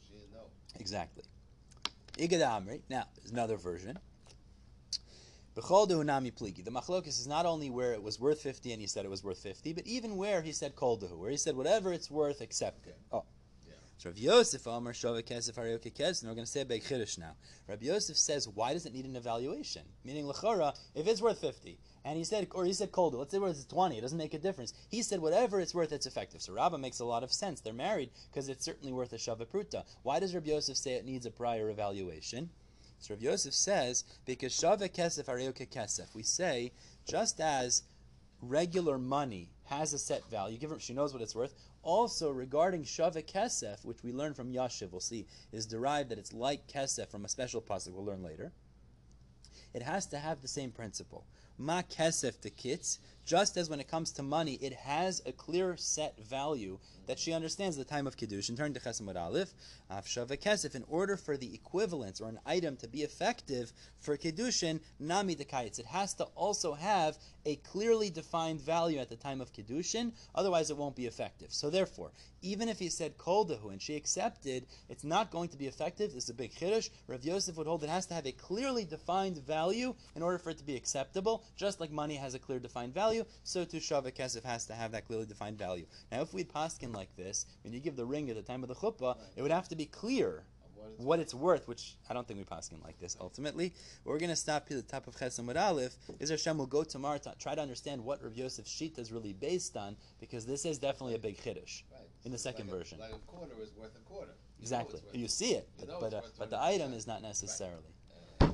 she 0.05 0.15
didn't 0.15 0.33
know. 0.33 0.49
Exactly. 0.81 1.23
Amri. 2.19 2.81
Now, 2.89 3.05
there's 3.17 3.31
another 3.31 3.57
version. 3.57 3.97
B'chol 5.57 5.89
dehu 5.89 6.05
pligi. 6.33 6.63
The 6.63 6.71
machlokus 6.71 7.19
is 7.19 7.27
not 7.27 7.47
only 7.47 7.71
where 7.71 7.95
it 7.95 8.03
was 8.03 8.21
worth 8.21 8.43
50 8.43 8.73
and 8.73 8.81
he 8.81 8.87
said 8.87 9.07
it 9.07 9.11
was 9.11 9.25
worth 9.25 9.39
50, 9.39 9.73
but 9.73 9.87
even 9.87 10.17
where 10.17 10.43
he 10.43 10.53
said 10.53 10.77
kol 10.77 10.99
dehu, 10.99 11.17
where 11.17 11.31
he 11.31 11.39
said 11.39 11.57
whatever 11.57 11.93
it's 11.93 12.11
worth, 12.11 12.43
accept 12.43 12.87
it. 12.87 12.99
Oh. 13.11 13.25
So 13.99 14.11
Rabbi 14.11 14.21
Yosef 14.21 14.67
Omer 14.67 14.93
Shova 14.93 15.23
Kesef 15.23 15.55
Hareo 15.55 15.79
Kekez, 15.79 16.21
and 16.21 16.29
we're 16.29 16.35
going 16.35 16.45
to 16.45 16.51
say 16.51 16.61
a 16.61 16.67
big 16.67 16.85
chiddush 16.85 17.17
now. 17.17 17.35
Rabbi 17.67 17.87
Yosef 17.87 18.19
says, 18.19 18.47
why 18.47 18.75
does 18.75 18.85
it 18.85 18.93
need 18.93 19.07
an 19.07 19.17
evaluation? 19.17 19.85
Meaning, 20.05 20.27
lechora, 20.27 20.79
if 20.95 21.07
it's 21.07 21.23
worth 21.23 21.41
50, 21.41 21.79
and 22.05 22.19
he 22.19 22.25
said, 22.25 22.47
or 22.51 22.67
he 22.67 22.75
said 22.75 22.93
kol 22.93 23.11
dehu, 23.11 23.21
let's 23.21 23.31
say 23.33 23.39
it's 23.39 23.65
20, 23.65 23.97
it 23.97 24.03
doesn't 24.03 24.19
make 24.19 24.35
a 24.35 24.39
difference. 24.39 24.75
He 24.91 25.01
said 25.01 25.21
whatever 25.21 25.61
it's 25.61 25.75
worth, 25.75 25.93
it's 25.93 26.05
effective. 26.05 26.43
So 26.43 26.53
Rabbah 26.53 26.77
makes 26.77 27.01
a 27.01 27.07
lot 27.07 27.23
of 27.23 27.33
sense. 27.33 27.63
They're 27.63 27.73
married 27.73 28.11
because 28.31 28.51
it's 28.51 28.67
certainly 28.67 28.93
worth 28.93 29.15
a 29.15 29.17
shava 29.17 29.47
pruta. 29.47 29.85
Why 30.03 30.21
does 30.21 30.35
Rabbi 30.35 30.51
Yosef 30.51 30.77
say 30.77 30.93
it 30.93 31.07
needs 31.07 31.25
a 31.25 31.31
prior 31.31 31.71
evaluation? 31.71 32.51
So 32.99 33.15
Rav 33.15 33.23
Yosef 33.23 33.55
says, 33.55 34.05
because 34.25 34.53
shava 34.53 34.89
kesef 34.89 35.27
kesef. 35.69 36.15
We 36.15 36.23
say, 36.23 36.73
just 37.07 37.41
as 37.41 37.83
regular 38.41 38.99
money 38.99 39.51
has 39.65 39.93
a 39.93 39.99
set 39.99 40.29
value, 40.31 40.59
she 40.79 40.95
knows 40.95 41.13
what 41.13 41.23
it's 41.23 41.35
worth. 41.35 41.55
Also, 41.83 42.31
regarding 42.31 42.83
shava 42.83 43.25
kesef, 43.25 43.85
which 43.85 44.03
we 44.03 44.13
learn 44.13 44.35
from 44.35 44.53
Yashiv, 44.53 44.91
we'll 44.91 45.01
see, 45.01 45.27
is 45.53 45.67
derived 45.67 46.09
that 46.11 46.19
it's 46.19 46.33
like 46.33 46.67
kesef 46.67 47.09
from 47.11 47.25
a 47.25 47.29
special 47.29 47.61
pasuk 47.61 47.93
we'll 47.93 48.05
learn 48.05 48.23
later. 48.23 48.53
It 49.73 49.83
has 49.83 50.07
to 50.07 50.19
have 50.19 50.43
the 50.43 50.49
same 50.49 50.71
principle. 50.71 51.27
Ma 51.59 51.83
kesef 51.83 52.41
to 52.41 52.51
kits, 52.51 52.99
just 53.27 53.57
as 53.57 53.69
when 53.69 53.81
it 53.81 53.89
comes 53.89 54.13
to 54.13 54.23
money, 54.23 54.55
it 54.63 54.73
has 54.73 55.21
a 55.27 55.33
clear 55.33 55.77
set 55.77 56.19
value 56.25 56.79
that 57.07 57.19
she 57.19 57.33
understands 57.33 57.77
the 57.77 57.85
time 57.85 58.07
of 58.07 58.17
kiddush. 58.17 58.49
And 58.49 58.57
turn 58.57 58.73
to 58.75 58.81
Chesamud 58.81 59.17
Aleph, 59.17 59.53
Afshava 59.91 60.41
kesef. 60.41 60.75
In 60.75 60.85
order 60.89 61.17
for 61.17 61.37
the 61.37 61.53
equivalence 61.53 62.21
or 62.21 62.29
an 62.29 62.39
item 62.47 62.77
to 62.77 62.89
be 62.89 63.03
effective 63.03 63.73
for 63.99 64.17
kiddushin, 64.17 64.81
nami 64.99 65.35
dekayitz, 65.35 65.79
it 65.79 65.87
has 65.87 66.15
to 66.15 66.25
also 66.35 66.75
have 66.75 67.19
a 67.45 67.57
clearly 67.57 68.11
defined 68.11 68.61
value 68.61 68.99
at 68.99 69.09
the 69.09 69.17
time 69.17 69.41
of 69.41 69.53
kiddushin. 69.53 70.13
Otherwise, 70.35 70.71
it 70.71 70.77
won't 70.77 70.97
be 70.97 71.07
effective. 71.07 71.53
So 71.53 71.71
therefore, 71.71 72.11
even 72.43 72.69
if 72.69 72.79
he 72.79 72.89
said 72.89 73.19
kol 73.19 73.47
dehu 73.47 73.71
and 73.71 73.81
she 73.81 73.97
accepted, 73.97 74.67
it's 74.89 75.05
not 75.05 75.31
going 75.31 75.49
to 75.51 75.57
be 75.57 75.67
effective. 75.67 76.13
This 76.13 76.25
is 76.25 76.31
a 76.31 76.35
big 76.35 76.55
chiddush. 76.55 76.91
Rav 77.07 77.25
Yosef 77.25 77.57
would 77.57 77.67
hold 77.67 77.85
it 77.85 77.91
has 77.91 78.07
to 78.07 78.15
have 78.15 78.27
a 78.27 78.33
clearly 78.33 78.85
defined 78.85 79.39
value 79.39 79.95
in 80.15 80.23
order 80.23 80.39
for 80.39 80.51
it 80.51 80.59
to 80.59 80.65
be 80.65 80.77
acceptable. 80.77 81.45
Just 81.57 81.81
like 81.81 81.91
money 81.91 82.17
has 82.17 82.35
a 82.35 82.39
clear 82.39 82.59
defined 82.59 82.95
value, 82.95 83.16
so 83.45 83.65
too 83.65 83.79
shava 83.79 84.13
kesef 84.13 84.45
has 84.45 84.67
to 84.67 84.75
have 84.75 84.93
that 84.93 85.07
clearly 85.07 85.27
defined 85.27 85.59
value. 85.59 85.87
Now, 86.11 86.23
if 86.23 86.35
we'd 86.35 86.53
paskin 86.53 86.95
like 86.95 87.15
this, 87.17 87.47
when 87.63 87.73
you 87.73 87.81
give 87.81 87.97
the 87.97 88.07
ring 88.07 88.29
at 88.31 88.37
the 88.37 88.43
time 88.43 88.63
of 88.63 88.69
the 88.69 88.75
chuppah, 88.75 89.17
it 89.37 89.43
would 89.43 89.51
have 89.51 89.69
to 89.69 89.77
be 89.77 89.87
clear 89.87 90.45
what 90.67 90.89
it's 90.89 91.05
what 91.05 91.21
it's 91.21 91.35
worth, 91.35 91.69
which 91.69 91.97
I 92.09 92.15
don't 92.15 92.27
think 92.27 92.39
we 92.39 92.45
paskin 92.45 92.83
like 92.85 92.99
this 92.99 93.17
ultimately. 93.21 93.73
But 94.05 94.11
we're 94.11 94.19
going 94.19 94.31
to 94.31 94.37
stop 94.37 94.69
here 94.69 94.79
at 94.79 94.87
the 94.87 94.93
top 94.93 95.07
of 95.07 95.17
Chesam 95.17 95.49
Aleph. 95.55 95.97
Is 96.21 96.31
Hashem 96.31 96.59
will 96.59 96.67
go 96.67 96.85
tomorrow 96.85 97.19
to 97.19 97.35
try 97.39 97.55
to 97.55 97.61
understand 97.61 98.05
what 98.05 98.23
Rav 98.23 98.33
Yosef's 98.35 98.71
sheet 98.71 98.99
is 98.99 99.13
really 99.13 99.33
based 99.33 99.77
on, 99.77 99.97
because 100.21 100.47
this 100.47 100.65
is 100.65 100.79
definitely 100.79 101.15
a 101.15 101.19
big 101.19 101.37
chiddush. 101.39 101.83
Right. 101.93 102.07
in 102.25 102.33
the 102.33 102.39
second 102.39 102.67
like 102.67 102.75
a- 102.75 102.79
version. 102.79 102.99
Like 102.99 103.13
a 103.13 103.19
quarter 103.27 103.55
is 103.63 103.71
worth 103.77 103.97
a 103.97 104.01
quarter. 104.01 104.33
You 104.59 104.63
Exactly. 104.63 105.01
You 105.13 105.29
see 105.29 105.53
it, 105.55 105.69
but 105.79 106.01
but, 106.01 106.15
uh, 106.15 106.21
but 106.39 106.51
the 106.51 106.61
item 106.61 106.93
is 106.93 107.07
not 107.07 107.23
necessarily. 107.23 107.95
Uh, 108.41 108.47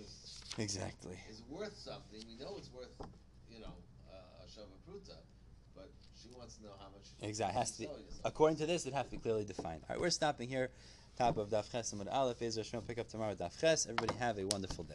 is, 0.00 0.40
Exactly. 0.58 1.18
It's 1.28 1.42
worth 1.48 1.76
something. 1.76 2.20
We 2.28 2.36
know 2.42 2.56
it's 2.56 2.70
worth, 2.72 2.88
you 3.48 3.60
know, 3.60 3.66
uh, 3.66 3.89
pruta, 4.88 5.16
but 5.74 5.90
she 6.20 6.28
wants 6.36 6.56
to 6.56 6.64
know 6.64 6.72
how 6.78 6.86
much. 6.86 7.06
Exactly. 7.22 7.58
Has 7.58 7.70
to 7.72 7.78
be, 7.78 7.84
she's 7.84 7.90
selling 7.90 8.06
us. 8.08 8.20
according 8.24 8.56
to 8.58 8.66
this, 8.66 8.86
it 8.86 8.94
has 8.94 9.04
to 9.06 9.10
be 9.10 9.18
clearly 9.18 9.44
defined. 9.44 9.82
All 9.88 9.94
right, 9.94 10.00
we're 10.00 10.10
stopping 10.10 10.48
here. 10.48 10.70
Top 11.16 11.36
of 11.36 11.50
Daf 11.50 11.70
Ches 11.70 11.92
and 11.92 12.08
Aleph. 12.08 12.40
Ezra 12.40 12.62
Shmuel 12.64 12.86
pick 12.86 12.98
up 12.98 13.08
tomorrow. 13.08 13.34
Daf 13.34 13.60
Ches. 13.60 13.86
Everybody 13.86 14.14
have 14.18 14.38
a 14.38 14.44
wonderful 14.46 14.84
day. 14.84 14.94